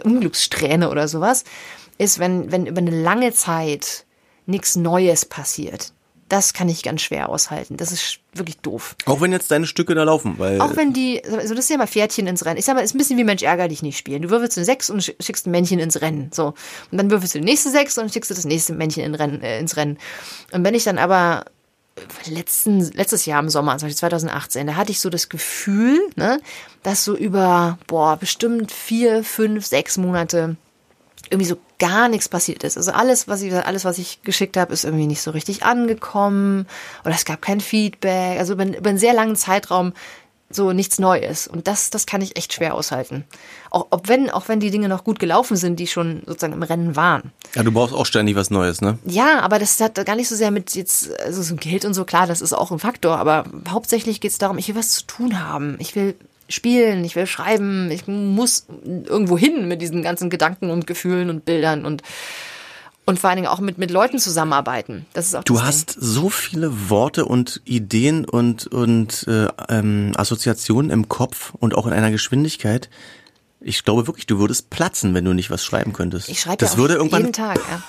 Unglückssträhne 0.03 0.89
oder 0.89 1.08
sowas 1.08 1.45
ist, 1.97 2.19
wenn 2.19 2.51
wenn 2.51 2.65
über 2.65 2.80
eine 2.80 3.01
lange 3.01 3.34
Zeit 3.34 4.06
nichts 4.45 4.75
Neues 4.75 5.25
passiert. 5.25 5.93
Das 6.29 6.53
kann 6.53 6.67
ich 6.67 6.83
ganz 6.83 7.01
schwer 7.01 7.29
aushalten. 7.29 7.77
Das 7.77 7.91
ist 7.93 8.19
wirklich 8.33 8.57
doof. 8.57 8.95
Auch 9.05 9.21
wenn 9.21 9.31
jetzt 9.31 9.49
deine 9.49 9.65
Stücke 9.65 9.95
da 9.95 10.03
laufen, 10.03 10.35
weil 10.37 10.59
Auch 10.59 10.75
wenn 10.75 10.91
die, 10.91 11.23
also 11.23 11.55
das 11.55 11.65
ist 11.65 11.69
ja 11.69 11.77
mal 11.77 11.87
Pferdchen 11.87 12.27
ins 12.27 12.43
Rennen. 12.45 12.57
Ich 12.57 12.65
sag 12.65 12.75
mal, 12.75 12.81
ist 12.81 12.93
ein 12.93 12.97
bisschen 12.97 13.17
wie 13.17 13.23
Mensch 13.23 13.43
ärger 13.43 13.67
dich 13.69 13.81
nicht 13.81 13.97
spielen. 13.97 14.21
Du 14.23 14.29
würfelst 14.29 14.57
eine 14.57 14.65
Sechs 14.65 14.89
und 14.89 15.01
sch- 15.01 15.15
schickst 15.23 15.47
ein 15.47 15.51
Männchen 15.51 15.79
ins 15.79 16.01
Rennen. 16.01 16.29
So. 16.33 16.47
Und 16.91 16.97
dann 16.97 17.09
würfelst 17.09 17.33
du 17.35 17.39
die 17.39 17.45
nächste 17.45 17.69
Sechs 17.71 17.97
und 17.97 18.11
schickst 18.11 18.29
du 18.29 18.35
das 18.35 18.43
nächste 18.45 18.73
Männchen 18.73 19.03
in 19.03 19.15
Rennen, 19.15 19.41
äh, 19.41 19.59
ins 19.59 19.77
Rennen. 19.77 19.97
Und 20.51 20.63
wenn 20.65 20.75
ich 20.75 20.83
dann 20.83 20.97
aber 20.97 21.45
letzten, 22.25 22.79
letztes 22.93 23.25
Jahr 23.25 23.39
im 23.41 23.49
Sommer, 23.49 23.77
zum 23.77 23.87
Beispiel 23.87 23.97
2018, 23.99 24.67
da 24.67 24.75
hatte 24.75 24.91
ich 24.91 24.99
so 24.99 25.09
das 25.09 25.29
Gefühl, 25.29 25.99
ne, 26.15 26.39
dass 26.83 27.03
so 27.03 27.15
über, 27.15 27.79
boah, 27.87 28.17
bestimmt 28.17 28.71
vier, 28.71 29.23
fünf, 29.23 29.65
sechs 29.65 29.97
Monate 29.97 30.57
irgendwie 31.29 31.49
so 31.49 31.57
gar 31.79 32.09
nichts 32.09 32.29
passiert 32.29 32.63
ist. 32.63 32.77
Also 32.77 32.91
alles, 32.91 33.27
was 33.27 33.41
ich, 33.41 33.53
alles, 33.53 33.85
was 33.85 33.97
ich 33.97 34.21
geschickt 34.23 34.57
habe, 34.57 34.73
ist 34.73 34.85
irgendwie 34.85 35.07
nicht 35.07 35.21
so 35.21 35.31
richtig 35.31 35.63
angekommen 35.63 36.67
oder 37.03 37.15
es 37.15 37.25
gab 37.25 37.41
kein 37.41 37.61
Feedback. 37.61 38.39
Also 38.39 38.53
über, 38.53 38.65
über 38.65 38.89
einen 38.89 38.97
sehr 38.97 39.13
langen 39.13 39.35
Zeitraum 39.35 39.93
so 40.49 40.71
nichts 40.71 40.97
Neues. 40.99 41.47
Und 41.47 41.67
das, 41.67 41.89
das 41.89 42.05
kann 42.05 42.21
ich 42.21 42.37
echt 42.37 42.53
schwer 42.53 42.73
aushalten. 42.73 43.25
Auch, 43.69 43.87
ob 43.89 44.07
wenn, 44.07 44.29
auch 44.29 44.47
wenn 44.47 44.59
die 44.59 44.71
Dinge 44.71 44.87
noch 44.87 45.03
gut 45.03 45.19
gelaufen 45.19 45.57
sind, 45.57 45.79
die 45.79 45.87
schon 45.87 46.23
sozusagen 46.25 46.53
im 46.53 46.63
Rennen 46.63 46.95
waren. 46.95 47.31
ja, 47.53 47.63
du 47.63 47.71
brauchst 47.71 47.93
auch 47.93 48.05
ständig 48.05 48.35
was 48.35 48.49
Neues, 48.49 48.81
ne? 48.81 48.97
Ja, 49.05 49.41
aber 49.41 49.59
das 49.59 49.79
hat 49.81 50.03
gar 50.05 50.15
nicht 50.15 50.29
so 50.29 50.35
sehr 50.35 50.51
mit 50.51 50.73
jetzt, 50.75 51.19
also 51.19 51.41
so 51.41 51.55
Geld 51.55 51.83
und 51.83 51.93
so, 51.93 52.05
klar, 52.05 52.27
das 52.27 52.41
ist 52.41 52.53
auch 52.53 52.71
ein 52.71 52.79
Faktor, 52.79 53.17
aber 53.17 53.43
hauptsächlich 53.69 54.21
geht 54.21 54.31
es 54.31 54.37
darum, 54.37 54.57
ich 54.57 54.69
will 54.69 54.75
was 54.75 54.89
zu 54.89 55.05
tun 55.05 55.39
haben. 55.39 55.75
Ich 55.79 55.95
will 55.95 56.15
spielen, 56.49 57.03
ich 57.03 57.15
will 57.15 57.27
schreiben, 57.27 57.91
ich 57.91 58.07
muss 58.07 58.67
irgendwo 58.86 59.38
hin 59.38 59.67
mit 59.67 59.81
diesen 59.81 60.01
ganzen 60.01 60.29
Gedanken 60.29 60.69
und 60.69 60.88
Gefühlen 60.88 61.29
und 61.29 61.45
Bildern 61.45 61.86
und 61.86 62.03
und 63.07 63.19
vor 63.19 63.29
allen 63.29 63.38
Dingen 63.38 63.47
auch 63.47 63.62
mit, 63.62 63.77
mit 63.77 63.89
Leuten 63.89 64.19
zusammenarbeiten. 64.19 65.05
Das 65.13 65.27
ist 65.27 65.36
auch 65.36 65.43
Du 65.45 65.62
hast 65.62 65.95
so 65.97 66.29
viele 66.29 66.89
Worte 66.89 67.23
und 67.23 67.62
Ideen 67.63 68.25
und, 68.25 68.67
und 68.67 69.25
äh, 69.29 69.47
ähm, 69.69 70.12
Assoziationen 70.17 70.91
im 70.91 71.07
Kopf 71.07 71.53
und 71.57 71.73
auch 71.73 71.88
in 71.88 71.93
einer 71.93 72.12
Geschwindigkeit. 72.12 72.89
Ich 73.62 73.86
glaube 73.86 74.07
wirklich, 74.07 74.25
du 74.25 74.39
würdest 74.39 74.69
platzen, 74.69 75.13
wenn 75.13 75.23
du 75.23 75.31
nicht 75.31 75.49
was 75.49 75.63
schreiben 75.63 75.93
könntest. 75.93 76.27
Ding. 76.27 76.33
Ich 76.33 76.41
schreibe 76.41 76.57
das 76.57 76.73
ja 76.73 76.79
würde 76.79 76.95
irgendwann 76.95 77.21
jeden 77.21 77.33
Tag, 77.33 77.62
ja. 77.71 77.81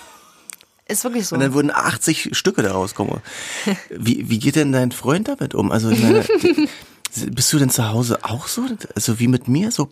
Ist 0.87 1.03
wirklich 1.03 1.27
so. 1.27 1.35
und 1.35 1.41
dann 1.41 1.53
würden 1.53 1.73
80 1.75 2.31
Stücke 2.33 2.63
daraus 2.63 2.95
kommen. 2.95 3.21
Wie, 3.91 4.31
wie 4.31 4.39
geht 4.39 4.57
denn 4.57 4.73
dein 4.73 4.93
Freund 4.93 5.29
damit 5.29 5.55
um? 5.55 5.71
Also 5.73 5.91
ich 5.91 6.01
meine, 6.01 6.25
bist 7.31 7.53
du 7.53 7.59
denn 7.59 7.71
zu 7.71 7.89
Hause 7.89 8.21
auch 8.23 8.49
so? 8.49 8.67
Also 8.95 9.19
wie 9.19 9.29
mit 9.29 9.49
mir 9.49 9.71
so? 9.71 9.91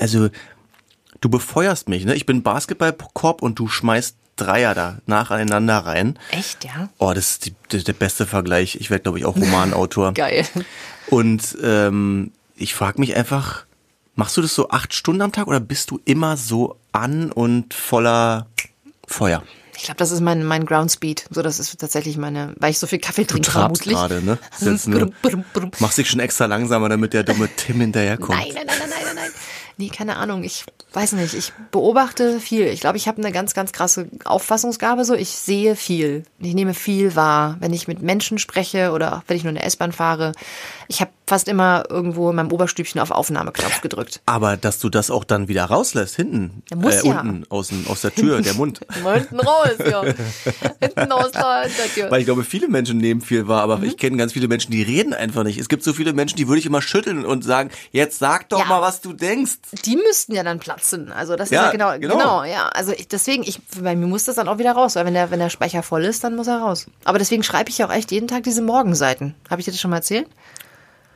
Also 0.00 0.28
du 1.20 1.28
befeuerst 1.28 1.88
mich, 1.88 2.04
ne? 2.04 2.14
Ich 2.14 2.26
bin 2.26 2.42
Basketballkorb 2.42 3.42
und 3.42 3.58
du 3.58 3.68
schmeißt 3.68 4.16
Dreier 4.36 4.74
da 4.74 4.98
nacheinander 5.06 5.78
rein. 5.78 6.18
Echt, 6.30 6.64
ja? 6.64 6.90
Oh, 6.98 7.12
das 7.14 7.30
ist 7.30 7.46
die, 7.46 7.54
der, 7.72 7.80
der 7.80 7.94
beste 7.94 8.26
Vergleich. 8.26 8.76
Ich 8.76 8.90
werde, 8.90 9.02
glaube 9.02 9.18
ich, 9.18 9.24
auch 9.24 9.34
Romanautor. 9.34 10.12
Geil. 10.14 10.46
Und 11.08 11.56
ähm, 11.62 12.32
ich 12.54 12.74
frage 12.74 13.00
mich 13.00 13.16
einfach, 13.16 13.64
machst 14.14 14.36
du 14.36 14.42
das 14.42 14.54
so 14.54 14.68
acht 14.68 14.92
Stunden 14.92 15.22
am 15.22 15.32
Tag 15.32 15.46
oder 15.46 15.60
bist 15.60 15.90
du 15.90 16.00
immer 16.04 16.36
so 16.36 16.76
an 16.92 17.32
und 17.32 17.72
voller 17.72 18.46
Feuer? 19.06 19.42
Ich 19.76 19.84
glaube, 19.84 19.98
das 19.98 20.10
ist 20.10 20.20
mein, 20.20 20.44
mein 20.44 20.64
Groundspeed. 20.66 21.26
So, 21.30 21.42
das 21.42 21.58
ist 21.60 21.78
tatsächlich 21.78 22.16
meine, 22.16 22.54
weil 22.56 22.70
ich 22.70 22.78
so 22.78 22.86
viel 22.86 22.98
Kaffee 22.98 23.22
Du 23.22 23.34
trinke, 23.34 23.50
trabst 23.50 23.82
vermutlich. 23.84 23.94
gerade, 23.94 24.22
ne? 24.24 25.12
Brum. 25.52 25.70
machst 25.78 25.98
dich 25.98 26.08
schon 26.08 26.20
extra 26.20 26.46
langsamer, 26.46 26.88
damit 26.88 27.12
der 27.12 27.24
dumme 27.24 27.48
Tim 27.56 27.80
hinterherkommt. 27.80 28.38
Nein, 28.38 28.48
nein, 28.54 28.66
nein, 28.66 28.76
nein, 28.78 28.88
nein, 28.90 29.14
nein. 29.14 29.30
Nee, 29.78 29.90
keine 29.90 30.16
Ahnung. 30.16 30.42
Ich 30.42 30.64
weiß 30.94 31.12
nicht. 31.12 31.34
Ich 31.34 31.52
beobachte 31.70 32.40
viel. 32.40 32.66
Ich 32.68 32.80
glaube, 32.80 32.96
ich 32.96 33.08
habe 33.08 33.18
eine 33.18 33.30
ganz, 33.30 33.52
ganz 33.52 33.72
krasse 33.72 34.08
Auffassungsgabe. 34.24 35.04
So, 35.04 35.14
ich 35.14 35.28
sehe 35.28 35.76
viel. 35.76 36.24
Ich 36.38 36.54
nehme 36.54 36.72
viel 36.72 37.14
wahr, 37.14 37.56
wenn 37.60 37.74
ich 37.74 37.86
mit 37.86 38.00
Menschen 38.00 38.38
spreche 38.38 38.92
oder 38.92 39.16
auch 39.18 39.22
wenn 39.26 39.36
ich 39.36 39.44
nur 39.44 39.50
in 39.50 39.56
der 39.56 39.66
S-Bahn 39.66 39.92
fahre. 39.92 40.32
Ich 40.88 41.02
habe 41.02 41.10
fast 41.28 41.48
immer 41.48 41.84
irgendwo 41.88 42.30
in 42.30 42.36
meinem 42.36 42.52
Oberstübchen 42.52 43.00
auf 43.00 43.10
Aufnahmeknopf 43.10 43.80
gedrückt. 43.80 44.20
Aber 44.26 44.56
dass 44.56 44.78
du 44.78 44.88
das 44.88 45.10
auch 45.10 45.24
dann 45.24 45.48
wieder 45.48 45.64
rauslässt, 45.64 46.14
hinten, 46.16 46.62
Ja, 46.70 46.76
muss 46.76 47.02
äh, 47.02 47.08
ja. 47.08 47.20
unten 47.20 47.44
aus, 47.48 47.70
aus 47.88 48.02
der 48.02 48.14
Tür, 48.14 48.40
der 48.40 48.54
Mund. 48.54 48.80
Hinten 49.14 49.40
raus, 49.40 49.70
ja. 49.84 50.02
Hinten 50.80 51.12
aus 51.12 51.32
der 51.32 51.62
der 51.68 51.94
Tür. 51.94 52.10
Weil 52.10 52.20
ich 52.20 52.26
glaube, 52.26 52.44
viele 52.44 52.68
Menschen 52.68 52.98
nehmen 52.98 53.20
viel 53.20 53.48
wahr, 53.48 53.66
Mhm. 53.66 53.72
aber 53.72 53.82
ich 53.84 53.96
kenne 53.96 54.16
ganz 54.16 54.32
viele 54.34 54.46
Menschen, 54.48 54.70
die 54.70 54.82
reden 54.82 55.14
einfach 55.14 55.42
nicht. 55.44 55.58
Es 55.58 55.68
gibt 55.68 55.82
so 55.82 55.92
viele 55.92 56.12
Menschen, 56.12 56.36
die 56.36 56.46
würde 56.48 56.58
ich 56.60 56.66
immer 56.66 56.80
schütteln 56.82 57.24
und 57.24 57.42
sagen, 57.44 57.70
jetzt 57.92 58.18
sag 58.18 58.48
doch 58.50 58.60
Ja. 58.60 58.64
mal, 58.66 58.80
was 58.82 59.00
du 59.00 59.12
denkst. 59.12 59.54
Die 59.84 59.96
müssten 59.96 60.32
ja 60.34 60.42
dann 60.44 60.58
platzen. 60.60 61.10
Also 61.12 61.34
das 61.36 61.50
Ja, 61.50 61.60
ist 61.60 61.66
ja 61.66 61.72
genau, 61.72 61.98
genau. 61.98 62.18
genau, 62.18 62.44
ja. 62.44 62.68
Also 62.68 62.92
ich, 62.92 63.08
deswegen, 63.08 63.42
ich, 63.42 63.60
bei 63.80 63.96
mir 63.96 64.06
muss 64.06 64.24
das 64.24 64.36
dann 64.36 64.48
auch 64.48 64.58
wieder 64.58 64.72
raus, 64.72 64.94
weil 64.96 65.04
wenn 65.06 65.14
der, 65.14 65.30
wenn 65.30 65.40
der 65.40 65.50
Speicher 65.50 65.82
voll 65.82 66.04
ist, 66.04 66.22
dann 66.24 66.36
muss 66.36 66.46
er 66.46 66.58
raus. 66.58 66.86
Aber 67.04 67.18
deswegen 67.18 67.42
schreibe 67.42 67.70
ich 67.70 67.78
ja 67.78 67.86
auch 67.88 67.92
echt 67.92 68.12
jeden 68.12 68.28
Tag 68.28 68.44
diese 68.44 68.62
Morgenseiten. 68.62 69.34
Habe 69.50 69.60
ich 69.60 69.64
dir 69.64 69.72
das 69.72 69.80
schon 69.80 69.90
mal 69.90 69.96
erzählt? 69.98 70.28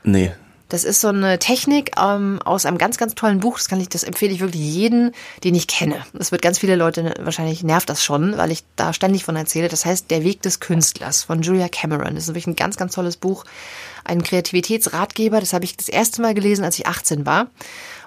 Nee. 0.05 0.33
Das 0.71 0.85
ist 0.85 1.01
so 1.01 1.09
eine 1.09 1.41
Technik 1.41 1.91
ähm, 2.01 2.39
aus 2.45 2.65
einem 2.65 2.79
ganz, 2.79 2.97
ganz 2.97 3.17
tollen 3.17 3.41
Buch. 3.41 3.59
Das 3.59 3.67
kann 3.67 3.81
ich, 3.81 3.89
das 3.89 4.05
empfehle 4.05 4.33
ich 4.33 4.39
wirklich 4.39 4.63
jeden, 4.63 5.13
den 5.43 5.57
ich 5.57 5.67
kenne. 5.67 5.97
Das 6.13 6.31
wird 6.31 6.43
ganz 6.43 6.61
viele 6.61 6.77
Leute 6.77 7.13
wahrscheinlich 7.19 7.65
nervt 7.65 7.91
das 7.91 8.05
schon, 8.05 8.39
weil 8.39 8.53
ich 8.53 8.63
da 8.77 8.93
ständig 8.93 9.25
von 9.25 9.35
erzähle. 9.35 9.69
Das 9.69 9.85
heißt 9.85 10.13
Der 10.13 10.23
Weg 10.23 10.43
des 10.43 10.61
Künstlers 10.61 11.25
von 11.25 11.43
Julia 11.43 11.69
Cameron. 11.69 12.15
Das 12.15 12.25
ist 12.25 12.29
wirklich 12.29 12.47
ein 12.47 12.55
ganz, 12.55 12.77
ganz 12.77 12.95
tolles 12.95 13.17
Buch. 13.17 13.45
Ein 14.05 14.23
Kreativitätsratgeber. 14.23 15.41
Das 15.41 15.53
habe 15.53 15.65
ich 15.65 15.77
das 15.77 15.89
erste 15.89 16.23
Mal 16.23 16.35
gelesen, 16.35 16.65
als 16.65 16.79
ich 16.79 16.87
18 16.87 17.27
war. 17.27 17.49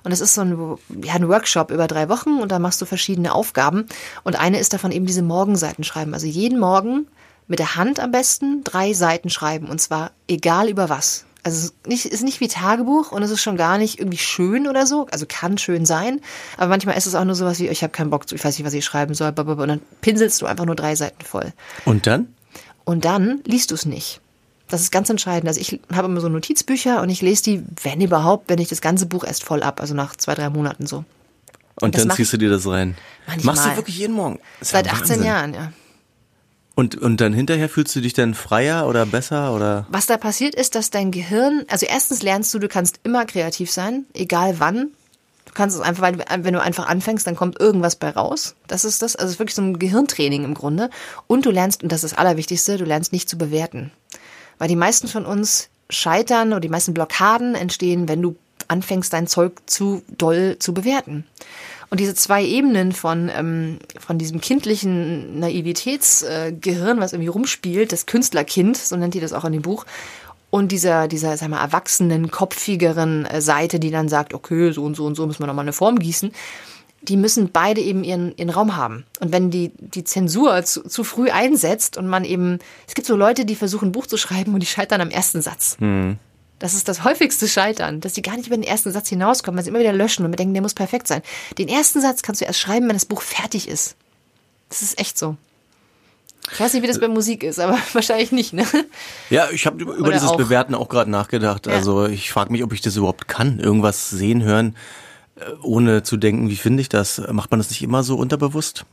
Und 0.05 0.13
es 0.13 0.21
ist 0.21 0.33
so 0.33 0.41
ein, 0.41 0.77
ja, 1.03 1.15
ein 1.15 1.27
Workshop 1.27 1.69
über 1.69 1.87
drei 1.87 2.07
Wochen 2.07 2.39
und 2.39 2.49
da 2.49 2.59
machst 2.59 2.81
du 2.81 2.85
verschiedene 2.85 3.33
Aufgaben. 3.33 3.87
Und 4.23 4.39
eine 4.39 4.59
ist 4.59 4.71
davon 4.71 4.93
eben 4.93 5.05
diese 5.05 5.21
Morgenseiten 5.21 5.83
schreiben. 5.83 6.13
Also 6.13 6.27
jeden 6.27 6.59
Morgen 6.59 7.07
mit 7.49 7.59
der 7.59 7.75
Hand 7.75 7.99
am 7.99 8.11
besten 8.11 8.63
drei 8.63 8.93
Seiten 8.93 9.29
schreiben. 9.29 9.67
Und 9.67 9.81
zwar 9.81 10.11
egal 10.29 10.69
über 10.69 10.87
was. 10.87 11.25
Also 11.45 11.57
es 11.57 11.63
ist 11.65 11.87
nicht, 11.87 12.05
ist 12.05 12.23
nicht 12.23 12.39
wie 12.39 12.47
Tagebuch 12.47 13.11
und 13.11 13.21
es 13.21 13.29
ist 13.29 13.41
schon 13.41 13.57
gar 13.57 13.77
nicht 13.77 13.99
irgendwie 13.99 14.17
schön 14.17 14.67
oder 14.67 14.85
so. 14.85 15.07
Also 15.11 15.25
kann 15.27 15.57
schön 15.57 15.85
sein. 15.85 16.21
Aber 16.57 16.67
manchmal 16.69 16.97
ist 16.97 17.05
es 17.05 17.15
auch 17.15 17.25
nur 17.25 17.35
sowas 17.35 17.59
wie, 17.59 17.67
ich 17.67 17.83
habe 17.83 17.91
keinen 17.91 18.09
Bock, 18.09 18.29
zu- 18.29 18.35
ich 18.35 18.43
weiß 18.45 18.57
nicht, 18.57 18.65
was 18.65 18.73
ich 18.73 18.85
schreiben 18.85 19.13
soll. 19.13 19.33
Und 19.37 19.67
dann 19.67 19.81
pinselst 20.01 20.41
du 20.41 20.45
einfach 20.45 20.65
nur 20.65 20.75
drei 20.75 20.95
Seiten 20.95 21.23
voll. 21.25 21.51
Und 21.85 22.07
dann? 22.07 22.27
Und 22.85 23.03
dann 23.05 23.41
liest 23.45 23.71
du 23.71 23.75
es 23.75 23.85
nicht. 23.85 24.21
Das 24.69 24.81
ist 24.81 24.91
ganz 24.91 25.09
entscheidend. 25.09 25.47
Also 25.49 25.59
ich 25.59 25.79
habe 25.93 26.07
immer 26.07 26.21
so 26.21 26.29
Notizbücher 26.29 27.01
und 27.01 27.09
ich 27.09 27.21
lese 27.21 27.43
die, 27.43 27.63
wenn 27.83 27.99
überhaupt, 28.01 28.49
wenn 28.49 28.59
ich 28.59 28.69
das 28.69 28.79
ganze 28.81 29.05
Buch 29.05 29.23
erst 29.25 29.43
voll 29.43 29.61
ab, 29.63 29.81
also 29.81 29.93
nach 29.93 30.15
zwei, 30.15 30.35
drei 30.35 30.49
Monaten 30.49 30.87
so. 30.87 31.03
Und 31.81 31.93
das 31.95 32.07
dann 32.07 32.15
ziehst 32.15 32.31
du 32.31 32.37
dir 32.37 32.49
das 32.49 32.65
rein. 32.67 32.95
Manchmal. 33.27 33.55
Machst 33.55 33.69
du 33.69 33.75
wirklich 33.75 33.97
jeden 33.97 34.13
Morgen? 34.15 34.39
Ist 34.61 34.71
ja 34.71 34.77
Seit 34.79 34.87
18 34.93 34.99
Wahnsinn. 35.09 35.23
Jahren, 35.25 35.53
ja. 35.53 35.73
Und, 36.75 36.95
und 36.95 37.21
dann 37.21 37.33
hinterher 37.33 37.69
fühlst 37.69 37.95
du 37.95 38.01
dich 38.01 38.13
dann 38.13 38.33
freier 38.33 38.87
oder 38.87 39.05
besser 39.05 39.53
oder? 39.53 39.85
Was 39.89 40.07
da 40.07 40.17
passiert 40.17 40.55
ist, 40.55 40.73
dass 40.73 40.89
dein 40.89 41.11
Gehirn, 41.11 41.65
also 41.67 41.85
erstens 41.85 42.23
lernst 42.23 42.53
du, 42.53 42.59
du 42.59 42.67
kannst 42.67 42.99
immer 43.03 43.25
kreativ 43.25 43.71
sein, 43.71 44.05
egal 44.13 44.59
wann. 44.59 44.91
Du 45.45 45.53
kannst 45.53 45.75
es 45.75 45.83
einfach, 45.83 46.01
weil 46.01 46.17
wenn 46.43 46.53
du 46.53 46.61
einfach 46.61 46.87
anfängst, 46.87 47.27
dann 47.27 47.35
kommt 47.35 47.59
irgendwas 47.59 47.95
bei 47.95 48.09
raus. 48.09 48.55
Das 48.65 48.85
ist 48.85 49.03
das. 49.03 49.15
Also 49.15 49.27
es 49.27 49.33
ist 49.33 49.39
wirklich 49.39 49.53
so 49.53 49.61
ein 49.61 49.77
Gehirntraining 49.77 50.45
im 50.45 50.55
Grunde. 50.55 50.89
Und 51.27 51.45
du 51.45 51.51
lernst, 51.51 51.83
und 51.83 51.91
das 51.91 52.03
ist 52.03 52.13
das 52.13 52.17
Allerwichtigste, 52.17 52.77
du 52.77 52.85
lernst 52.85 53.11
nicht 53.11 53.29
zu 53.29 53.37
bewerten. 53.37 53.91
Weil 54.57 54.67
die 54.67 54.75
meisten 54.75 55.07
von 55.07 55.27
uns 55.27 55.69
scheitern 55.91 56.49
oder 56.49 56.59
die 56.59 56.69
meisten 56.69 56.95
Blockaden 56.95 57.53
entstehen, 57.53 58.07
wenn 58.07 58.21
du 58.21 58.35
anfängst, 58.67 59.13
dein 59.13 59.27
Zeug 59.27 59.61
zu 59.67 60.01
doll 60.17 60.55
zu 60.57 60.73
bewerten. 60.73 61.25
Und 61.93 61.99
diese 61.99 62.15
zwei 62.15 62.43
Ebenen 62.43 62.91
von, 62.91 63.29
ähm, 63.29 63.77
von 63.99 64.17
diesem 64.17 64.41
kindlichen 64.41 65.37
Naivitätsgehirn, 65.39 66.97
äh, 66.97 66.99
was 66.99 67.13
irgendwie 67.13 67.29
rumspielt, 67.29 67.91
das 67.91 68.07
Künstlerkind, 68.07 68.77
so 68.77 68.95
nennt 68.95 69.13
die 69.13 69.19
das 69.19 69.31
auch 69.31 69.45
in 69.45 69.53
dem 69.53 69.61
Buch, 69.61 69.85
und 70.49 70.71
dieser, 70.71 71.07
dieser, 71.07 71.37
sag 71.37 71.49
mal, 71.49 71.61
erwachsenen, 71.61 72.31
kopfigeren 72.31 73.27
äh, 73.27 73.41
Seite, 73.41 73.79
die 73.79 73.91
dann 73.91 74.09
sagt, 74.09 74.33
okay, 74.33 74.71
so 74.71 74.83
und 74.83 74.95
so 74.95 75.05
und 75.05 75.13
so 75.13 75.27
müssen 75.27 75.43
wir 75.43 75.45
nochmal 75.45 75.65
eine 75.65 75.71
Form 75.71 75.99
gießen, 75.99 76.31
die 77.03 77.15
müssen 77.15 77.51
beide 77.53 77.79
eben 77.79 78.03
ihren, 78.03 78.35
ihren 78.37 78.49
Raum 78.49 78.75
haben. 78.75 79.05
Und 79.19 79.31
wenn 79.31 79.51
die, 79.51 79.71
die 79.77 80.03
Zensur 80.03 80.63
zu, 80.63 80.87
zu 80.87 81.03
früh 81.03 81.29
einsetzt 81.29 81.95
und 81.95 82.07
man 82.07 82.25
eben, 82.25 82.57
es 82.87 82.95
gibt 82.95 83.05
so 83.05 83.15
Leute, 83.15 83.45
die 83.45 83.53
versuchen, 83.53 83.89
ein 83.89 83.91
Buch 83.91 84.07
zu 84.07 84.17
schreiben 84.17 84.55
und 84.55 84.61
die 84.61 84.65
scheitern 84.65 84.99
am 84.99 85.11
ersten 85.11 85.43
Satz. 85.43 85.77
Das 86.59 86.73
ist 86.73 86.87
das 86.87 87.03
häufigste 87.03 87.47
Scheitern, 87.47 87.99
dass 87.99 88.13
die 88.13 88.21
gar 88.21 88.37
nicht 88.37 88.47
über 88.47 88.55
den 88.55 88.63
ersten 88.63 88.91
Satz 88.91 89.09
hinauskommen, 89.09 89.57
weil 89.57 89.63
sie 89.63 89.69
immer 89.69 89.79
wieder 89.79 89.93
löschen 89.93 90.25
und 90.25 90.31
wir 90.31 90.37
denken, 90.37 90.53
der 90.53 90.61
muss 90.61 90.73
perfekt 90.73 91.07
sein. 91.07 91.21
Den 91.57 91.67
ersten 91.67 91.99
Satz 92.01 92.21
kannst 92.21 92.41
du 92.41 92.45
erst 92.45 92.59
schreiben, 92.59 92.87
wenn 92.87 92.95
das 92.95 93.05
Buch 93.05 93.21
fertig 93.21 93.67
ist. 93.67 93.95
Das 94.69 94.81
ist 94.81 94.99
echt 94.99 95.17
so. 95.17 95.35
Ich 96.51 96.59
weiß 96.59 96.73
nicht, 96.73 96.83
wie 96.83 96.87
das 96.87 96.99
bei 96.99 97.07
Musik 97.07 97.43
ist, 97.43 97.59
aber 97.59 97.77
wahrscheinlich 97.93 98.31
nicht, 98.31 98.53
ne? 98.53 98.65
Ja, 99.29 99.49
ich 99.51 99.65
habe 99.65 99.81
über, 99.81 99.97
Oder 99.97 100.11
dieses 100.11 100.29
auch. 100.29 100.37
Bewerten 100.37 100.75
auch 100.75 100.89
gerade 100.89 101.09
nachgedacht. 101.09 101.67
Ja. 101.67 101.73
Also 101.73 102.05
ich 102.05 102.31
frage 102.31 102.51
mich, 102.51 102.63
ob 102.63 102.73
ich 102.73 102.81
das 102.81 102.95
überhaupt 102.95 103.27
kann. 103.27 103.59
Irgendwas 103.59 104.09
sehen, 104.09 104.43
hören, 104.43 104.75
äh, 105.35 105.43
ohne 105.61 106.03
zu 106.03 106.17
denken, 106.17 106.49
wie 106.49 106.55
finde 106.55 106.81
ich 106.81 106.89
das? 106.89 107.21
Macht 107.31 107.51
man 107.51 107.59
das 107.59 107.69
nicht 107.69 107.81
immer 107.81 108.03
so 108.03 108.17
unterbewusst? 108.17 108.85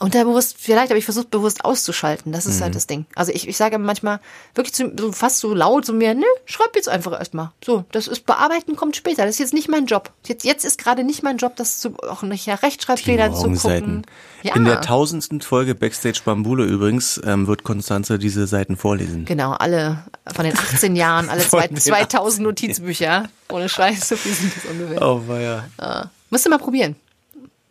Unterbewusst, 0.00 0.56
vielleicht 0.58 0.90
habe 0.90 0.98
ich 0.98 1.04
versucht, 1.04 1.30
bewusst 1.30 1.64
auszuschalten. 1.64 2.32
Das 2.32 2.46
ist 2.46 2.60
halt 2.60 2.74
das 2.74 2.86
Ding. 2.86 3.06
Also 3.14 3.32
ich, 3.32 3.48
ich 3.48 3.56
sage 3.56 3.78
manchmal 3.78 4.20
wirklich 4.54 4.74
zu, 4.74 4.92
so 4.98 5.12
fast 5.12 5.38
so 5.38 5.54
laut 5.54 5.86
zu 5.86 5.92
mir, 5.92 6.14
nö, 6.14 6.26
schreib 6.44 6.74
jetzt 6.74 6.88
einfach 6.88 7.12
erstmal. 7.12 7.52
So, 7.64 7.84
das 7.92 8.08
ist 8.08 8.26
Bearbeiten 8.26 8.76
kommt 8.76 8.96
später. 8.96 9.22
Das 9.24 9.36
ist 9.36 9.38
jetzt 9.38 9.54
nicht 9.54 9.68
mein 9.68 9.86
Job. 9.86 10.10
Jetzt, 10.26 10.44
jetzt 10.44 10.64
ist 10.64 10.78
gerade 10.78 11.04
nicht 11.04 11.22
mein 11.22 11.38
Job, 11.38 11.56
das 11.56 11.78
zu, 11.78 11.96
auch 11.98 12.22
nicht 12.22 12.46
nach 12.46 12.62
Rechtschreibfehlern 12.62 13.34
zu 13.34 13.50
gucken. 13.52 14.04
Ja, 14.42 14.54
In 14.56 14.64
der 14.64 14.80
tausendsten 14.82 15.40
Folge 15.40 15.74
Backstage 15.74 16.20
Bambule 16.24 16.64
übrigens 16.64 17.20
ähm, 17.24 17.46
wird 17.46 17.62
Konstanze 17.64 18.18
diese 18.18 18.46
Seiten 18.46 18.76
vorlesen. 18.76 19.24
genau, 19.24 19.52
alle 19.52 20.04
von 20.34 20.44
den 20.44 20.58
18 20.58 20.96
Jahren, 20.96 21.30
alle 21.30 21.40
zwei, 21.48 21.68
den 21.68 21.78
2000 21.78 22.42
Notizbücher. 22.42 23.28
Ohne 23.50 23.68
Scheiß, 23.68 24.08
so 24.08 24.16
viel 24.16 24.34
sind 24.34 24.52
das 24.54 24.64
ungefähr. 24.70 25.00
Oh, 25.00 25.22
weia. 25.26 26.10
Musst 26.30 26.44
du 26.44 26.50
mal 26.50 26.58
probieren. 26.58 26.96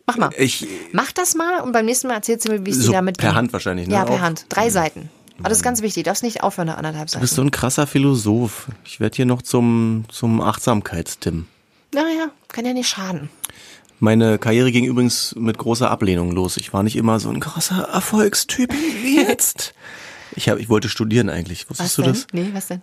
Mach 0.06 0.16
mal. 0.18 0.30
Ich, 0.36 0.66
Mach 0.92 1.12
das 1.12 1.34
mal 1.34 1.60
und 1.62 1.72
beim 1.72 1.86
nächsten 1.86 2.08
Mal 2.08 2.14
erzählst 2.14 2.46
du 2.46 2.52
mir, 2.52 2.64
wie 2.66 2.70
es 2.70 2.78
So 2.78 2.88
dir 2.88 2.98
damit 2.98 3.16
per 3.18 3.30
ging. 3.30 3.36
Hand 3.36 3.52
wahrscheinlich, 3.52 3.88
ne? 3.88 3.94
Ja, 3.94 4.04
per 4.04 4.16
Auch? 4.16 4.20
Hand. 4.20 4.46
Drei 4.50 4.68
Seiten. 4.70 5.08
Aber 5.38 5.48
das 5.48 5.58
ist 5.58 5.64
ganz 5.64 5.82
wichtig. 5.82 6.04
Du 6.04 6.10
darfst 6.10 6.22
nicht 6.22 6.42
aufhören 6.42 6.66
nach 6.68 6.76
anderthalb 6.76 7.06
du 7.08 7.12
Seiten. 7.12 7.20
bist 7.22 7.34
so 7.34 7.42
ein 7.42 7.50
krasser 7.50 7.86
Philosoph. 7.86 8.68
Ich 8.84 9.00
werde 9.00 9.16
hier 9.16 9.26
noch 9.26 9.42
zum, 9.42 10.04
zum 10.08 10.40
Achtsamkeitstim. 10.40 11.46
Naja, 11.92 12.30
kann 12.48 12.64
ja 12.66 12.72
nicht 12.72 12.88
schaden. 12.88 13.30
Meine 13.98 14.38
Karriere 14.38 14.70
ging 14.72 14.84
übrigens 14.84 15.34
mit 15.36 15.56
großer 15.56 15.90
Ablehnung 15.90 16.32
los. 16.32 16.56
Ich 16.56 16.72
war 16.72 16.82
nicht 16.82 16.96
immer 16.96 17.18
so 17.20 17.30
ein 17.30 17.40
krasser 17.40 17.82
Erfolgstyp 17.84 18.72
wie 18.72 19.16
jetzt. 19.22 19.74
Ich, 20.36 20.48
hab, 20.48 20.58
ich 20.58 20.68
wollte 20.68 20.88
studieren 20.88 21.30
eigentlich. 21.30 21.68
Wusstest 21.70 21.90
Was 21.90 21.94
du 21.96 22.02
denn? 22.02 22.12
das? 22.12 22.26
Nee, 22.32 22.50
was 22.52 22.66
denn? 22.68 22.82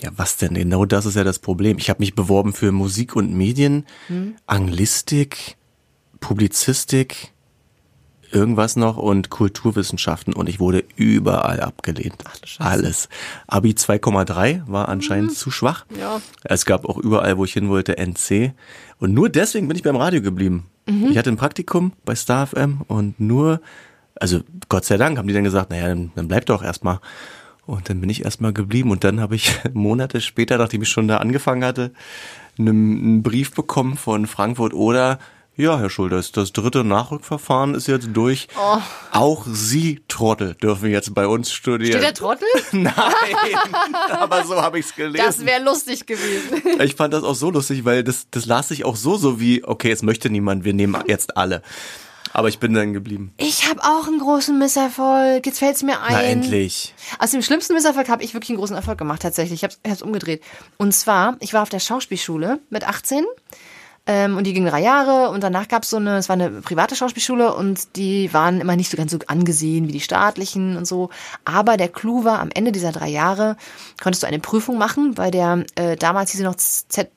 Ja, 0.00 0.10
was 0.16 0.36
denn? 0.36 0.54
Genau 0.54 0.84
das 0.84 1.06
ist 1.06 1.16
ja 1.16 1.24
das 1.24 1.38
Problem. 1.38 1.78
Ich 1.78 1.88
habe 1.90 2.00
mich 2.00 2.14
beworben 2.14 2.52
für 2.52 2.70
Musik 2.72 3.16
und 3.16 3.32
Medien, 3.34 3.86
Hm. 4.08 4.36
Anglistik, 4.46 5.56
Publizistik, 6.20 7.32
irgendwas 8.30 8.76
noch 8.76 8.96
und 8.96 9.30
Kulturwissenschaften 9.30 10.34
und 10.34 10.48
ich 10.48 10.60
wurde 10.60 10.84
überall 10.96 11.60
abgelehnt. 11.60 12.24
Ach. 12.24 12.66
Alles. 12.66 13.08
Abi 13.46 13.70
2,3 13.70 14.62
war 14.66 14.88
anscheinend 14.88 15.34
zu 15.34 15.50
schwach. 15.50 15.86
Ja. 15.98 16.20
Es 16.44 16.66
gab 16.66 16.84
auch 16.84 16.98
überall, 16.98 17.38
wo 17.38 17.44
ich 17.44 17.52
hin 17.52 17.68
wollte, 17.68 17.96
NC. 17.96 18.52
Und 18.98 19.14
nur 19.14 19.28
deswegen 19.28 19.68
bin 19.68 19.76
ich 19.76 19.82
beim 19.82 19.96
Radio 19.96 20.20
geblieben. 20.20 20.66
Mhm. 20.86 21.08
Ich 21.10 21.18
hatte 21.18 21.30
ein 21.30 21.36
Praktikum 21.36 21.92
bei 22.04 22.14
Star 22.14 22.46
FM 22.46 22.82
und 22.86 23.18
nur, 23.20 23.60
also 24.16 24.40
Gott 24.68 24.84
sei 24.84 24.96
Dank 24.96 25.18
haben 25.18 25.28
die 25.28 25.34
dann 25.34 25.44
gesagt, 25.44 25.70
naja, 25.70 25.88
dann, 25.88 26.12
dann 26.14 26.28
bleib 26.28 26.46
doch 26.46 26.62
erstmal. 26.62 27.00
Und 27.66 27.90
dann 27.90 28.00
bin 28.00 28.08
ich 28.08 28.24
erstmal 28.24 28.54
geblieben 28.54 28.90
und 28.90 29.04
dann 29.04 29.20
habe 29.20 29.36
ich 29.36 29.52
Monate 29.74 30.20
später, 30.20 30.56
nachdem 30.58 30.82
ich 30.82 30.88
schon 30.88 31.08
da 31.08 31.18
angefangen 31.18 31.64
hatte, 31.64 31.92
einen, 32.58 32.68
einen 32.68 33.22
Brief 33.22 33.52
bekommen 33.52 33.96
von 33.96 34.26
Frankfurt 34.26 34.74
oder 34.74 35.18
ja, 35.58 35.76
Herr 35.76 35.90
Schulters, 35.90 36.30
das 36.30 36.52
dritte 36.52 36.84
Nachrückverfahren 36.84 37.74
ist 37.74 37.88
jetzt 37.88 38.10
durch. 38.12 38.46
Oh. 38.56 38.78
Auch 39.10 39.44
Sie, 39.48 40.00
Trottel, 40.06 40.54
dürfen 40.54 40.88
jetzt 40.88 41.12
bei 41.14 41.26
uns 41.26 41.50
studieren. 41.50 41.90
Steht 41.90 42.02
der 42.04 42.14
Trottel? 42.14 42.46
Nein, 42.72 42.94
aber 44.08 44.44
so 44.44 44.62
habe 44.62 44.78
ich's 44.78 44.94
gelesen. 44.94 45.26
Das 45.26 45.44
wäre 45.44 45.60
lustig 45.60 46.06
gewesen. 46.06 46.62
Ich 46.80 46.94
fand 46.94 47.12
das 47.12 47.24
auch 47.24 47.34
so 47.34 47.50
lustig, 47.50 47.84
weil 47.84 48.04
das, 48.04 48.28
das 48.30 48.46
las 48.46 48.68
sich 48.68 48.84
auch 48.84 48.94
so, 48.94 49.16
so 49.16 49.40
wie, 49.40 49.64
okay, 49.64 49.90
es 49.90 50.02
möchte 50.02 50.30
niemand, 50.30 50.62
wir 50.62 50.74
nehmen 50.74 51.02
jetzt 51.08 51.36
alle. 51.36 51.62
Aber 52.32 52.48
ich 52.48 52.60
bin 52.60 52.72
dann 52.72 52.92
geblieben. 52.92 53.32
Ich 53.36 53.68
habe 53.68 53.82
auch 53.82 54.06
einen 54.06 54.20
großen 54.20 54.56
Misserfolg. 54.56 55.44
Jetzt 55.44 55.58
fällt's 55.58 55.82
mir 55.82 56.00
ein. 56.02 56.12
Na 56.12 56.22
endlich. 56.22 56.94
Aus 57.18 57.32
dem 57.32 57.42
schlimmsten 57.42 57.74
Misserfolg 57.74 58.08
habe 58.08 58.22
ich 58.22 58.32
wirklich 58.32 58.50
einen 58.50 58.58
großen 58.58 58.76
Erfolg 58.76 58.98
gemacht, 58.98 59.22
tatsächlich. 59.22 59.64
Ich 59.64 59.64
habe 59.64 59.74
es 59.82 60.02
umgedreht. 60.02 60.40
Und 60.76 60.92
zwar, 60.94 61.36
ich 61.40 61.52
war 61.52 61.62
auf 61.62 61.68
der 61.68 61.80
Schauspielschule 61.80 62.60
mit 62.70 62.86
18 62.86 63.24
ähm, 64.08 64.36
und 64.36 64.44
die 64.44 64.52
ging 64.54 64.66
drei 64.66 64.80
Jahre 64.80 65.30
und 65.30 65.42
danach 65.42 65.68
gab 65.68 65.84
es 65.84 65.90
so 65.90 65.98
eine, 65.98 66.16
es 66.16 66.28
war 66.28 66.34
eine 66.34 66.50
private 66.50 66.96
Schauspielschule 66.96 67.54
und 67.54 67.94
die 67.96 68.32
waren 68.32 68.60
immer 68.60 68.74
nicht 68.74 68.90
so 68.90 68.96
ganz 68.96 69.12
so 69.12 69.18
angesehen 69.28 69.86
wie 69.86 69.92
die 69.92 70.00
staatlichen 70.00 70.76
und 70.76 70.86
so. 70.86 71.10
Aber 71.44 71.76
der 71.76 71.88
Clou 71.88 72.24
war, 72.24 72.40
am 72.40 72.50
Ende 72.52 72.72
dieser 72.72 72.90
drei 72.90 73.08
Jahre 73.08 73.56
konntest 74.02 74.22
du 74.24 74.26
eine 74.26 74.40
Prüfung 74.40 74.78
machen, 74.78 75.14
bei 75.14 75.30
der 75.30 75.64
äh, 75.76 75.96
damals 75.96 76.30
hieß 76.32 76.38
sie 76.38 76.44
noch 76.44 76.56
Z 76.56 77.10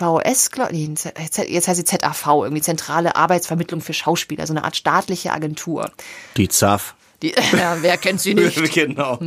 nee, 0.00 0.94
Z- 0.94 1.48
jetzt 1.48 1.68
heißt 1.68 1.76
sie 1.76 1.84
ZAV, 1.84 2.26
irgendwie 2.42 2.62
Zentrale 2.62 3.16
Arbeitsvermittlung 3.16 3.80
für 3.80 3.92
Schauspieler, 3.92 4.46
so 4.46 4.52
eine 4.52 4.64
Art 4.64 4.76
staatliche 4.76 5.32
Agentur. 5.32 5.90
Die 6.36 6.48
ZAF. 6.48 6.94
Die, 7.22 7.32
ja, 7.52 7.76
wer 7.80 7.96
kennt 7.96 8.20
sie 8.20 8.34
nicht? 8.34 8.72
genau. 8.72 9.18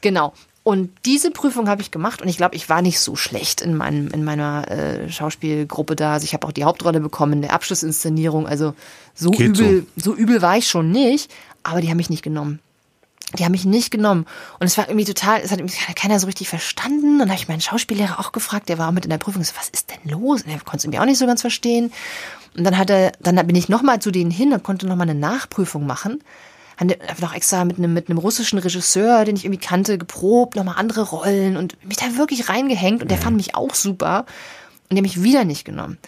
Genau. 0.00 0.32
Und 0.66 0.90
diese 1.04 1.30
Prüfung 1.30 1.68
habe 1.68 1.80
ich 1.80 1.92
gemacht 1.92 2.20
und 2.20 2.26
ich 2.26 2.38
glaube, 2.38 2.56
ich 2.56 2.68
war 2.68 2.82
nicht 2.82 2.98
so 2.98 3.14
schlecht 3.14 3.60
in, 3.60 3.76
meinem, 3.76 4.08
in 4.08 4.24
meiner 4.24 4.68
äh, 4.68 5.08
Schauspielgruppe 5.08 5.94
da. 5.94 6.14
Also 6.14 6.24
ich 6.24 6.34
habe 6.34 6.44
auch 6.44 6.50
die 6.50 6.64
Hauptrolle 6.64 6.98
bekommen 6.98 7.34
in 7.34 7.42
der 7.42 7.52
Abschlussinszenierung. 7.52 8.48
Also 8.48 8.74
so 9.14 9.30
Geht 9.30 9.46
übel, 9.46 9.86
so. 9.94 10.12
übel 10.12 10.42
war 10.42 10.56
ich 10.56 10.66
schon 10.66 10.90
nicht, 10.90 11.32
aber 11.62 11.80
die 11.80 11.88
haben 11.88 11.98
mich 11.98 12.10
nicht 12.10 12.24
genommen. 12.24 12.58
Die 13.38 13.44
haben 13.44 13.52
mich 13.52 13.64
nicht 13.64 13.92
genommen. 13.92 14.26
Und 14.58 14.66
es 14.66 14.76
war 14.76 14.88
irgendwie 14.88 15.04
total, 15.04 15.40
es 15.40 15.52
hat 15.52 15.60
keiner 15.94 16.18
so 16.18 16.26
richtig 16.26 16.48
verstanden. 16.48 17.20
Dann 17.20 17.28
habe 17.28 17.38
ich 17.38 17.46
meinen 17.46 17.60
Schauspiellehrer 17.60 18.18
auch 18.18 18.32
gefragt, 18.32 18.68
der 18.68 18.78
war 18.78 18.88
auch 18.88 18.92
mit 18.92 19.04
in 19.04 19.10
der 19.10 19.18
Prüfung. 19.18 19.42
Ich 19.42 19.48
so, 19.48 19.54
was 19.56 19.68
ist 19.68 19.92
denn 19.92 20.10
los? 20.10 20.42
Und 20.42 20.50
er 20.50 20.58
konnte 20.58 20.78
es 20.78 20.84
irgendwie 20.84 20.98
auch 20.98 21.04
nicht 21.04 21.18
so 21.18 21.28
ganz 21.28 21.42
verstehen. 21.42 21.92
Und 22.56 22.64
dann 22.64 22.76
hat 22.76 22.90
er, 22.90 23.12
dann 23.20 23.36
bin 23.46 23.54
ich 23.54 23.68
nochmal 23.68 24.00
zu 24.00 24.10
denen 24.10 24.32
hin 24.32 24.52
und 24.52 24.64
konnte 24.64 24.88
nochmal 24.88 25.08
eine 25.08 25.20
Nachprüfung 25.20 25.86
machen. 25.86 26.24
Haben 26.76 26.92
noch 27.20 27.34
extra 27.34 27.64
mit 27.64 27.78
einem, 27.78 27.94
mit 27.94 28.10
einem 28.10 28.18
russischen 28.18 28.58
Regisseur, 28.58 29.24
den 29.24 29.36
ich 29.36 29.44
irgendwie 29.44 29.64
kannte, 29.64 29.98
geprobt, 29.98 30.56
nochmal 30.56 30.76
andere 30.78 31.02
Rollen 31.02 31.56
und 31.56 31.82
mich 31.86 31.96
da 31.96 32.16
wirklich 32.16 32.48
reingehängt 32.48 33.02
und 33.02 33.10
der 33.10 33.18
fand 33.18 33.36
mich 33.36 33.54
auch 33.54 33.74
super 33.74 34.26
und 34.88 34.96
der 34.96 34.98
hat 34.98 35.02
mich 35.02 35.22
wieder 35.22 35.44
nicht 35.44 35.64
genommen. 35.64 35.98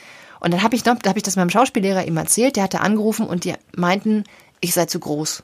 Und 0.40 0.52
dann 0.52 0.62
habe 0.62 0.76
ich 0.76 0.84
noch, 0.84 0.98
da 0.98 1.10
habe 1.10 1.18
ich 1.18 1.22
das 1.22 1.36
meinem 1.36 1.50
Schauspiellehrer 1.50 2.06
ihm 2.06 2.16
erzählt, 2.16 2.56
der 2.56 2.64
hatte 2.64 2.80
angerufen 2.80 3.26
und 3.26 3.44
die 3.44 3.54
meinten, 3.76 4.24
ich 4.60 4.74
sei 4.74 4.86
zu 4.86 5.00
groß, 5.00 5.42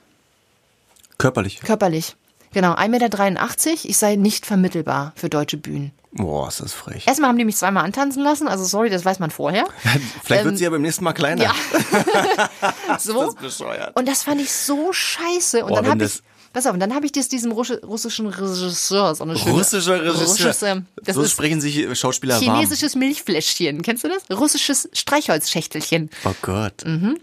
Körperlich. 1.19 1.61
körperlich. 1.61 2.17
Genau, 2.53 2.75
1,83 2.75 2.89
Meter, 2.89 3.89
ich 3.89 3.97
sei 3.97 4.17
nicht 4.17 4.47
vermittelbar 4.47 5.13
für 5.17 5.29
deutsche 5.29 5.57
Bühnen. 5.57 5.91
Boah, 6.17 6.47
ist 6.49 6.61
das 6.61 6.73
frech. 6.73 7.07
Erstmal 7.07 7.29
haben 7.31 7.39
die 7.39 7.45
mich 7.45 7.57
zweimal 7.57 7.85
antanzen 7.85 8.23
lassen, 8.23 8.47
also 8.47 8.65
sorry, 8.65 8.89
das 8.89 9.05
weiß 9.05 9.19
man 9.19 9.31
vorher. 9.31 9.67
Vielleicht 10.25 10.45
wird 10.45 10.53
ähm, 10.53 10.57
sie 10.57 10.65
ja 10.65 10.71
beim 10.71 10.83
nächsten 10.83 11.03
Mal 11.05 11.13
kleiner. 11.13 11.43
Ja. 11.43 11.53
so. 12.99 13.21
Das 13.21 13.29
ist 13.35 13.41
bescheuert. 13.41 13.97
Und 13.97 14.07
das 14.09 14.23
fand 14.23 14.41
ich 14.41 14.53
so 14.53 14.93
scheiße. 14.93 15.63
Und 15.65 15.71
Boah, 15.71 15.83
dann 15.83 15.91
habe 15.91 16.05
ich, 16.05 16.21
pass 16.53 16.67
auf, 16.67 16.73
und 16.75 16.81
dann 16.81 16.95
habe 16.95 17.05
ich 17.07 17.11
das 17.13 17.29
diesem 17.29 17.53
Russi- 17.53 17.85
russischen 17.85 18.29
Regisseur, 18.29 19.15
so 19.17 19.25
eine 19.25 19.37
schöne, 19.37 19.55
Russischer 19.57 20.01
Regisseur. 20.01 20.47
Russische, 20.47 20.85
das 21.03 21.17
so 21.17 21.25
sprechen 21.27 21.61
sich 21.61 21.99
Schauspieler 21.99 22.35
warm. 22.41 22.43
chinesisches 22.59 22.95
Milchfläschchen. 22.95 23.83
Kennst 23.83 24.05
du 24.05 24.09
das? 24.09 24.23
Russisches 24.39 24.89
Streichholzschächtelchen. 24.93 26.11
Oh 26.25 26.35
Gott. 26.43 26.85
Mhm. 26.87 27.19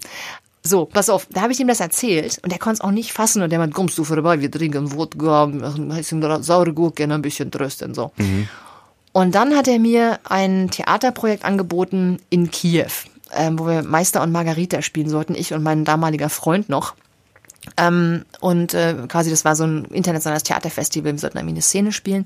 So, 0.64 0.86
pass 0.86 1.10
auf, 1.10 1.28
da 1.32 1.42
habe 1.42 1.54
ich 1.54 1.60
ihm 1.60 1.68
das 1.68 1.80
erzählt 1.80 2.40
und 2.44 2.52
er 2.54 2.60
konnte 2.60 2.76
es 2.76 2.82
auch 2.82 2.92
nicht 2.92 3.14
fassen 3.14 3.42
und 3.42 3.50
der 3.52 3.58
meint, 3.58 3.74
kommst 3.74 3.98
du 3.98 4.04
vorbei, 4.04 4.42
wir 4.42 4.52
trinken 4.52 4.92
Wodka, 4.94 5.46
bisschen 5.48 6.44
saure 6.44 6.72
Gurken, 6.74 7.12
ein 7.12 7.24
bisschen 7.24 7.50
trösten, 7.50 7.96
so. 7.96 8.12
Und 9.14 9.36
dann 9.36 9.56
hat 9.56 9.68
er 9.68 9.80
mir 9.80 10.20
ein 10.24 10.70
Theaterprojekt 10.70 11.44
angeboten 11.44 12.20
in 12.30 12.50
Kiew, 12.50 12.92
ähm, 13.34 13.60
wo 13.60 13.68
wir 13.68 13.84
Meister 13.84 14.22
und 14.22 14.32
Margarita 14.32 14.82
spielen 14.82 15.10
sollten, 15.10 15.36
ich 15.36 15.54
und 15.54 15.64
mein 15.64 15.84
damaliger 15.84 16.30
Freund 16.30 16.70
noch. 16.70 16.96
Ähm, 17.78 18.26
und 18.40 18.74
äh, 18.74 18.96
quasi, 19.08 19.30
das 19.30 19.46
war 19.46 19.56
so 19.56 19.66
ein 19.66 19.86
internationales 19.86 20.44
Theaterfestival, 20.44 21.12
wir 21.12 21.20
sollten 21.20 21.38
eine 21.38 21.62
Szene 21.62 21.92
spielen, 21.92 22.26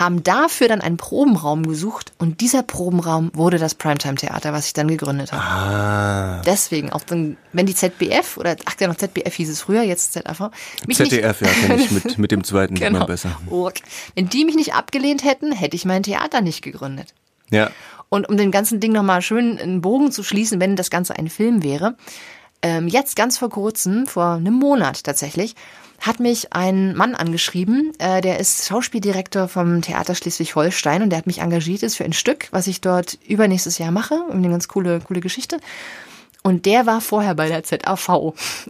haben 0.00 0.22
dafür 0.22 0.66
dann 0.66 0.80
einen 0.80 0.96
Probenraum 0.96 1.66
gesucht 1.66 2.14
und 2.16 2.40
dieser 2.40 2.62
Probenraum 2.62 3.30
wurde 3.34 3.58
das 3.58 3.74
Primetime-Theater, 3.74 4.54
was 4.54 4.66
ich 4.66 4.72
dann 4.72 4.88
gegründet 4.88 5.30
habe. 5.30 5.42
Ah. 5.42 6.42
Deswegen, 6.46 6.90
auch 6.90 7.02
dann, 7.02 7.36
wenn 7.52 7.66
die 7.66 7.74
ZBF, 7.74 8.38
oder 8.38 8.56
ach 8.64 8.76
ja 8.80 8.88
noch 8.88 8.96
ZBF 8.96 9.34
hieß 9.34 9.50
es 9.50 9.60
früher, 9.60 9.82
jetzt 9.82 10.14
ZAV, 10.14 10.50
ZDF, 10.90 11.42
ja, 11.42 11.48
nicht, 11.48 11.60
kenne 11.66 11.82
ich 11.82 11.90
mit, 11.90 12.18
mit 12.18 12.30
dem 12.30 12.44
zweiten 12.44 12.76
genau. 12.76 12.96
immer 12.96 13.06
besser. 13.06 13.38
Urk. 13.50 13.80
Wenn 14.14 14.30
die 14.30 14.46
mich 14.46 14.56
nicht 14.56 14.72
abgelehnt 14.72 15.22
hätten, 15.22 15.52
hätte 15.52 15.76
ich 15.76 15.84
mein 15.84 16.02
Theater 16.02 16.40
nicht 16.40 16.62
gegründet. 16.62 17.12
Ja. 17.50 17.70
Und 18.08 18.26
um 18.26 18.38
den 18.38 18.50
ganzen 18.50 18.80
Ding 18.80 18.92
nochmal 18.92 19.20
schön 19.20 19.58
einen 19.58 19.82
Bogen 19.82 20.12
zu 20.12 20.22
schließen, 20.22 20.60
wenn 20.60 20.76
das 20.76 20.88
Ganze 20.88 21.16
ein 21.16 21.28
Film 21.28 21.62
wäre, 21.62 21.94
ähm, 22.62 22.88
jetzt 22.88 23.16
ganz 23.16 23.36
vor 23.36 23.50
kurzem, 23.50 24.06
vor 24.06 24.32
einem 24.32 24.54
Monat 24.54 25.04
tatsächlich, 25.04 25.54
hat 26.00 26.20
mich 26.20 26.52
ein 26.52 26.94
Mann 26.96 27.14
angeschrieben, 27.14 27.92
äh, 27.98 28.20
der 28.20 28.40
ist 28.40 28.66
Schauspieldirektor 28.66 29.48
vom 29.48 29.82
Theater 29.82 30.14
Schleswig-Holstein 30.14 31.02
und 31.02 31.10
der 31.10 31.18
hat 31.18 31.26
mich 31.26 31.40
engagiert 31.40 31.82
ist 31.82 31.96
für 31.96 32.04
ein 32.04 32.12
Stück, 32.12 32.48
was 32.50 32.66
ich 32.66 32.80
dort 32.80 33.18
übernächstes 33.26 33.78
Jahr 33.78 33.90
mache. 33.90 34.14
Eine 34.30 34.48
ganz 34.48 34.68
coole, 34.68 35.00
coole 35.00 35.20
Geschichte. 35.20 35.58
Und 36.42 36.64
der 36.64 36.86
war 36.86 37.02
vorher 37.02 37.34
bei 37.34 37.48
der 37.48 37.64
ZAV. 37.64 38.08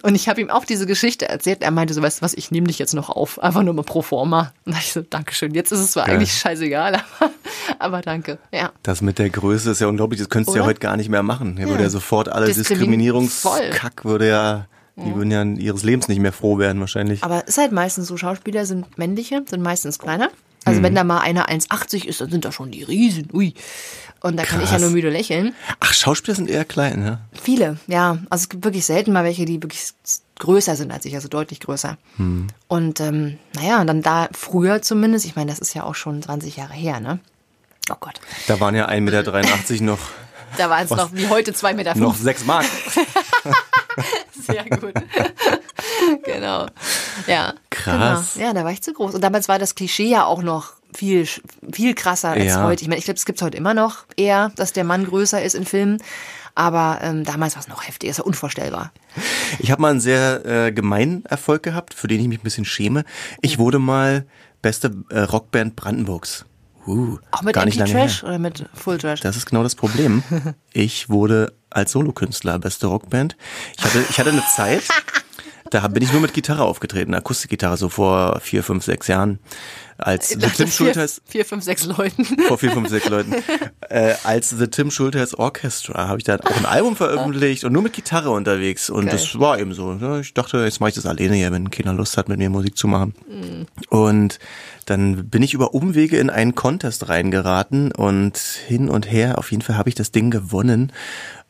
Und 0.03 0.15
ich 0.15 0.29
habe 0.29 0.41
ihm 0.41 0.51
auch 0.51 0.65
diese 0.65 0.87
Geschichte 0.87 1.29
erzählt. 1.29 1.63
Er 1.63 1.71
meinte 1.71 1.95
so, 1.95 2.03
weißt 2.03 2.21
du 2.21 2.25
was, 2.25 2.35
ich 2.35 2.51
nehme 2.51 2.67
dich 2.67 2.81
jetzt 2.81 2.95
noch 2.95 3.11
auf. 3.11 3.41
Einfach 3.41 3.63
nur 3.63 3.75
mal 3.75 3.85
pro 3.85 4.03
forma. 4.03 4.53
Und 4.65 4.77
ich 4.77 4.93
so, 4.93 5.03
Dankeschön. 5.03 5.55
Jetzt 5.55 5.71
ist 5.71 5.79
es 5.79 5.93
zwar 5.93 6.07
Geil. 6.07 6.17
eigentlich 6.17 6.33
scheißegal, 6.33 6.95
aber, 7.21 7.31
aber 7.79 8.01
danke. 8.01 8.39
Ja. 8.53 8.73
Das 8.83 9.03
mit 9.03 9.21
der 9.21 9.31
Größe 9.31 9.71
ist 9.71 9.81
ja 9.81 9.87
unglaublich, 9.87 10.19
das 10.19 10.29
könntest 10.29 10.55
du 10.55 10.59
ja 10.59 10.67
heute 10.67 10.81
gar 10.81 10.97
nicht 10.97 11.11
mehr 11.11 11.23
machen. 11.23 11.57
Hier 11.57 11.69
würde 11.69 11.85
ja 11.85 11.91
sofort 11.91 12.29
alle 12.29 12.53
Diskriminierungskack 12.53 14.05
würde 14.05 14.29
ja, 14.29 14.67
die 15.05 15.15
würden 15.15 15.31
ja 15.31 15.43
ihres 15.45 15.83
Lebens 15.83 16.09
nicht 16.09 16.21
mehr 16.21 16.33
froh 16.33 16.59
werden 16.59 16.81
wahrscheinlich. 16.81 17.23
Aber 17.25 17.47
ist 17.47 17.59
halt 17.59 17.73
meistens 17.73 18.09
so, 18.09 18.17
Schauspieler 18.17 18.67
sind 18.67 18.99
männliche, 18.99 19.43
sind 19.49 19.63
meistens 19.63 19.99
kleiner. 19.99 20.31
Also 20.65 20.83
wenn 20.83 20.95
da 20.95 21.05
mal 21.05 21.21
einer 21.21 21.49
1,80 21.49 22.05
ist, 22.05 22.21
dann 22.21 22.31
sind 22.31 22.45
da 22.45 22.53
schon 22.53 22.71
die 22.71 22.83
Riesen. 22.83 23.29
Ui. 23.33 23.55
Und 24.21 24.37
da 24.37 24.45
kann 24.45 24.59
ich 24.61 24.67
ja 24.67 24.73
Krass. 24.73 24.83
nur 24.83 24.91
müde 24.91 25.09
lächeln. 25.09 25.55
Ach, 25.81 25.95
Schauspieler 25.95 26.35
sind 26.35 26.51
eher 26.51 26.67
klein, 26.67 27.03
ja? 27.03 27.21
Viele, 27.43 27.79
ja. 27.87 28.19
Also 28.29 28.43
es 28.43 28.49
gibt 28.51 28.65
wirklich 28.65 28.85
selten 28.85 29.13
mal 29.13 29.25
welche, 29.25 29.47
die 29.47 29.63
wirklich 29.63 29.89
größer 30.39 30.77
sind 30.77 30.93
als 30.93 31.07
ich, 31.07 31.15
also 31.15 31.29
deutlich 31.29 31.61
größer. 31.61 31.97
Und 32.69 33.01
ähm, 33.01 33.39
naja, 33.55 33.81
und 33.81 33.87
dann 33.87 34.03
da 34.03 34.29
früher 34.33 34.83
zumindest, 34.83 35.25
ich 35.25 35.35
meine, 35.35 35.51
das 35.51 35.59
ist 35.61 35.73
ja 35.75 35.85
auch 35.85 35.95
schon 35.95 36.23
20 36.23 36.57
Jahre 36.57 36.75
her, 36.75 37.01
ne? 37.01 37.21
Oh 37.91 37.97
Gott. 37.99 38.21
Da 38.47 38.61
waren 38.61 38.75
ja 38.75 38.87
1,83 38.89 39.01
Meter 39.01 39.85
noch, 39.85 39.99
Da 40.59 40.69
waren 40.69 40.85
es 40.85 40.91
noch 40.91 41.13
wie 41.15 41.29
heute 41.29 41.53
2,5 41.53 41.75
Meter. 41.75 41.95
noch 41.97 42.15
6 42.15 42.45
Mark. 42.45 42.67
Sehr 44.41 44.65
gut. 44.79 44.95
genau. 46.25 46.67
Ja. 47.27 47.55
Krass. 47.71 48.35
Genau. 48.35 48.47
Ja, 48.47 48.53
da 48.55 48.65
war 48.65 48.73
ich 48.73 48.83
zu 48.83 48.93
groß. 48.93 49.15
Und 49.15 49.23
damals 49.23 49.49
war 49.49 49.59
das 49.59 49.75
Klischee 49.75 50.09
ja 50.09 50.25
auch 50.25 50.43
noch 50.43 50.73
viel, 50.95 51.27
viel 51.73 51.95
krasser 51.95 52.31
als 52.31 52.45
Ja. 52.47 52.65
heute. 52.65 52.83
Ich 52.83 52.89
meine, 52.89 52.99
ich 52.99 53.05
glaube, 53.05 53.19
es 53.19 53.25
gibt 53.27 53.41
heute 53.43 53.57
immer 53.57 53.75
noch 53.75 54.05
eher, 54.17 54.51
dass 54.57 54.73
der 54.73 54.85
Mann 54.85 55.05
größer 55.07 55.43
ist 55.43 55.55
in 55.55 55.65
Filmen. 55.65 55.99
Aber 56.57 56.99
ähm, 57.03 57.25
damals 57.25 57.55
war 57.55 57.63
es 57.63 57.69
noch 57.69 57.87
heftiger, 57.87 58.11
ist 58.11 58.19
ja 58.19 58.25
unvorstellbar. 58.25 58.93
Ich 59.61 59.71
habe 59.71 59.81
mal 59.83 59.93
einen 59.93 60.01
sehr 60.01 60.45
äh, 60.45 60.73
gemeinen 60.73 61.25
Erfolg 61.27 61.63
gehabt, 61.63 61.95
für 61.95 62.09
den 62.09 62.21
ich 62.21 62.29
mich 62.29 62.41
ein 62.41 62.43
bisschen 62.45 62.65
schäme. 62.65 63.05
Ich 63.41 63.59
wurde 63.59 63.79
mal 63.79 64.27
beste 64.61 64.91
äh, 65.11 65.21
Rockband 65.21 65.77
Brandenburgs. 65.77 66.45
Uh, 66.87 67.19
Auch 67.31 67.43
mit 67.43 67.55
gar 67.55 67.67
nicht 67.67 67.77
lange 67.79 67.91
Anti-Trash 67.93 68.23
her. 68.23 68.29
oder 68.31 68.39
mit 68.39 68.65
Full 68.75 68.99
Trash? 68.99 69.21
Das 69.21 69.37
ist 69.37 69.47
genau 69.47 69.63
das 69.63 69.75
Problem. 69.75 70.23
Ich 70.73 71.09
wurde 71.09 71.53
als 71.71 71.93
Solokünstler 71.93 72.59
beste 72.59 72.87
Rockband. 72.87 73.37
Ich 73.79 73.85
hatte, 73.85 74.05
ich 74.09 74.19
hatte 74.19 74.31
eine 74.31 74.45
Zeit, 74.55 74.83
da 75.71 75.87
bin 75.89 76.03
ich 76.03 76.13
nur 76.13 76.21
mit 76.21 76.35
Gitarre 76.35 76.65
aufgetreten, 76.65 77.15
Akustikgitarre, 77.15 77.77
so 77.77 77.89
vor 77.89 78.41
vier, 78.41 78.63
fünf, 78.63 78.85
sechs 78.85 79.07
Jahren. 79.07 79.39
Als 79.99 80.31
The 80.31 80.39
Tim 80.39 80.51
vier, 80.51 80.67
Schulters, 80.69 81.21
vier, 81.27 81.45
fünf, 81.45 81.63
sechs 81.63 81.85
Leuten. 81.85 82.25
vor 82.49 82.57
vier, 82.57 82.73
fünf, 82.73 82.89
sechs 82.89 83.09
Leuten, 83.09 83.35
äh, 83.91 84.15
als 84.25 84.49
The 84.49 84.67
Tim 84.67 84.91
Schulters 84.91 85.39
Orchestra 85.39 86.09
habe 86.09 86.19
ich 86.19 86.25
da 86.25 86.37
auch 86.37 86.57
ein 86.57 86.65
Album 86.65 86.97
veröffentlicht 86.97 87.65
und 87.65 87.73
nur 87.73 87.83
mit 87.83 87.93
Gitarre 87.93 88.31
unterwegs. 88.31 88.89
Und 88.89 89.07
Geil. 89.07 89.13
das 89.13 89.39
war 89.39 89.59
eben 89.59 89.75
so. 89.75 89.93
Ne? 89.93 90.21
Ich 90.21 90.33
dachte, 90.33 90.65
jetzt 90.65 90.81
mache 90.81 90.89
ich 90.89 90.95
das 90.95 91.05
alleine 91.05 91.37
hier, 91.37 91.53
wenn 91.53 91.71
keiner 91.71 91.93
Lust 91.93 92.17
hat, 92.17 92.31
mit 92.31 92.39
mir 92.39 92.49
Musik 92.49 92.79
zu 92.79 92.89
machen. 92.89 93.15
Mhm. 93.29 93.67
Und 93.91 94.39
dann 94.87 95.29
bin 95.29 95.43
ich 95.43 95.53
über 95.53 95.75
Umwege 95.75 96.17
in 96.17 96.31
einen 96.31 96.55
Contest 96.55 97.09
reingeraten 97.09 97.93
und 97.93 98.39
hin 98.39 98.89
und 98.89 99.11
her, 99.11 99.39
auf 99.39 99.51
jeden 99.51 99.63
Fall 99.63 99.77
habe 99.77 99.89
ich 99.89 99.95
das 99.95 100.13
Ding 100.13 100.31
gewonnen 100.31 100.93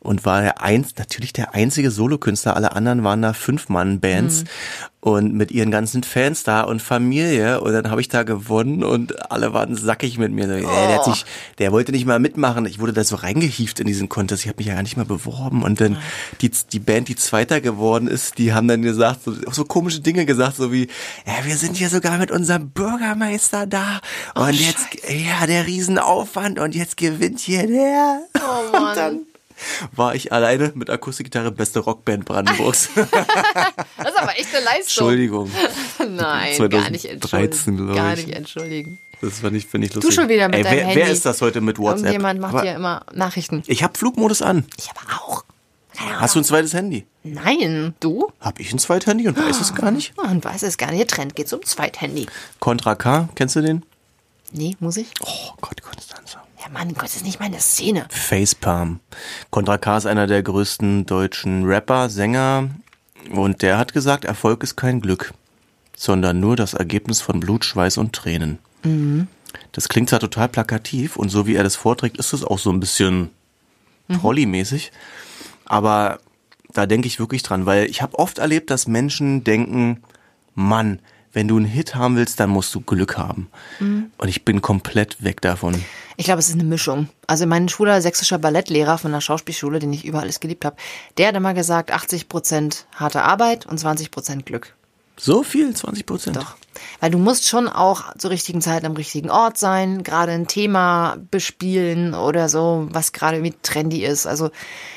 und 0.03 0.25
war 0.25 0.41
der 0.41 0.61
eins, 0.61 0.95
natürlich 0.97 1.31
der 1.31 1.53
einzige 1.53 1.91
Solokünstler. 1.91 2.55
Alle 2.55 2.75
anderen 2.75 3.03
waren 3.03 3.21
da 3.21 3.33
Fünf-Mann-Bands 3.33 4.45
und 4.99 5.33
mit 5.33 5.51
ihren 5.51 5.69
ganzen 5.69 6.01
Fans 6.01 6.43
da 6.43 6.61
und 6.61 6.81
Familie. 6.81 7.61
Und 7.61 7.73
dann 7.73 7.91
habe 7.91 8.01
ich 8.01 8.07
da 8.07 8.23
gewonnen 8.23 8.83
und 8.83 9.31
alle 9.31 9.53
waren 9.53 9.75
sackig 9.75 10.17
mit 10.17 10.31
mir. 10.31 10.47
So, 10.47 10.53
ey, 10.53 10.61
der, 10.61 10.95
hat 10.95 11.05
sich, 11.05 11.25
der 11.59 11.71
wollte 11.71 11.91
nicht 11.91 12.07
mal 12.07 12.19
mitmachen. 12.19 12.65
Ich 12.65 12.79
wurde 12.79 12.93
da 12.93 13.03
so 13.03 13.15
reingehieft 13.15 13.79
in 13.79 13.85
diesen 13.85 14.09
Contest. 14.09 14.43
Ich 14.43 14.49
habe 14.49 14.57
mich 14.57 14.67
ja 14.67 14.73
gar 14.73 14.81
nicht 14.81 14.97
mal 14.97 15.05
beworben. 15.05 15.61
Und 15.61 15.79
dann 15.79 15.97
die, 16.41 16.49
die 16.49 16.79
Band, 16.79 17.07
die 17.07 17.15
Zweiter 17.15 17.61
geworden 17.61 18.07
ist, 18.07 18.39
die 18.39 18.53
haben 18.53 18.67
dann 18.67 18.81
gesagt, 18.81 19.23
so, 19.23 19.35
so 19.51 19.65
komische 19.65 20.01
Dinge 20.01 20.25
gesagt, 20.25 20.55
so 20.55 20.71
wie, 20.71 20.87
ja, 21.27 21.45
wir 21.45 21.57
sind 21.57 21.77
hier 21.77 21.89
sogar 21.89 22.17
mit 22.17 22.31
unserem 22.31 22.71
Bürgermeister 22.71 23.67
da. 23.67 24.01
Und 24.33 24.53
jetzt, 24.53 24.87
ja, 25.07 25.45
der 25.45 25.67
Riesenaufwand 25.67 26.57
und 26.57 26.73
jetzt 26.73 26.97
gewinnt 26.97 27.39
hier 27.39 27.67
der. 27.67 28.21
Oh 28.35 28.71
Mann. 28.79 29.30
Und 29.81 29.97
war 29.97 30.15
ich 30.15 30.31
alleine 30.31 30.71
mit 30.75 30.89
Akustikgitarre 30.89 31.51
beste 31.51 31.79
Rockband 31.79 32.25
Brandenburgs. 32.25 32.89
Das 33.97 34.13
ist 34.13 34.19
aber 34.19 34.37
echt 34.37 34.55
eine 34.55 34.65
Leistung. 34.65 35.07
Entschuldigung. 35.07 35.51
Nein, 35.99 36.55
2013, 36.55 36.69
gar 36.69 36.89
nicht 36.89 37.05
entschuldigen. 37.05 37.95
Gar 37.95 38.13
ich. 38.13 38.25
nicht 38.25 38.35
entschuldigen. 38.35 38.99
Das 39.21 39.43
war 39.43 39.51
nicht, 39.51 39.69
finde 39.69 39.87
ich 39.87 39.93
lustig. 39.93 40.09
Du 40.09 40.21
schon 40.21 40.29
wieder 40.29 40.47
mit 40.47 40.57
Ey, 40.57 40.63
deinem 40.63 40.77
wer, 40.77 40.85
Handy. 40.85 40.95
wer 41.01 41.09
ist 41.11 41.25
das 41.25 41.41
heute 41.41 41.61
mit 41.61 41.77
WhatsApp? 41.77 42.07
Irgendjemand 42.07 42.39
macht 42.41 42.55
Aber 42.55 42.65
ja 42.65 42.73
immer 42.73 43.05
Nachrichten. 43.13 43.61
Ich 43.67 43.83
habe 43.83 43.97
Flugmodus 43.97 44.41
an. 44.41 44.65
Ich 44.77 44.89
aber 44.89 45.21
auch. 45.21 45.43
Hast 45.97 46.35
du 46.35 46.39
ein 46.39 46.43
zweites 46.43 46.73
Handy? 46.73 47.05
Nein, 47.23 47.93
du? 47.99 48.31
Hab 48.39 48.59
ich 48.59 48.73
ein 48.73 48.79
zweites 48.79 49.07
Handy 49.07 49.27
und 49.27 49.37
weiß 49.37 49.59
es 49.61 49.75
gar 49.75 49.91
nicht? 49.91 50.17
Man 50.17 50.43
weiß 50.43 50.63
es 50.63 50.77
gar 50.77 50.91
nicht. 50.91 51.09
Trend 51.09 51.35
geht 51.35 51.51
um 51.53 51.63
Zweithandy. 51.63 52.25
Contra 52.59 52.95
K, 52.95 53.29
kennst 53.35 53.55
du 53.55 53.61
den? 53.61 53.83
Nee, 54.51 54.75
muss 54.79 54.97
ich? 54.97 55.11
Oh 55.21 55.53
Gott, 55.61 55.81
Konstanze. 55.81 56.10
Mann 56.71 56.93
Gott, 56.93 57.03
das 57.03 57.17
ist 57.17 57.25
nicht 57.25 57.39
meine 57.39 57.59
Szene. 57.59 58.05
Facepalm. 58.09 58.99
Contra 59.49 59.77
K 59.77 59.97
ist 59.97 60.05
einer 60.05 60.27
der 60.27 60.41
größten 60.41 61.05
deutschen 61.05 61.65
Rapper, 61.65 62.09
Sänger. 62.09 62.69
Und 63.31 63.61
der 63.61 63.77
hat 63.77 63.93
gesagt, 63.93 64.25
Erfolg 64.25 64.63
ist 64.63 64.75
kein 64.77 65.01
Glück, 65.01 65.33
sondern 65.95 66.39
nur 66.39 66.55
das 66.55 66.73
Ergebnis 66.73 67.21
von 67.21 67.39
Blut, 67.39 67.65
Schweiß 67.65 67.97
und 67.97 68.13
Tränen. 68.13 68.57
Das 69.73 69.89
klingt 69.89 70.09
zwar 70.09 70.19
total 70.19 70.49
plakativ 70.49 71.17
und 71.17 71.29
so 71.29 71.45
wie 71.45 71.55
er 71.55 71.63
das 71.63 71.75
vorträgt, 71.75 72.17
ist 72.17 72.33
es 72.33 72.43
auch 72.43 72.57
so 72.57 72.71
ein 72.71 72.79
bisschen 72.79 73.29
Trolley-mäßig. 74.09 74.91
Aber 75.65 76.19
da 76.73 76.85
denke 76.85 77.07
ich 77.07 77.19
wirklich 77.19 77.43
dran, 77.43 77.65
weil 77.65 77.85
ich 77.85 78.01
habe 78.01 78.17
oft 78.17 78.39
erlebt, 78.39 78.71
dass 78.71 78.87
Menschen 78.87 79.43
denken, 79.43 80.01
Mann, 80.55 80.99
wenn 81.33 81.47
du 81.47 81.57
einen 81.57 81.65
Hit 81.65 81.95
haben 81.95 82.15
willst, 82.15 82.39
dann 82.39 82.49
musst 82.49 82.73
du 82.75 82.81
Glück 82.81 83.17
haben. 83.17 83.49
Und 83.79 84.27
ich 84.27 84.43
bin 84.43 84.61
komplett 84.61 85.23
weg 85.23 85.41
davon. 85.41 85.83
Ich 86.17 86.25
glaube, 86.25 86.39
es 86.39 86.49
ist 86.49 86.55
eine 86.55 86.63
Mischung. 86.63 87.09
Also 87.27 87.45
mein 87.45 87.69
schwuler 87.69 88.01
sächsischer 88.01 88.37
Ballettlehrer 88.37 88.97
von 88.97 89.11
der 89.11 89.21
Schauspielschule, 89.21 89.79
den 89.79 89.93
ich 89.93 90.05
über 90.05 90.19
alles 90.19 90.39
geliebt 90.39 90.65
habe, 90.65 90.75
der 91.17 91.29
hat 91.29 91.35
immer 91.35 91.53
gesagt, 91.53 91.91
80 91.91 92.29
Prozent 92.29 92.85
harte 92.95 93.23
Arbeit 93.23 93.65
und 93.65 93.79
20 93.79 94.11
Prozent 94.11 94.45
Glück. 94.45 94.75
So 95.17 95.43
viel, 95.43 95.75
20 95.75 96.05
Prozent. 96.05 96.37
Doch. 96.37 96.55
Weil 96.99 97.11
du 97.11 97.17
musst 97.17 97.47
schon 97.47 97.67
auch 97.67 98.15
zur 98.17 98.29
richtigen 98.31 98.61
Zeit 98.61 98.85
am 98.85 98.93
richtigen 98.93 99.29
Ort 99.29 99.57
sein, 99.57 100.03
gerade 100.03 100.31
ein 100.31 100.47
Thema 100.47 101.17
bespielen 101.31 102.13
oder 102.13 102.49
so, 102.49 102.87
was 102.91 103.11
gerade 103.11 103.39
mit 103.39 103.63
trendy 103.63 104.03
ist. 104.03 104.27
Also 104.27 104.51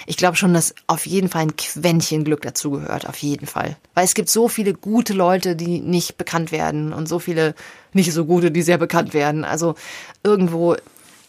ich 0.07 0.17
glaube 0.17 0.37
schon, 0.37 0.55
dass 0.55 0.75
auf 0.87 1.07
jeden 1.07 1.29
Fall 1.29 1.43
ein 1.43 1.57
Quäntchen 1.57 2.25
Glück 2.25 2.43
dazugehört, 2.43 3.09
auf 3.09 3.17
jeden 3.19 3.47
Fall. 3.47 3.77
Weil 3.95 4.05
es 4.05 4.15
gibt 4.15 4.29
so 4.29 4.49
viele 4.49 4.75
gute 4.75 5.13
Leute, 5.13 5.57
die 5.57 5.81
nicht 5.81 6.17
bekannt 6.17 6.53
werden 6.53 6.93
und 6.93 7.09
so 7.09 7.19
viele 7.19 7.55
nicht 7.93 8.13
so 8.13 8.25
gute, 8.25 8.51
die 8.51 8.63
sehr 8.63 8.79
bekannt 8.79 9.15
werden. 9.15 9.45
Also 9.45 9.75
irgendwo, 10.23 10.77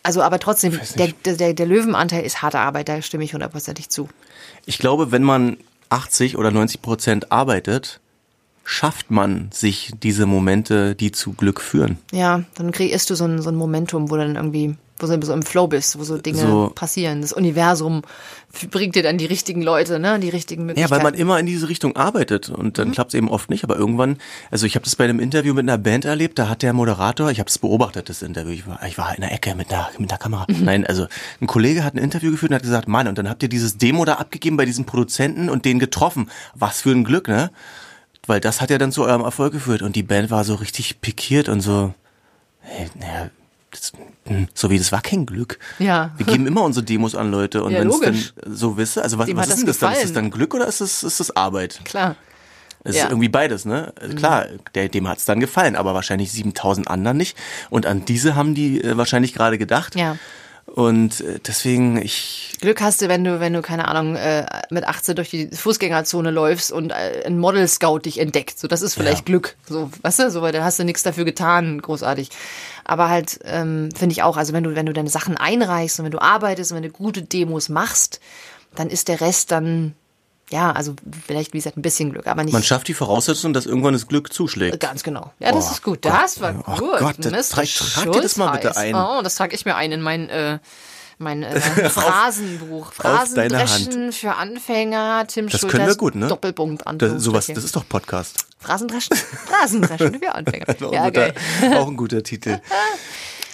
also 0.04 0.22
aber 0.22 0.40
trotzdem, 0.40 0.80
der, 0.98 1.14
der, 1.26 1.54
der 1.54 1.66
Löwenanteil 1.66 2.24
ist 2.24 2.42
harte 2.42 2.60
Arbeit, 2.60 2.90
da 2.90 3.02
stimme 3.02 3.24
ich 3.24 3.34
hundertprozentig 3.34 3.90
zu. 3.90 4.10
Ich 4.66 4.78
glaube, 4.78 5.12
wenn 5.12 5.24
man 5.24 5.58
80 5.90 6.38
oder 6.38 6.52
90 6.52 6.82
Prozent 6.82 7.32
arbeitet, 7.32 8.00
schafft 8.68 9.12
man 9.12 9.50
sich 9.54 9.92
diese 10.04 10.26
Momente, 10.26 10.96
die 10.96 11.12
zu 11.12 11.34
Glück 11.34 11.62
führen. 11.62 11.98
Ja, 12.12 12.42
dann 12.56 12.72
kreierst 12.72 13.10
du 13.10 13.16
so 13.16 13.26
ein, 13.26 13.42
so 13.42 13.50
ein 13.50 13.56
Momentum, 13.56 14.10
wo 14.10 14.16
du 14.16 14.24
dann 14.24 14.36
irgendwie, 14.36 14.76
wo 14.98 15.06
du 15.06 15.24
so 15.26 15.34
im 15.34 15.44
Flow 15.44 15.68
bist, 15.68 16.00
wo 16.00 16.04
so 16.04 16.18
Dinge 16.18 16.40
So. 16.40 16.72
passieren. 16.74 17.22
Das 17.22 17.32
Universum 17.32 18.02
bringt 18.72 18.96
dir 18.96 19.04
dann 19.04 19.18
die 19.20 19.26
richtigen 19.28 19.62
Leute, 19.62 20.00
ne, 20.00 20.20
die 20.20 20.30
richtigen 20.30 20.62
Ja, 20.64 20.66
Möglichkeiten. 20.68 20.92
weil 20.96 21.04
man 21.04 21.14
immer 21.14 21.40
in 21.40 21.46
diese 21.46 21.70
Richtung 21.70 21.96
arbeitet 21.96 22.50
und 22.50 22.80
dann 22.80 22.92
klappt 22.92 23.14
es 23.14 23.18
eben 23.18 23.30
oft 23.30 23.52
nicht. 23.52 23.64
Aber 23.66 23.76
irgendwann, 23.78 24.18
also 24.50 24.66
ich 24.66 24.74
habe 24.76 24.84
das 24.86 24.96
bei 24.96 25.04
einem 25.04 25.20
Interview 25.20 25.54
mit 25.54 25.64
einer 25.66 25.78
Band 25.78 26.06
erlebt, 26.06 26.40
da 26.40 26.50
hat 26.50 26.64
der 26.64 26.74
Moderator, 26.74 27.30
ich 27.30 27.40
habe 27.40 27.50
es 27.50 27.60
beobachtet, 27.60 28.10
das 28.10 28.24
Interview, 28.24 28.52
ich 28.54 28.66
war, 28.66 28.80
ich 28.88 28.98
war 28.98 29.14
in 29.14 29.22
der 29.22 29.32
Ecke 29.32 29.54
mit 29.56 29.72
einer, 29.72 29.90
mit 30.00 30.10
einer 30.10 30.18
Kamera. 30.18 30.48
Nein, 30.48 30.88
also 30.88 31.06
ein 31.40 31.46
Kollege 31.48 31.84
hat 31.84 31.94
ein 31.94 32.00
Interview 32.00 32.32
geführt 32.32 32.50
und 32.52 32.56
hat 32.56 32.64
gesagt, 32.64 32.88
Mann, 32.88 33.08
und 33.08 33.18
dann 33.18 33.30
habt 33.30 33.44
ihr 33.44 33.50
dieses 33.50 33.78
Demo 33.78 34.06
da 34.06 34.14
abgegeben 34.16 34.58
bei 34.58 34.66
diesem 34.66 34.86
Produzenten 34.86 35.50
und 35.50 35.66
den 35.66 35.78
getroffen. 35.78 36.32
Was 36.56 36.82
für 36.82 36.92
ein 36.92 37.04
Glück, 37.04 37.28
ne? 37.28 37.52
Weil 38.28 38.40
das 38.40 38.62
hat 38.62 38.70
ja 38.70 38.78
dann 38.78 38.92
zu 38.92 39.04
eurem 39.04 39.22
Erfolg 39.22 39.54
geführt 39.54 39.82
und 39.82 39.96
die 39.96 40.04
Band 40.04 40.32
war 40.32 40.44
so 40.44 40.56
richtig 40.56 41.02
pikiert 41.02 41.50
und 41.50 41.62
so, 41.62 41.94
hey, 42.62 42.88
naja, 43.00 43.30
das, 43.72 43.92
hm, 44.26 44.48
so 44.54 44.70
wie 44.70 44.78
das 44.78 44.92
war 44.92 45.02
kein 45.02 45.26
Glück. 45.26 45.60
Ja. 45.80 46.12
Wir 46.18 46.26
geben 46.26 46.48
immer 46.48 46.62
unsere 46.64 46.84
Demos 46.86 47.14
an 47.16 47.30
Leute 47.32 47.64
und 47.64 47.72
Ja, 47.74 47.80
wenn 47.82 47.90
es 47.90 48.00
dann 48.00 48.54
so 48.56 48.78
wisse, 48.78 49.04
also 49.04 49.18
was, 49.18 49.34
was 49.36 49.48
ist 49.50 49.60
denn 49.60 49.66
das 49.68 49.80
dann? 49.80 49.94
Ist 49.94 50.04
das 50.04 50.14
dann 50.14 50.32
Glück 50.32 50.54
oder 50.54 50.68
ist 50.68 50.82
das, 50.82 51.04
ist 51.04 51.20
das 51.20 51.36
Arbeit? 51.36 51.82
Klar. 51.84 52.16
Es 52.84 52.96
Ja. 52.96 53.02
Mhm. 53.04 53.06
ist 53.08 53.12
irgendwie 53.14 53.30
beides, 53.30 53.66
ne? 53.66 53.94
Also 54.00 54.16
Klar, 54.16 54.46
der, 54.76 54.90
dem 54.90 55.08
hat's 55.08 55.26
dann 55.26 55.40
gefallen, 55.40 55.76
aber 55.76 55.94
wahrscheinlich 55.94 56.32
7000 56.32 56.88
anderen 56.88 57.18
nicht. 57.18 57.36
Und 57.70 57.86
an 57.86 58.06
diese 58.06 58.36
haben 58.36 58.54
die 58.56 58.82
äh, 58.84 58.96
wahrscheinlich 58.96 59.34
gerade 59.34 59.58
gedacht. 59.58 59.96
Ja. 59.96 60.18
Und 60.76 61.22
äh, 61.22 61.40
deswegen, 61.40 62.02
ich, 62.02 62.58
Glück 62.60 62.82
hast 62.82 63.02
du, 63.02 63.08
wenn 63.08 63.24
du, 63.24 63.40
wenn 63.40 63.54
du, 63.54 63.62
keine 63.62 63.88
Ahnung, 63.88 64.18
äh, 64.18 64.46
mit 64.72 64.84
18 64.84 65.16
durch 65.16 65.30
die 65.30 65.48
Fußgängerzone 65.48 66.32
läufst 66.32 66.74
und 66.74 66.90
äh, 66.90 67.24
ein 67.26 67.40
Model-Scout 67.40 68.00
dich 68.00 68.20
entdeckt. 68.20 68.60
So, 68.60 68.68
das 68.68 68.82
ist 68.82 68.94
vielleicht 68.94 69.20
Ja. 69.20 69.24
Glück. 69.24 69.56
So, 69.70 69.90
weißt 70.02 70.20
du, 70.20 70.32
so, 70.32 70.42
weil 70.42 70.52
da 70.52 70.66
hast 70.66 70.78
du 70.78 70.84
nichts 70.84 71.02
dafür 71.02 71.24
getan, 71.24 71.82
großartig. 71.82 72.28
Aber 72.84 73.08
halt, 73.08 73.40
ähm, 73.46 73.88
finde 73.96 74.12
ich 74.12 74.22
auch, 74.24 74.36
also 74.36 74.52
wenn 74.52 74.66
du, 74.66 74.76
wenn 74.76 74.86
du 74.86 74.92
deine 74.92 75.10
Sachen 75.10 75.38
einreichst 75.38 75.98
und 75.98 76.04
wenn 76.04 76.12
du 76.12 76.22
arbeitest 76.22 76.74
und 76.74 76.76
wenn 76.76 76.84
du 76.84 76.90
gute 76.90 77.22
Demos 77.22 77.70
machst, 77.70 78.20
dann 78.76 78.90
ist 78.90 79.08
der 79.08 79.22
Rest 79.22 79.52
dann, 79.52 79.94
ja, 80.52 80.72
also 80.72 80.94
vielleicht, 81.26 81.54
wie 81.54 81.58
gesagt, 81.58 81.78
ein 81.78 81.82
bisschen 81.82 82.12
Glück, 82.12 82.28
aber 82.28 82.44
nicht 82.44 82.54
man 82.54 82.62
schafft 82.64 82.88
die 82.88 82.94
Voraussetzung, 82.94 83.52
dass 83.54 83.66
irgendwann 83.66 83.94
das 83.94 84.08
Glück 84.08 84.32
zuschlägt. 84.32 84.80
ganz 84.80 85.02
genau. 85.04 85.32
Ja, 85.40 85.52
das 85.52 85.68
Oh 85.68 85.72
ist 85.72 85.82
gut. 85.84 86.02
Gott. 86.04 86.14
Das 86.14 86.40
war 86.42 86.64
Oh 86.68 86.76
gut. 86.78 87.00
Gott, 87.00 87.16
das- 87.20 87.50
trag- 87.50 87.66
trag 87.94 88.12
dir 88.12 88.22
das 88.22 88.36
mal 88.38 88.52
bitte 88.52 88.78
ein. 88.78 88.94
Oh, 88.96 89.22
das 89.24 89.36
trage 89.36 89.56
ich 89.56 89.66
mir 89.66 89.76
ein 89.76 89.92
in 89.92 90.02
mein, 90.02 90.30
äh, 90.30 90.60
mein 91.18 91.44
äh, 91.44 91.60
Phrasenbuch. 91.90 92.92
Phrasendreschen 92.94 94.12
für 94.12 94.36
Anfänger, 94.36 95.26
Tim 95.28 95.48
Das 95.50 95.62
Schulters 95.62 95.78
können 95.80 95.88
wir 95.90 95.96
gut, 95.96 96.16
ne? 96.16 96.28
Doppelpunkt 96.28 96.84
Das, 96.98 97.24
sowas, 97.24 97.48
das 97.48 97.64
ist 97.64 97.76
doch 97.76 97.88
Podcast. 97.88 98.46
Phrasendreschen? 98.60 99.16
Phrasendreschen 99.18 100.20
für 100.20 100.36
Anfänger. 100.36 100.66
Ja, 100.92 101.10
geil. 101.10 101.34
auch 101.76 101.88
ein 101.88 101.98
guter 101.98 102.22
Titel. 102.22 102.60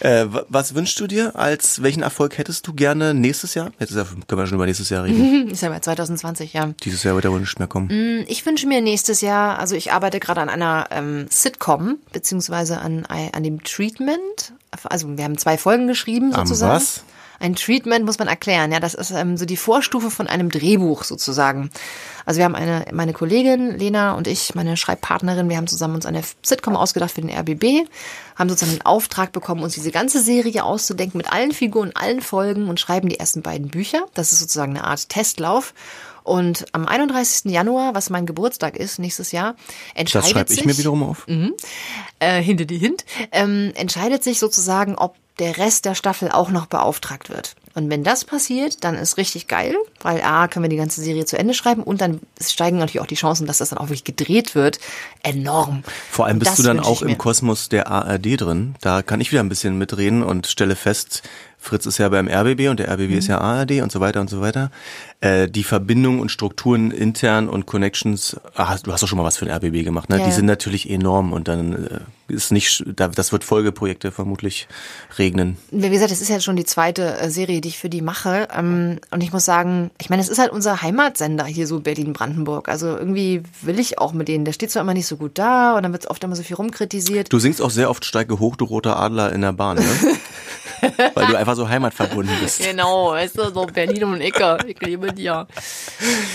Äh, 0.01 0.25
wa- 0.33 0.45
was 0.49 0.73
wünschst 0.75 0.99
du 0.99 1.07
dir? 1.07 1.35
Als 1.35 1.81
welchen 1.83 2.01
Erfolg 2.03 2.37
hättest 2.37 2.65
du 2.67 2.73
gerne 2.73 3.13
nächstes 3.13 3.53
Jahr? 3.53 3.71
Jetzt 3.79 3.93
können 3.93 4.23
wir 4.29 4.47
schon 4.47 4.55
über 4.55 4.65
nächstes 4.65 4.89
Jahr 4.89 5.03
reden. 5.03 5.49
Ist 5.51 5.61
ja 5.61 5.69
bei 5.69 5.79
2020, 5.79 6.53
ja. 6.53 6.71
Dieses 6.83 7.03
Jahr 7.03 7.13
wird 7.15 7.25
ja 7.25 7.31
wohl 7.31 7.39
nicht 7.39 7.59
mehr 7.59 7.67
kommen. 7.67 8.25
Ich 8.27 8.45
wünsche 8.45 8.65
mir 8.67 8.81
nächstes 8.81 9.21
Jahr, 9.21 9.59
also 9.59 9.75
ich 9.75 9.93
arbeite 9.93 10.19
gerade 10.19 10.41
an 10.41 10.49
einer 10.49 10.87
ähm, 10.91 11.27
Sitcom, 11.29 11.97
beziehungsweise 12.13 12.79
an, 12.79 13.05
an 13.05 13.43
dem 13.43 13.63
Treatment. 13.63 14.53
Also 14.83 15.17
wir 15.17 15.23
haben 15.23 15.37
zwei 15.37 15.57
Folgen 15.57 15.87
geschrieben 15.87 16.33
Am 16.33 16.45
sozusagen. 16.47 16.73
was? 16.73 17.03
Ein 17.41 17.55
Treatment 17.55 18.05
muss 18.05 18.19
man 18.19 18.27
erklären, 18.27 18.71
ja, 18.71 18.79
das 18.79 18.93
ist 18.93 19.11
ähm, 19.11 19.35
so 19.35 19.45
die 19.45 19.57
Vorstufe 19.57 20.11
von 20.11 20.27
einem 20.27 20.49
Drehbuch 20.49 21.03
sozusagen. 21.03 21.71
Also 22.25 22.37
wir 22.37 22.45
haben 22.45 22.55
eine, 22.55 22.85
meine 22.93 23.13
Kollegin 23.13 23.77
Lena 23.77 24.13
und 24.13 24.27
ich, 24.27 24.53
meine 24.53 24.77
Schreibpartnerin, 24.77 25.49
wir 25.49 25.57
haben 25.57 25.67
zusammen 25.67 25.95
uns 25.95 26.05
eine 26.05 26.21
Sitcom 26.43 26.75
ausgedacht 26.75 27.11
für 27.11 27.21
den 27.21 27.31
RBB, 27.31 27.89
haben 28.35 28.47
sozusagen 28.47 28.77
den 28.77 28.85
Auftrag 28.85 29.31
bekommen, 29.31 29.63
uns 29.63 29.73
diese 29.73 29.91
ganze 29.91 30.21
Serie 30.21 30.63
auszudenken 30.63 31.17
mit 31.17 31.33
allen 31.33 31.51
Figuren, 31.51 31.91
allen 31.95 32.21
Folgen 32.21 32.69
und 32.69 32.79
schreiben 32.79 33.09
die 33.09 33.19
ersten 33.19 33.41
beiden 33.41 33.69
Bücher. 33.69 34.05
Das 34.13 34.31
ist 34.31 34.39
sozusagen 34.39 34.77
eine 34.77 34.85
Art 34.85 35.09
Testlauf. 35.09 35.73
Und 36.23 36.65
am 36.71 36.87
31. 36.87 37.51
Januar, 37.51 37.95
was 37.95 38.11
mein 38.11 38.27
Geburtstag 38.27 38.77
ist, 38.77 38.99
nächstes 38.99 39.31
Jahr, 39.31 39.55
entscheidet 39.95 40.25
Das 40.25 40.31
schreibe 40.31 40.49
sich 40.49 40.59
ich 40.59 40.65
mir 40.65 40.77
wiederum 40.77 41.01
auf. 41.03 41.25
äh, 42.19 42.41
hinter 42.41 42.65
die 42.65 42.77
Hint, 42.77 43.05
ähm, 43.31 43.71
entscheidet 43.75 44.23
sich 44.23 44.37
sozusagen, 44.37 44.95
ob 44.95 45.15
der 45.39 45.57
Rest 45.57 45.85
der 45.85 45.95
Staffel 45.95 46.29
auch 46.29 46.49
noch 46.49 46.65
beauftragt 46.65 47.29
wird. 47.29 47.55
Und 47.73 47.89
wenn 47.89 48.03
das 48.03 48.25
passiert, 48.25 48.83
dann 48.83 48.95
ist 48.95 49.17
richtig 49.17 49.47
geil, 49.47 49.75
weil 50.01 50.21
A, 50.21 50.47
können 50.47 50.63
wir 50.63 50.69
die 50.69 50.77
ganze 50.77 51.01
Serie 51.01 51.25
zu 51.25 51.37
Ende 51.37 51.53
schreiben 51.53 51.83
und 51.83 52.01
dann 52.01 52.19
steigen 52.41 52.77
natürlich 52.77 52.99
auch 52.99 53.07
die 53.07 53.15
Chancen, 53.15 53.47
dass 53.47 53.59
das 53.59 53.69
dann 53.69 53.79
auch 53.79 53.85
wirklich 53.85 54.03
gedreht 54.03 54.55
wird, 54.55 54.79
enorm. 55.23 55.83
Vor 56.09 56.25
allem 56.25 56.39
bist 56.39 56.51
das 56.51 56.57
du 56.57 56.63
dann 56.63 56.81
auch 56.81 57.01
im 57.01 57.09
mir. 57.09 57.15
Kosmos 57.15 57.69
der 57.69 57.87
ARD 57.87 58.41
drin. 58.41 58.75
Da 58.81 59.01
kann 59.01 59.21
ich 59.21 59.31
wieder 59.31 59.41
ein 59.41 59.49
bisschen 59.49 59.77
mitreden 59.77 60.21
und 60.21 60.47
stelle 60.47 60.75
fest, 60.75 61.23
Fritz 61.63 61.85
ist 61.85 61.99
ja 61.99 62.09
beim 62.09 62.27
RBB 62.27 62.69
und 62.69 62.79
der 62.79 62.89
RBB 62.91 63.11
ist 63.11 63.27
ja 63.27 63.37
Mhm. 63.37 63.43
ARD 63.43 63.71
und 63.83 63.91
so 63.91 63.99
weiter 63.99 64.19
und 64.19 64.31
so 64.31 64.41
weiter. 64.41 64.71
Äh, 65.21 65.47
die 65.47 65.63
Verbindungen 65.63 66.19
und 66.19 66.29
Strukturen 66.31 66.89
intern 66.89 67.47
und 67.47 67.67
Connections, 67.67 68.35
ach, 68.55 68.79
du 68.79 68.91
hast 68.91 69.03
doch 69.03 69.07
schon 69.07 69.19
mal 69.19 69.23
was 69.23 69.37
für 69.37 69.45
den 69.45 69.53
RBB 69.53 69.83
gemacht, 69.83 70.09
ne? 70.09 70.17
Ja, 70.17 70.25
die 70.25 70.31
sind 70.31 70.47
natürlich 70.47 70.89
enorm 70.89 71.31
und 71.33 71.47
dann 71.47 71.73
äh, 71.85 72.33
ist 72.33 72.51
nicht, 72.51 72.83
da- 72.95 73.09
das 73.09 73.31
wird 73.31 73.43
Folgeprojekte 73.43 74.11
vermutlich 74.11 74.67
regnen. 75.19 75.57
Wie 75.69 75.89
gesagt, 75.91 76.11
es 76.11 76.19
ist 76.21 76.29
ja 76.29 76.39
schon 76.39 76.55
die 76.55 76.63
zweite 76.65 77.19
äh, 77.19 77.29
Serie, 77.29 77.61
die 77.61 77.67
ich 77.69 77.77
für 77.77 77.89
die 77.89 78.01
mache. 78.01 78.47
Ähm, 78.57 78.97
und 79.11 79.21
ich 79.21 79.31
muss 79.31 79.45
sagen, 79.45 79.91
ich 80.01 80.09
meine, 80.09 80.23
es 80.23 80.29
ist 80.29 80.39
halt 80.39 80.51
unser 80.51 80.81
Heimatsender 80.81 81.45
hier 81.45 81.67
so 81.67 81.79
Berlin-Brandenburg. 81.79 82.69
Also 82.69 82.87
irgendwie 82.97 83.43
will 83.61 83.79
ich 83.79 83.99
auch 83.99 84.13
mit 84.13 84.27
denen. 84.29 84.45
Der 84.45 84.53
steht 84.53 84.71
zwar 84.71 84.81
immer 84.81 84.95
nicht 84.95 85.05
so 85.05 85.17
gut 85.17 85.37
da 85.37 85.75
und 85.77 85.83
dann 85.83 85.91
wird 85.91 86.07
oft 86.07 86.23
immer 86.23 86.35
so 86.35 86.41
viel 86.41 86.55
rumkritisiert. 86.55 87.31
Du 87.31 87.37
singst 87.37 87.61
auch 87.61 87.69
sehr 87.69 87.91
oft 87.91 88.03
Steige 88.03 88.39
hoch, 88.39 88.55
du 88.55 88.65
roter 88.65 88.97
Adler 88.97 89.31
in 89.31 89.41
der 89.41 89.53
Bahn, 89.53 89.77
ne? 89.77 89.83
Weil 91.13 91.27
du 91.27 91.35
einfach 91.35 91.55
so 91.55 91.67
heimatverbunden 91.69 92.35
bist. 92.41 92.59
Genau, 92.63 93.11
weißt 93.11 93.37
du, 93.37 93.51
so 93.53 93.65
Berlin 93.65 94.03
und 94.05 94.21
Ecke. 94.21 94.57
Ich 94.67 94.79
liebe 94.81 95.13
dir. 95.13 95.47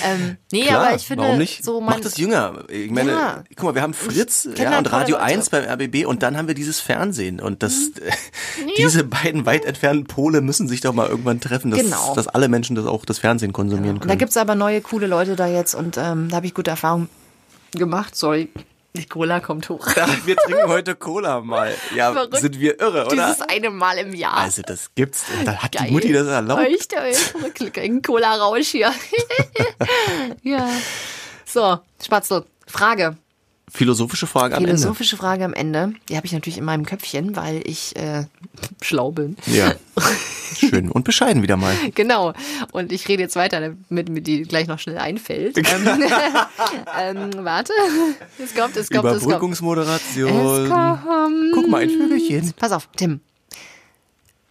Ähm, 0.04 0.36
nee, 0.52 0.64
Klar, 0.64 0.86
aber 0.86 0.96
ich 0.96 1.06
finde, 1.06 1.24
warum 1.24 1.38
nicht? 1.38 1.64
so 1.64 1.80
man, 1.80 1.94
Mach 1.96 2.00
das 2.00 2.16
jünger. 2.16 2.64
Ich 2.68 2.90
meine, 2.90 3.10
Ja. 3.12 3.44
guck 3.56 3.64
mal, 3.64 3.74
wir 3.74 3.82
haben 3.82 3.94
Fritz 3.94 4.48
ja, 4.56 4.78
und 4.78 4.92
Radio 4.92 5.16
Leute. 5.16 5.24
Mhm. 5.26 5.38
1 5.40 5.50
beim 5.50 5.64
RBB 5.64 6.06
und 6.06 6.22
dann 6.22 6.36
haben 6.36 6.48
wir 6.48 6.54
dieses 6.54 6.80
Fernsehen 6.80 7.40
und 7.40 7.62
das, 7.62 7.74
diese 8.78 9.04
beiden 9.04 9.46
weit 9.46 9.64
entfernten 9.64 10.06
Pole 10.06 10.40
müssen 10.40 10.68
sich 10.68 10.80
doch 10.80 10.92
mal 10.92 11.08
irgendwann 11.08 11.40
treffen, 11.40 11.70
dass, 11.70 11.80
Genau. 11.80 12.14
dass 12.14 12.28
alle 12.28 12.48
Menschen 12.48 12.76
das 12.76 12.86
auch 12.86 13.04
das 13.04 13.18
Fernsehen 13.18 13.52
konsumieren 13.52 13.96
Und 13.96 14.04
da 14.04 14.08
können. 14.08 14.18
gibt's 14.18 14.36
aber 14.36 14.54
neue, 14.54 14.80
coole 14.80 15.06
Leute 15.06 15.36
da 15.36 15.46
jetzt 15.46 15.74
und 15.74 15.96
ähm, 15.98 16.28
da 16.28 16.36
habe 16.36 16.46
ich 16.46 16.54
gute 16.54 16.70
Erfahrungen 16.70 17.08
gemacht. 17.72 18.14
Sorry, 18.16 18.48
die 18.96 19.06
Cola 19.06 19.40
kommt 19.40 19.68
hoch. 19.68 19.86
Ja, 19.96 20.06
wir 20.24 20.36
trinken 20.36 20.68
heute 20.68 20.94
Cola 20.94 21.40
mal. 21.40 21.74
Ja, 21.94 22.12
Verrückt. 22.12 22.38
sind 22.38 22.58
wir 22.58 22.80
irre, 22.80 23.06
oder? 23.06 23.14
Dieses 23.28 23.40
eine 23.42 23.70
Mal 23.70 23.98
im 23.98 24.14
Jahr. 24.14 24.36
Also 24.36 24.62
das 24.62 24.94
gibt's. 24.94 25.24
Da 25.44 25.56
hat 25.56 25.72
Geil. 25.72 25.86
die 25.86 25.92
Mutti 25.92 26.12
das 26.12 26.26
erlaubt. 26.26 26.62
Echt, 26.62 26.92
ey. 26.92 27.14
Verrückt, 27.14 27.78
ein 27.78 28.02
Cola-Rausch 28.02 28.68
hier. 28.68 28.92
ja. 30.42 30.68
So, 31.44 31.78
Spatzel, 32.02 32.44
Frage. 32.66 33.16
Philosophische 33.68 34.28
Frage 34.28 34.56
am 34.56 34.64
Philosophische 34.64 35.16
Frage 35.16 35.44
am 35.44 35.52
Ende. 35.52 35.92
Die 36.08 36.16
habe 36.16 36.24
ich 36.24 36.32
natürlich 36.32 36.58
in 36.58 36.64
meinem 36.64 36.86
Köpfchen, 36.86 37.34
weil 37.34 37.62
ich 37.64 37.96
äh, 37.96 38.24
schlau 38.80 39.10
bin. 39.10 39.36
Ende. 39.46 39.58
Ja. 39.58 39.74
Schön 40.56 40.90
und 40.90 41.04
bescheiden 41.04 41.42
wieder 41.42 41.56
mal. 41.56 41.74
Genau. 41.94 42.32
Und 42.70 42.92
ich 42.92 43.08
rede 43.08 43.22
jetzt 43.22 43.34
weiter, 43.34 43.60
damit 43.60 44.08
mir 44.08 44.22
die 44.22 44.42
gleich 44.42 44.68
noch 44.68 44.78
schnell 44.78 44.98
einfällt. 44.98 45.58
ähm, 45.58 45.64
ähm, 46.98 47.30
warte. 47.44 47.72
Es 48.38 48.54
kommt, 48.54 48.76
es 48.76 48.88
kommt, 48.88 49.06
es 49.06 49.20
kommt. 49.20 49.22
Überbrückungsmoderation. 49.22 50.64
Es 50.64 50.70
kommt. 50.70 51.52
Guck 51.52 51.68
mal, 51.68 51.82
ein 51.82 51.90
Vögelchen. 51.90 52.54
Pass 52.56 52.70
auf, 52.70 52.88
Tim. 52.96 53.20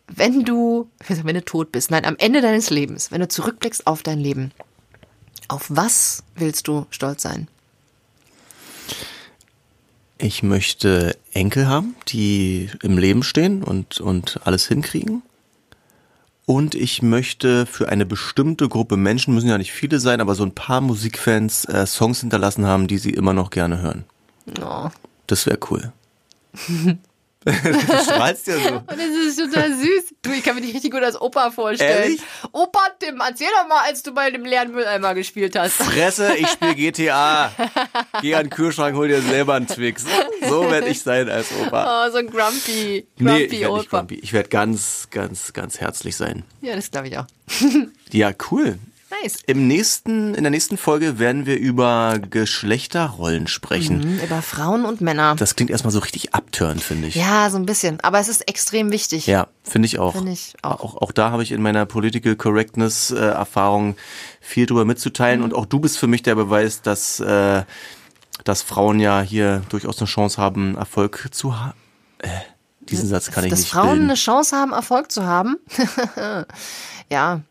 Wenn 0.08 0.44
du, 0.44 0.90
wenn 1.08 1.36
du 1.36 1.44
tot 1.44 1.72
bist, 1.72 1.90
nein, 1.90 2.06
am 2.06 2.18
Ende 2.18 2.42
deines 2.42 2.70
Lebens, 2.70 3.12
wenn 3.12 3.22
du 3.22 3.28
zurückblickst 3.28 3.88
auf 3.88 4.04
dein 4.04 4.20
Leben, 4.20 4.52
auf 5.48 5.66
was 5.70 6.24
willst 6.36 6.68
du 6.68 6.86
stolz 6.90 7.24
sein? 7.24 7.48
Ich 10.18 10.44
möchte 10.44 11.18
Enkel 11.34 11.68
haben, 11.68 11.96
die 12.08 12.70
im 12.82 12.98
Leben 12.98 13.24
stehen 13.24 13.64
und, 13.64 14.00
und 14.00 14.40
alles 14.46 14.68
hinkriegen. 14.68 15.24
Und 16.46 16.76
ich 16.76 17.02
möchte 17.02 17.66
für 17.66 17.90
eine 17.90 18.06
bestimmte 18.06 18.70
Gruppe 18.70 18.98
Menschen, 18.98 19.34
müssen 19.34 19.50
ja 19.50 19.58
nicht 19.58 19.72
viele 19.72 20.00
sein, 20.00 20.22
aber 20.22 20.36
so 20.36 20.44
ein 20.44 20.54
paar 20.54 20.80
Musikfans 20.80 21.66
äh, 21.66 21.88
Songs 21.88 22.22
hinterlassen 22.22 22.66
haben, 22.66 22.88
die 22.88 23.00
sie 23.00 23.10
immer 23.10 23.34
noch 23.34 23.50
gerne 23.50 23.82
hören. 23.82 24.06
Oh. 24.62 24.90
Das 25.28 25.46
wäre 25.48 25.60
cool. 25.70 25.92
du 27.64 28.04
strahlst 28.04 28.48
ja 28.48 28.58
so. 28.58 28.76
Und 28.76 28.90
das 28.90 29.28
ist 29.28 29.38
total 29.38 29.72
süß. 29.74 30.16
Du, 30.24 30.32
ich 30.32 30.44
kann 30.44 30.56
mir 30.56 30.62
dich 30.62 30.74
richtig 30.74 30.92
gut 30.92 31.04
als 31.04 31.20
Opa 31.20 31.52
vorstellen. 31.52 32.04
Ehrlich? 32.04 32.22
Opa 32.52 32.80
Tim, 33.00 33.22
erzähl 33.22 33.48
doch 33.56 33.68
mal, 33.68 33.84
als 33.86 34.02
du 34.02 34.14
bei 34.14 34.32
dem 34.32 34.46
leeren 34.46 34.72
Mülleimer 34.72 35.14
gespielt 35.14 35.56
hast. 35.56 35.76
Fresse, 35.76 36.36
ich 36.36 36.48
spiele 36.48 36.74
GTA. 36.76 37.52
Geh 38.22 38.34
an 38.34 38.46
den 38.46 38.50
Kühlschrank, 38.50 38.96
hol 38.96 39.08
dir 39.08 39.22
selber 39.22 39.54
einen 39.54 39.68
Twix. 39.68 40.06
So 40.50 40.70
werde 40.72 40.88
ich 40.88 41.02
sein 41.04 41.30
als 41.30 41.48
Opa. 41.52 42.08
Oh, 42.08 42.12
so 42.12 42.18
ein 42.18 42.28
grumpy, 42.28 43.06
grumpy 43.18 43.24
Nee, 43.24 43.44
ich 43.44 43.52
werde 43.62 43.74
nicht 43.76 43.88
Opa. 43.88 43.98
grumpy. 44.00 44.16
Ich 44.16 44.34
werde 44.34 44.50
ganz, 44.50 45.08
ganz, 45.12 45.54
ganz 45.54 45.80
herzlich 45.80 46.16
sein. 46.16 46.44
Ja, 46.62 46.76
das 46.76 46.90
glaube 46.90 47.10
ich 47.10 47.18
auch. 47.18 47.26
Ja, 48.12 48.32
cool. 48.52 48.80
Nice. 49.22 49.38
Im 49.46 49.68
nächsten, 49.68 50.34
in 50.34 50.44
der 50.44 50.50
nächsten 50.50 50.78
Folge 50.78 51.20
werden 51.20 51.46
wir 51.46 51.60
über 51.60 52.18
Geschlechterrollen 52.20 53.48
sprechen. 53.48 54.00
Mhm, 54.00 54.20
über 54.20 54.42
Frauen 54.42 54.84
und 54.84 55.00
Männer. 55.02 55.36
Das 55.36 55.56
klingt 55.56 55.70
erstmal 55.70 55.92
so 55.92 56.00
richtig 56.00 56.34
abtörend, 56.34 56.82
finde 56.82 57.08
ich. 57.10 57.16
Ja, 57.16 57.50
so 57.52 57.58
ein 57.58 57.68
bisschen. 57.68 58.00
Aber 58.02 58.20
es 58.20 58.28
ist 58.30 58.48
extrem 58.50 58.92
wichtig. 58.92 59.28
Ja, 59.28 59.48
finde 59.64 59.86
ich 59.86 60.00
auch. 60.00 60.16
Finde 60.16 60.32
ich 60.32 60.56
auch. 60.64 60.82
auch. 60.82 60.96
Auch 60.96 61.12
da 61.12 61.30
habe 61.30 61.44
ich 61.44 61.52
in 61.52 61.62
meiner 61.62 61.86
Political 61.86 62.36
Correctness 62.36 63.12
äh, 63.12 63.18
Erfahrung 63.18 63.96
viel 64.42 64.66
drüber 64.66 64.86
mitzuteilen. 64.86 65.40
Mhm. 65.40 65.46
Und 65.46 65.54
auch 65.54 65.68
du 65.68 65.80
bist 65.80 66.00
für 66.00 66.08
mich 66.08 66.24
der 66.24 66.34
Beweis, 66.36 66.82
dass, 66.82 67.20
äh, 67.20 67.64
dass 68.44 68.64
Frauen 68.64 69.00
ja 69.00 69.22
hier 69.22 69.62
durchaus 69.70 70.00
eine 70.00 70.08
Chance 70.08 70.42
haben, 70.42 70.76
Erfolg 70.76 71.30
zu 71.32 71.60
haben. 71.60 71.78
Äh, 72.20 72.30
diesen 72.82 73.08
Satz 73.08 73.30
kann 73.32 73.44
ich 73.44 73.52
Dass 73.52 73.60
nicht 73.60 73.72
Frauen 73.72 73.90
bilden. 73.90 74.04
eine 74.06 74.16
Chance 74.16 74.56
haben, 74.56 74.72
Erfolg 74.72 75.12
zu 75.12 75.26
haben. 75.26 75.58
ja. 77.12 77.42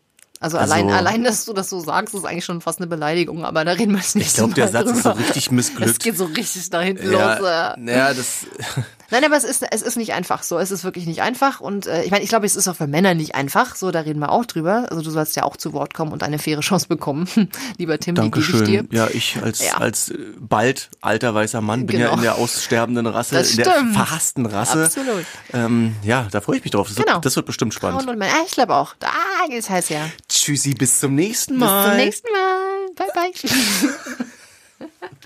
Also, 0.41 0.57
Also- 0.57 0.73
allein, 0.73 0.89
allein, 0.91 1.23
dass 1.23 1.45
du 1.45 1.53
das 1.53 1.69
so 1.69 1.79
sagst, 1.79 2.13
ist 2.13 2.25
eigentlich 2.25 2.45
schon 2.45 2.59
fast 2.61 2.79
eine 2.79 2.87
Beleidigung, 2.87 3.45
aber 3.45 3.63
da 3.65 3.71
reden 3.71 3.93
wir 3.93 3.99
jetzt 3.99 4.15
nicht 4.15 4.27
Ich 4.27 4.33
glaube, 4.33 4.53
der 4.53 4.67
Satz 4.67 4.91
ist 4.91 5.03
so 5.03 5.11
richtig 5.11 5.45
Es 5.45 5.51
missglückt. 5.51 5.99
geht 6.03 6.17
so 6.17 6.25
richtig 6.25 6.69
da 6.69 6.81
hinten 6.81 7.11
Ja, 7.11 7.35
los. 7.37 7.47
Ja, 7.87 8.13
das, 8.13 8.45
Nein, 9.11 9.23
aber 9.23 9.35
es 9.37 9.43
ist, 9.43 9.63
es 9.71 9.81
ist 9.81 9.97
nicht 9.97 10.13
einfach 10.13 10.43
so. 10.43 10.57
Es 10.57 10.71
ist 10.71 10.83
wirklich 10.83 11.05
nicht 11.05 11.21
einfach. 11.21 11.59
Und 11.61 11.85
äh, 11.87 12.03
ich 12.03 12.11
meine, 12.11 12.23
ich 12.23 12.29
glaube, 12.29 12.45
es 12.45 12.55
ist 12.55 12.67
auch 12.67 12.75
für 12.75 12.87
Männer 12.87 13.13
nicht 13.13 13.35
einfach. 13.35 13.75
So, 13.75 13.91
da 13.91 13.99
reden 14.01 14.19
wir 14.19 14.31
auch 14.31 14.45
drüber. 14.45 14.87
Also 14.89 15.01
du 15.03 15.09
sollst 15.11 15.35
ja 15.35 15.43
auch 15.43 15.57
zu 15.57 15.73
Wort 15.73 15.93
kommen 15.93 16.11
und 16.11 16.23
eine 16.23 16.39
faire 16.39 16.61
Chance 16.61 16.87
bekommen. 16.87 17.27
Lieber 17.77 17.99
Tim, 17.99 18.15
die 18.15 18.21
gebe 18.31 18.39
ich 18.39 18.47
dir. 18.47 18.83
Dankeschön. 18.83 18.87
Ja, 18.91 19.07
ich 19.11 19.37
als, 19.41 19.63
Ja. 19.63 19.77
als 19.77 20.09
äh, 20.09 20.17
bald 20.39 20.89
alter 21.01 21.33
weißer 21.35 21.61
Mann 21.61 21.85
bin 21.85 21.99
ja 21.99 22.05
Genau. 22.07 22.17
in 22.17 22.23
der 22.23 22.35
aussterbenden 22.35 23.05
Rasse, 23.07 23.35
Das 23.35 23.51
in 23.51 23.57
der 23.57 23.71
stimmt. 23.71 23.93
verhassten 23.95 24.45
Rasse. 24.45 24.85
Absolut. 24.85 25.25
Ähm, 25.53 25.95
ja, 26.03 26.27
da 26.31 26.41
freue 26.41 26.57
ich 26.57 26.63
mich 26.63 26.71
drauf. 26.71 26.87
Das, 26.87 26.95
Genau. 26.97 27.15
wird, 27.15 27.25
das 27.25 27.35
wird 27.35 27.45
bestimmt 27.45 27.73
spannend. 27.73 28.01
Frauen 28.01 28.09
und 28.13 28.19
Männer. 28.19 28.33
Ah, 28.35 28.43
ich 28.45 28.51
glaube 28.53 28.73
auch. 28.75 28.95
Da 28.99 29.09
geht's 29.49 29.69
heiß 29.69 29.89
ja. 29.89 30.09
Tschüssi, 30.29 30.73
bis 30.73 30.99
zum 30.99 31.15
nächsten 31.15 31.53
Bis 31.53 31.59
Mal. 31.61 31.87
zum 31.89 31.97
nächsten 31.97 32.27
Mal. 32.31 32.87
Bye, 32.95 33.31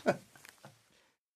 bye. 0.05 0.15